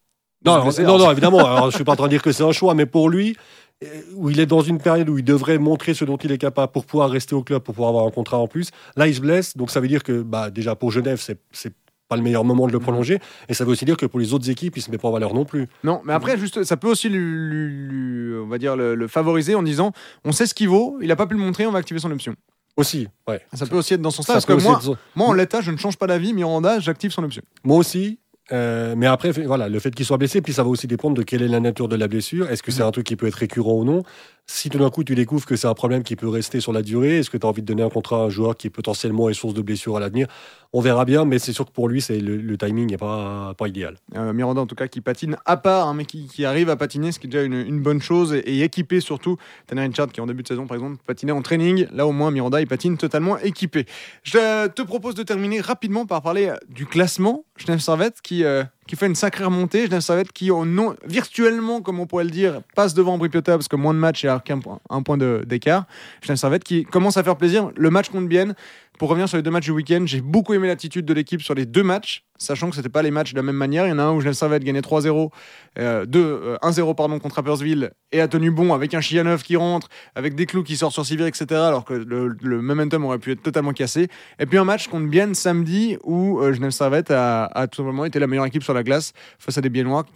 Non, 0.44 0.64
non, 0.64 0.98
non, 0.98 1.10
évidemment. 1.10 1.38
Alors, 1.38 1.70
je 1.70 1.76
suis 1.76 1.84
pas 1.84 1.92
en 1.92 1.96
train 1.96 2.06
de 2.06 2.10
dire 2.10 2.22
que 2.22 2.30
c'est 2.30 2.44
un 2.44 2.52
choix, 2.52 2.74
mais 2.74 2.86
pour 2.86 3.08
lui, 3.08 3.36
euh, 3.82 3.86
où 4.14 4.30
il 4.30 4.38
est 4.38 4.46
dans 4.46 4.60
une 4.60 4.78
période 4.78 5.08
où 5.08 5.18
il 5.18 5.24
devrait 5.24 5.58
montrer 5.58 5.94
ce 5.94 6.04
dont 6.04 6.18
il 6.18 6.30
est 6.30 6.38
capable 6.38 6.72
pour 6.72 6.84
pouvoir 6.84 7.10
rester 7.10 7.34
au 7.34 7.42
club, 7.42 7.62
pour 7.62 7.74
pouvoir 7.74 7.90
avoir 7.90 8.06
un 8.06 8.10
contrat 8.10 8.38
en 8.38 8.46
plus. 8.46 8.70
Là, 8.96 9.08
il 9.08 9.14
se 9.14 9.20
blesse, 9.20 9.56
donc 9.56 9.70
ça 9.70 9.80
veut 9.80 9.88
dire 9.88 10.02
que 10.02 10.22
bah, 10.22 10.50
déjà 10.50 10.76
pour 10.76 10.92
Genève, 10.92 11.20
c'est 11.20 11.74
pas 12.08 12.16
le 12.16 12.22
meilleur 12.22 12.44
moment 12.44 12.66
de 12.66 12.72
le 12.72 12.80
prolonger. 12.80 13.18
Et 13.48 13.54
ça 13.54 13.64
veut 13.64 13.72
aussi 13.72 13.84
dire 13.84 13.96
que 13.96 14.06
pour 14.06 14.20
les 14.20 14.32
autres 14.32 14.48
équipes, 14.50 14.76
il 14.76 14.82
se 14.82 14.90
met 14.90 14.98
pas 14.98 15.08
en 15.08 15.12
valeur 15.12 15.34
non 15.34 15.44
plus. 15.44 15.66
Non, 15.84 16.00
mais 16.04 16.12
après, 16.12 16.38
juste, 16.38 16.64
ça 16.64 16.76
peut 16.76 16.88
aussi 16.88 17.08
lui, 17.08 18.34
on 18.38 18.46
va 18.46 18.58
dire, 18.58 18.76
le, 18.76 19.06
favoriser 19.08 19.54
en 19.54 19.62
disant 19.62 19.92
on 20.24 20.32
sait 20.32 20.46
ce 20.46 20.54
qu'il 20.54 20.68
vaut, 20.68 20.98
il 21.00 21.10
a 21.10 21.16
pas 21.16 21.26
pu 21.26 21.34
le 21.34 21.40
montrer, 21.40 21.66
on 21.66 21.72
va 21.72 21.78
activer 21.78 22.00
son 22.00 22.10
option. 22.10 22.34
Aussi, 22.76 23.08
ouais. 23.26 23.40
Ça 23.54 23.64
peut 23.66 23.76
aussi 23.76 23.94
être 23.94 24.02
dans 24.02 24.10
son 24.10 24.22
sens 24.22 24.34
parce 24.34 24.44
que 24.44 24.52
moi, 24.52 24.80
moi, 25.14 25.28
en 25.28 25.32
l'état, 25.32 25.62
je 25.62 25.70
ne 25.70 25.78
change 25.78 25.96
pas 25.96 26.06
d'avis. 26.06 26.34
Miranda, 26.34 26.78
j'active 26.78 27.10
son 27.10 27.24
option. 27.24 27.42
Moi 27.64 27.78
aussi, 27.78 28.18
euh, 28.52 28.94
mais 28.96 29.06
après, 29.06 29.32
voilà, 29.32 29.68
le 29.68 29.78
fait 29.80 29.94
qu'il 29.94 30.06
soit 30.06 30.18
blessé, 30.18 30.40
puis 30.40 30.52
ça 30.52 30.62
va 30.62 30.68
aussi 30.68 30.86
dépendre 30.86 31.16
de 31.16 31.22
quelle 31.22 31.42
est 31.42 31.48
la 31.48 31.60
nature 31.60 31.88
de 31.88 31.96
la 31.96 32.06
blessure. 32.06 32.48
Est-ce 32.50 32.62
que 32.62 32.70
c'est 32.70 32.82
mhm. 32.82 32.88
un 32.88 32.92
truc 32.92 33.06
qui 33.06 33.16
peut 33.16 33.26
être 33.26 33.34
récurrent 33.34 33.74
ou 33.74 33.84
non? 33.84 34.02
Si 34.48 34.70
tout 34.70 34.78
d'un 34.78 34.90
coup 34.90 35.02
tu 35.02 35.16
découvres 35.16 35.44
que 35.44 35.56
c'est 35.56 35.66
un 35.66 35.74
problème 35.74 36.04
qui 36.04 36.14
peut 36.14 36.28
rester 36.28 36.60
sur 36.60 36.72
la 36.72 36.82
durée, 36.82 37.18
est-ce 37.18 37.30
que 37.30 37.36
tu 37.36 37.44
as 37.44 37.48
envie 37.48 37.62
de 37.62 37.66
donner 37.66 37.82
un 37.82 37.88
contrat 37.88 38.18
à 38.18 38.20
un 38.26 38.28
joueur 38.28 38.56
qui 38.56 38.70
potentiellement 38.70 39.28
est 39.28 39.34
source 39.34 39.54
de 39.54 39.60
blessure 39.60 39.96
à 39.96 40.00
l'avenir? 40.00 40.28
On 40.72 40.80
verra 40.80 41.04
bien, 41.04 41.24
mais 41.24 41.40
c'est 41.40 41.52
sûr 41.52 41.64
que 41.66 41.72
pour 41.72 41.88
lui, 41.88 42.00
c'est 42.00 42.20
le, 42.20 42.56
timing 42.56 42.88
n'est 42.90 42.96
pas, 42.96 43.54
pas 43.54 43.66
idéal. 43.66 43.96
Euh, 44.14 44.32
Miranda, 44.32 44.60
en 44.60 44.66
tout 44.66 44.76
cas, 44.76 44.86
qui 44.86 45.00
patine 45.00 45.36
à 45.46 45.56
part, 45.56 45.88
hein, 45.88 45.94
mais 45.94 46.04
qui, 46.04 46.44
arrive 46.44 46.70
à 46.70 46.76
patiner, 46.76 47.10
ce 47.10 47.18
qui 47.18 47.26
est 47.26 47.30
déjà 47.30 47.42
une, 47.42 47.80
bonne 47.80 48.00
chose, 48.00 48.34
et, 48.34 48.62
équipé 48.62 49.00
surtout. 49.00 49.36
Tanner 49.66 49.82
Richard, 49.82 50.12
qui 50.12 50.20
en 50.20 50.26
début 50.26 50.44
de 50.44 50.48
saison, 50.48 50.66
par 50.66 50.76
exemple, 50.76 50.98
patinait 51.04 51.32
en 51.32 51.42
training. 51.42 51.86
Là, 51.92 52.06
au 52.06 52.12
moins, 52.12 52.30
Miranda, 52.30 52.60
il 52.60 52.68
patine 52.68 52.96
totalement 52.96 53.38
équipé. 53.38 53.86
Je 54.22 54.68
te 54.68 54.82
propose 54.82 55.16
de 55.16 55.24
terminer 55.24 55.60
rapidement 55.60 56.06
par 56.06 56.22
parler 56.22 56.52
du 56.68 56.86
classement. 56.86 57.44
Genève 57.56 57.80
Servette, 57.80 58.20
qui. 58.22 58.35
Euh, 58.44 58.64
qui 58.86 58.96
fait 58.96 59.06
une 59.06 59.14
sacrée 59.14 59.44
remontée. 59.44 59.86
Genève 59.86 60.00
Servette 60.00 60.32
qui, 60.32 60.50
non, 60.50 60.94
virtuellement, 61.04 61.80
comme 61.80 62.00
on 62.00 62.06
pourrait 62.06 62.24
le 62.24 62.30
dire, 62.30 62.60
passe 62.74 62.94
devant 62.94 63.18
Bripiota 63.18 63.52
parce 63.52 63.68
que 63.68 63.76
moins 63.76 63.94
de 63.94 63.98
matchs 63.98 64.24
et 64.24 64.28
un 64.28 64.38
point, 64.38 64.78
un 64.88 65.02
point 65.02 65.18
d'écart. 65.18 65.86
Genève 66.22 66.36
Servette 66.36 66.64
qui 66.64 66.84
commence 66.84 67.16
à 67.16 67.24
faire 67.24 67.36
plaisir. 67.36 67.70
Le 67.76 67.90
match 67.90 68.08
compte 68.08 68.28
bien. 68.28 68.54
Pour 68.98 69.10
revenir 69.10 69.28
sur 69.28 69.36
les 69.36 69.42
deux 69.42 69.50
matchs 69.50 69.66
du 69.66 69.72
week-end, 69.72 70.04
j'ai 70.06 70.22
beaucoup 70.22 70.54
aimé 70.54 70.68
l'attitude 70.68 71.04
de 71.04 71.12
l'équipe 71.12 71.42
sur 71.42 71.54
les 71.54 71.66
deux 71.66 71.82
matchs, 71.82 72.24
sachant 72.38 72.70
que 72.70 72.76
ce 72.76 72.80
pas 72.88 73.02
les 73.02 73.10
matchs 73.10 73.32
de 73.32 73.36
la 73.36 73.42
même 73.42 73.56
manière. 73.56 73.86
Il 73.86 73.90
y 73.90 73.92
en 73.92 73.98
a 73.98 74.02
un 74.02 74.12
où 74.12 74.20
Genève 74.20 74.34
Servette 74.34 74.64
gagnait 74.64 74.80
3-0, 74.80 75.30
euh, 75.78 76.06
1-0 76.06 76.90
euh, 76.90 76.94
pardon, 76.94 77.18
contre 77.18 77.38
Appersville 77.38 77.90
et 78.12 78.20
a 78.20 78.28
tenu 78.28 78.50
bon 78.50 78.72
avec 78.72 78.94
un 78.94 79.00
Chianov 79.00 79.42
qui 79.42 79.56
rentre, 79.56 79.88
avec 80.14 80.34
des 80.34 80.46
clous 80.46 80.62
qui 80.62 80.76
sortent 80.76 80.94
sur 80.94 81.04
Sivir, 81.04 81.26
etc. 81.26 81.46
Alors 81.52 81.84
que 81.84 81.92
le, 81.92 82.62
momentum 82.62 83.04
aurait 83.04 83.18
pu 83.18 83.32
être 83.32 83.42
totalement 83.42 83.72
cassé. 83.72 84.08
Et 84.38 84.46
puis 84.46 84.56
un 84.56 84.64
match 84.64 84.88
contre 84.88 85.08
Bienne 85.08 85.34
samedi 85.34 85.98
où 86.04 86.40
euh, 86.40 86.54
Genève 86.54 86.70
Servette 86.70 87.10
a, 87.10 87.66
tout 87.70 87.76
simplement 87.76 88.04
été 88.04 88.18
la 88.18 88.26
meilleure 88.26 88.46
équipe 88.46 88.62
sur 88.62 88.74
la 88.74 88.82
glace 88.82 89.12
face 89.38 89.58
à 89.58 89.60
des 89.60 89.68
Biennois 89.68 90.06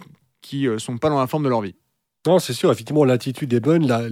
qui 0.41 0.67
euh, 0.67 0.79
sont 0.79 0.97
pas 0.97 1.11
dans 1.11 1.21
la 1.21 1.27
forme 1.27 1.45
de 1.45 1.49
leur 1.49 1.61
vie. 1.61 1.75
Non, 2.27 2.39
c'est 2.39 2.53
sûr, 2.53 2.71
effectivement, 2.71 3.05
l'attitude 3.05 3.53
est 3.53 3.61
bonne. 3.61 3.87
La, 3.87 4.03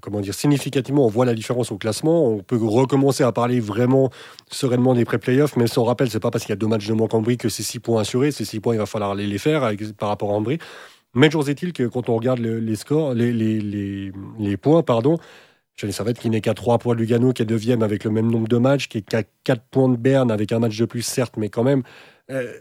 comment 0.00 0.20
dire, 0.20 0.34
significativement, 0.34 1.06
on 1.06 1.08
voit 1.08 1.24
la 1.24 1.34
différence 1.34 1.72
au 1.72 1.78
classement. 1.78 2.28
On 2.28 2.38
peut 2.38 2.58
recommencer 2.60 3.22
à 3.24 3.32
parler 3.32 3.60
vraiment 3.60 4.10
sereinement 4.50 4.94
des 4.94 5.04
pré-playoffs, 5.04 5.56
mais 5.56 5.66
sans 5.66 5.84
rappel, 5.84 6.10
c'est 6.10 6.20
pas 6.20 6.30
parce 6.30 6.44
qu'il 6.44 6.52
y 6.52 6.54
a 6.54 6.56
deux 6.56 6.66
matchs 6.66 6.86
de 6.86 6.94
manque 6.94 7.14
en 7.14 7.22
que 7.22 7.48
c'est 7.48 7.62
six 7.62 7.78
points 7.78 8.00
assurés. 8.00 8.30
Ces 8.30 8.44
six 8.44 8.60
points, 8.60 8.74
il 8.74 8.78
va 8.78 8.86
falloir 8.86 9.14
les, 9.14 9.26
les 9.26 9.38
faire 9.38 9.70
par 9.98 10.08
rapport 10.08 10.30
à 10.30 10.34
Ambry. 10.34 10.58
Mais 11.14 11.28
toujours 11.28 11.48
est-il 11.48 11.72
que 11.72 11.84
quand 11.84 12.08
on 12.08 12.16
regarde 12.16 12.38
les 12.38 12.76
scores, 12.76 13.14
les, 13.14 13.32
les, 13.32 14.56
points, 14.56 14.82
pardon, 14.82 15.18
va 15.82 16.10
être 16.10 16.18
qui 16.18 16.30
n'est 16.30 16.40
qu'à 16.40 16.54
3 16.54 16.78
points 16.78 16.94
de 16.94 17.00
Lugano, 17.00 17.32
qui 17.32 17.42
est 17.42 17.46
deuxième 17.46 17.82
avec 17.82 18.04
le 18.04 18.10
même 18.10 18.30
nombre 18.30 18.48
de 18.48 18.58
matchs, 18.58 18.88
qui 18.88 18.98
est 18.98 19.02
qu'à 19.02 19.22
4 19.44 19.62
points 19.70 19.88
de 19.88 19.96
Berne 19.96 20.30
avec 20.30 20.52
un 20.52 20.58
match 20.58 20.76
de 20.76 20.84
plus, 20.84 21.02
certes, 21.02 21.34
mais 21.36 21.48
quand 21.48 21.64
même. 21.64 21.82
Euh, 22.30 22.52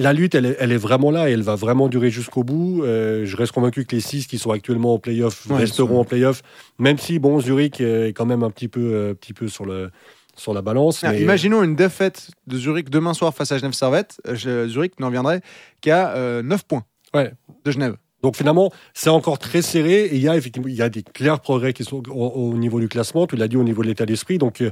la 0.00 0.12
lutte, 0.14 0.34
elle 0.34 0.46
est, 0.46 0.76
vraiment 0.76 1.10
là 1.10 1.28
et 1.28 1.32
elle 1.32 1.42
va 1.42 1.54
vraiment 1.54 1.88
durer 1.88 2.10
jusqu'au 2.10 2.42
bout. 2.42 2.82
Euh, 2.82 3.26
je 3.26 3.36
reste 3.36 3.52
convaincu 3.52 3.84
que 3.84 3.94
les 3.94 4.00
six 4.00 4.26
qui 4.26 4.38
sont 4.38 4.50
actuellement 4.50 4.94
en 4.94 4.98
playoff 4.98 5.46
resteront 5.50 6.00
en 6.00 6.04
playoff, 6.04 6.42
même 6.78 6.98
si, 6.98 7.18
bon, 7.18 7.38
Zurich 7.40 7.80
est 7.80 8.14
quand 8.14 8.24
même 8.24 8.42
un 8.42 8.50
petit 8.50 8.68
peu, 8.68 8.80
euh, 8.80 9.14
petit 9.14 9.34
peu 9.34 9.48
sur, 9.48 9.66
le, 9.66 9.90
sur 10.36 10.54
la 10.54 10.62
balance. 10.62 11.04
Ah, 11.04 11.14
imaginons 11.14 11.62
une 11.62 11.76
défaite 11.76 12.30
de 12.46 12.56
Zurich 12.56 12.88
demain 12.88 13.12
soir 13.12 13.34
face 13.34 13.52
à 13.52 13.58
Genève 13.58 13.74
Servette. 13.74 14.20
Euh, 14.26 14.68
Zurich 14.68 14.98
n'en 15.00 15.10
viendrait 15.10 15.42
qu'à 15.82 16.14
9 16.42 16.64
points 16.64 16.84
de 17.14 17.70
Genève. 17.70 17.96
Donc 18.22 18.36
finalement, 18.36 18.70
c'est 18.92 19.08
encore 19.08 19.38
très 19.38 19.62
serré 19.62 20.04
et 20.04 20.16
il 20.16 20.22
y 20.22 20.28
a 20.28 20.36
effectivement 20.36 20.68
il 20.68 20.74
y 20.74 20.82
a 20.82 20.90
des 20.90 21.02
clairs 21.02 21.40
progrès 21.40 21.72
qui 21.72 21.84
sont 21.84 22.02
au, 22.10 22.52
niveau 22.54 22.78
du 22.78 22.88
classement. 22.88 23.26
Tu 23.26 23.36
l'as 23.36 23.48
dit 23.48 23.56
au 23.56 23.64
niveau 23.64 23.82
de 23.82 23.88
l'état 23.88 24.04
d'esprit. 24.04 24.36
Donc 24.36 24.62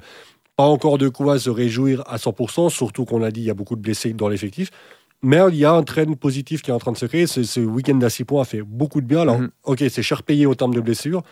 pas 0.59 0.65
encore 0.65 0.99
de 0.99 1.09
quoi 1.09 1.39
se 1.39 1.51
réjouir 1.51 2.03
à 2.07 2.17
100%, 2.17 2.69
surtout 2.69 3.05
qu'on 3.05 3.21
l'a 3.21 3.31
dit, 3.31 3.43
il 3.43 3.47
y 3.47 3.51
a 3.51 3.55
beaucoup 3.55 3.77
de 3.77 3.81
blessés 3.81 4.13
dans 4.13 4.29
l'effectif. 4.29 4.71
Mais 5.23 5.39
il 5.51 5.57
y 5.57 5.65
a 5.65 5.73
un 5.73 5.83
trend 5.83 6.13
positif 6.15 6.63
qui 6.63 6.71
est 6.71 6.75
en 6.75 6.79
train 6.79 6.93
de 6.93 6.97
se 6.97 7.07
créer. 7.07 7.27
Ce, 7.27 7.61
week-end 7.61 8.01
à 8.03 8.11
6 8.11 8.25
points 8.25 8.43
a 8.43 8.45
fait 8.45 8.63
beaucoup 8.63 9.01
de 9.01 9.07
bien. 9.07 9.23
Alors, 9.23 9.41
mhm. 9.41 9.51
ok, 9.65 9.85
c'est 9.89 10.03
cher 10.03 10.23
payé 10.23 10.47
au 10.47 10.55
terme 10.55 10.75
de 10.75 10.81
blessures. 10.81 11.23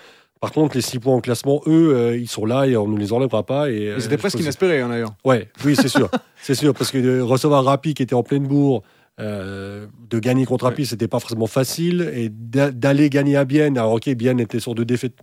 Par 0.41 0.53
contre, 0.53 0.77
les 0.77 0.83
6 0.83 0.99
points 0.99 1.15
en 1.15 1.21
classement, 1.21 1.63
eux, 1.67 1.95
euh, 1.95 2.17
ils 2.17 2.29
sont 2.29 2.45
là 2.45 2.67
et 2.67 2.77
on 2.77 2.89
ne 2.89 2.99
les 2.99 3.13
enlèvera 3.13 3.45
pas. 3.45 3.71
Et, 3.71 3.95
C'était 3.99 4.15
euh, 4.15 4.19
presque 4.19 4.41
inespéré, 4.41 4.81
hein, 4.81 4.89
d'ailleurs. 4.89 5.15
Ouais, 5.25 5.49
oui, 5.65 5.77
c'est 5.77 5.89
sûr. 5.89 6.11
c'est 6.43 6.55
sûr, 6.55 6.75
parce 6.75 6.91
que 6.91 6.99
de 6.99 7.21
recevoir 7.21 7.65
Rappi 7.65 7.95
qui 7.95 8.03
était 8.03 8.15
en 8.15 8.23
pleine 8.23 8.47
bourre, 8.47 8.83
euh, 9.19 9.87
de 10.11 10.19
gagner 10.19 10.45
contre 10.45 10.67
Rappi, 10.67 10.85
ce 10.85 10.91
c'était 10.91 11.09
pas 11.09 11.21
forcément 11.21 11.47
facile. 11.47 12.13
Et 12.15 12.29
d'aller 12.29 13.09
gagner 13.09 13.37
à 13.37 13.45
Bienne, 13.47 13.79
alors 13.79 13.95
ok, 13.95 14.11
Bienne 14.11 14.41
était 14.41 14.61
sur 14.61 14.75
deux 14.75 14.85
défaites 14.85 15.17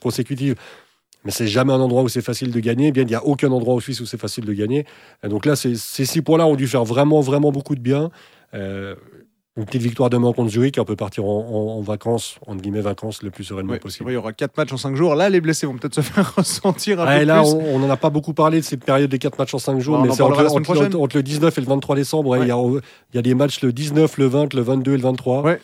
consécutives, 0.00 0.56
mais 1.24 1.30
c'est 1.30 1.46
jamais 1.46 1.72
un 1.72 1.80
endroit 1.80 2.02
où 2.02 2.08
c'est 2.08 2.22
facile 2.22 2.50
de 2.50 2.60
gagner. 2.60 2.92
Bien, 2.92 3.02
il 3.02 3.08
n'y 3.08 3.14
a 3.14 3.24
aucun 3.24 3.50
endroit 3.50 3.74
en 3.74 3.80
Suisse 3.80 4.00
où 4.00 4.06
c'est 4.06 4.20
facile 4.20 4.44
de 4.44 4.52
gagner. 4.52 4.84
donc 5.24 5.46
là, 5.46 5.56
ces, 5.56 5.76
six 5.76 6.22
points-là 6.22 6.46
ont 6.46 6.56
dû 6.56 6.66
faire 6.66 6.84
vraiment, 6.84 7.20
vraiment 7.20 7.52
beaucoup 7.52 7.74
de 7.74 7.80
bien. 7.80 8.10
Euh, 8.54 8.94
une 9.56 9.66
petite 9.66 9.82
victoire 9.82 10.08
demain 10.08 10.32
contre 10.32 10.50
Zurich, 10.50 10.76
on 10.78 10.84
peut 10.84 10.96
partir 10.96 11.26
en, 11.26 11.78
vacances, 11.82 12.36
entre 12.46 12.62
guillemets 12.62 12.80
vacances, 12.80 13.22
le 13.22 13.30
plus 13.30 13.44
sereinement 13.44 13.76
possible. 13.76 14.10
il 14.10 14.14
y 14.14 14.16
aura 14.16 14.32
quatre 14.32 14.56
matchs 14.56 14.72
en 14.72 14.78
cinq 14.78 14.96
jours. 14.96 15.14
Là, 15.14 15.28
les 15.28 15.42
blessés 15.42 15.66
vont 15.66 15.76
peut-être 15.76 15.94
se 15.94 16.00
faire 16.00 16.34
ressentir 16.34 17.00
un 17.00 17.18
peu 17.18 17.24
là, 17.24 17.42
on 17.42 17.78
n'en 17.78 17.90
a 17.90 17.98
pas 17.98 18.08
beaucoup 18.08 18.32
parlé 18.32 18.60
de 18.60 18.64
cette 18.64 18.82
période 18.82 19.10
des 19.10 19.18
quatre 19.18 19.38
matchs 19.38 19.52
en 19.52 19.58
cinq 19.58 19.78
jours, 19.78 20.00
mais 20.00 20.10
c'est 20.10 20.22
entre, 20.22 20.96
entre, 20.96 21.16
le 21.16 21.22
19 21.22 21.58
et 21.58 21.60
le 21.60 21.66
23 21.66 21.96
décembre. 21.96 22.38
Il 22.38 22.44
y, 22.44 23.16
y, 23.16 23.18
a 23.18 23.22
des 23.22 23.34
matchs 23.34 23.60
le 23.60 23.74
19, 23.74 24.16
le 24.16 24.26
20, 24.26 24.54
le 24.54 24.62
22 24.62 24.92
et 24.92 24.96
le 24.96 25.02
23. 25.02 25.42
Ouais. 25.42 25.60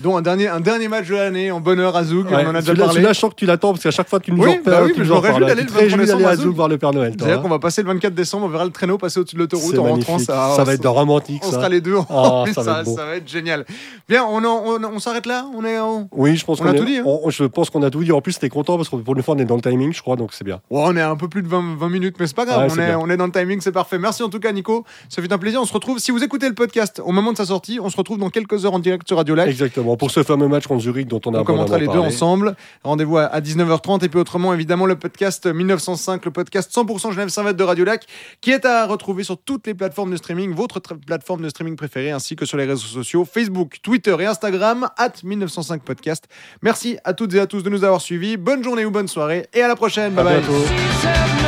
Donc 0.00 0.18
un 0.18 0.22
dernier, 0.22 0.48
un 0.48 0.60
dernier 0.60 0.88
match 0.88 1.08
de 1.08 1.14
l'année 1.14 1.50
en 1.50 1.60
bonheur 1.60 1.94
à 1.96 2.04
Zoug, 2.04 2.26
on 2.30 2.34
en 2.34 2.54
a 2.54 2.60
déjà 2.60 2.74
parlé. 2.74 2.92
Celui-là, 2.92 3.12
je 3.12 3.18
sens 3.18 3.30
que 3.30 3.36
tu 3.36 3.46
l'attends 3.46 3.72
parce 3.72 3.82
qu'à 3.82 3.90
chaque 3.90 4.08
fois 4.08 4.18
tu 4.18 4.32
nous 4.32 4.42
oui, 4.42 4.50
en 4.50 4.62
bah 4.64 4.80
oui, 4.84 4.92
mais 4.96 5.04
je 5.04 5.12
me 5.12 5.18
réjouis 5.18 5.46
d'aller 5.46 5.62
le 5.62 6.26
à 6.26 6.36
Zoug 6.36 6.54
voir 6.54 6.68
le 6.68 6.78
Père 6.78 6.92
Noël. 6.92 7.14
C'est-à-dire 7.16 7.40
qu'on 7.40 7.48
va 7.48 7.58
passer 7.58 7.82
le 7.82 7.88
24 7.88 8.14
décembre, 8.14 8.46
on 8.46 8.48
verra 8.48 8.64
le 8.64 8.70
traîneau 8.70 8.98
passer 8.98 9.20
au-dessus 9.20 9.36
de 9.36 9.40
l'autoroute 9.40 9.78
en 9.78 9.84
rentrant. 9.84 10.18
Ça, 10.18 10.54
ça 10.56 10.64
va 10.64 10.74
être 10.74 10.88
romantique. 10.88 11.42
On 11.46 11.50
sera 11.50 11.68
les 11.68 11.80
deux. 11.80 11.96
Ah, 12.10 12.44
ça, 12.52 12.62
va 12.62 12.84
ça, 12.84 13.06
va 13.06 13.16
être 13.16 13.28
génial. 13.28 13.64
Bien, 14.08 14.24
on, 14.24 14.42
on, 14.44 14.98
s'arrête 14.98 15.26
là. 15.26 15.46
On 15.54 15.64
est. 15.64 15.78
Oui, 16.12 16.36
je 16.36 16.44
pense 16.44 16.60
qu'on 16.60 16.66
a 16.66 16.74
tout 16.74 16.84
dit. 16.84 16.98
Hein. 16.98 17.04
je 17.28 17.44
pense 17.44 17.70
qu'on 17.70 17.82
a 17.82 17.90
tout 17.90 18.02
dit. 18.02 18.12
En 18.12 18.20
plus, 18.20 18.38
t'es 18.38 18.48
content 18.48 18.76
parce 18.76 18.88
que 18.88 18.96
pour 18.96 19.16
une 19.16 19.22
fois, 19.22 19.34
on 19.34 19.38
est 19.38 19.44
dans 19.44 19.56
le 19.56 19.62
timing, 19.62 19.92
je 19.92 20.02
crois, 20.02 20.16
donc 20.16 20.32
c'est 20.32 20.44
bien. 20.44 20.60
on 20.70 20.96
est 20.96 21.00
un 21.00 21.16
peu 21.16 21.28
plus 21.28 21.42
de 21.42 21.48
20, 21.48 21.88
minutes, 21.88 22.16
mais 22.18 22.26
c'est 22.26 22.36
pas 22.36 22.46
grave. 22.46 22.72
on, 23.00 23.10
est, 23.10 23.16
dans 23.16 23.26
le 23.26 23.32
timing, 23.32 23.60
c'est 23.60 23.72
parfait. 23.72 23.98
Merci 23.98 24.22
en 24.22 24.28
tout 24.28 24.40
cas, 24.40 24.52
Nico. 24.52 24.84
Ça 25.08 25.22
fait 25.22 25.32
un 25.32 25.38
plaisir. 25.38 25.60
On 25.60 25.66
se 25.66 25.72
retrouve. 25.72 25.98
Si 25.98 26.10
vous 26.10 26.22
écoutez 26.22 26.48
le 26.48 26.54
podcast 26.54 27.00
au 27.04 27.12
moment 27.12 27.32
de 27.32 27.36
sa 27.36 27.46
sortie, 27.46 27.78
on 27.80 27.90
se 27.90 27.96
retrouve 27.96 28.18
dans 28.18 28.30
quelques 28.30 28.64
heures 28.64 28.74
en 28.74 28.78
direct 28.78 29.06
sur 29.06 29.16
Radio 29.16 29.34
Live. 29.34 29.48
Exactement. 29.48 29.83
Pour 29.98 30.10
ce 30.10 30.22
fameux 30.22 30.48
match 30.48 30.66
contre 30.66 30.82
Zurich 30.82 31.08
dont 31.08 31.20
on 31.26 31.34
a 31.34 31.44
commentera 31.44 31.78
les 31.78 31.86
deux 31.86 31.98
ensemble. 31.98 32.56
Rendez-vous 32.82 33.18
à 33.18 33.40
19h30 33.40 34.04
et 34.04 34.08
puis 34.08 34.18
autrement 34.18 34.52
évidemment 34.54 34.86
le 34.86 34.96
podcast 34.96 35.46
1905, 35.46 36.24
le 36.24 36.30
podcast 36.30 36.72
100% 36.74 37.12
Genève 37.12 37.28
Servette 37.28 37.56
de 37.56 37.64
Radio 37.64 37.84
Lac 37.84 38.06
qui 38.40 38.50
est 38.50 38.64
à 38.64 38.86
retrouver 38.86 39.24
sur 39.24 39.38
toutes 39.38 39.66
les 39.66 39.74
plateformes 39.74 40.10
de 40.10 40.16
streaming, 40.16 40.54
votre 40.54 40.80
plateforme 40.80 41.42
de 41.42 41.48
streaming 41.48 41.76
préférée 41.76 42.10
ainsi 42.10 42.36
que 42.36 42.46
sur 42.46 42.56
les 42.56 42.64
réseaux 42.64 42.86
sociaux 42.86 43.24
Facebook, 43.24 43.78
Twitter 43.82 44.16
et 44.20 44.26
Instagram 44.26 44.88
at 44.96 45.12
1905 45.22 45.82
podcast. 45.82 46.24
Merci 46.62 46.98
à 47.04 47.12
toutes 47.12 47.34
et 47.34 47.40
à 47.40 47.46
tous 47.46 47.62
de 47.62 47.70
nous 47.70 47.84
avoir 47.84 48.00
suivis. 48.00 48.36
Bonne 48.36 48.64
journée 48.64 48.84
ou 48.84 48.90
bonne 48.90 49.08
soirée 49.08 49.46
et 49.52 49.62
à 49.62 49.68
la 49.68 49.76
prochaine. 49.76 50.14
Bye 50.14 50.24
bye. 50.24 51.43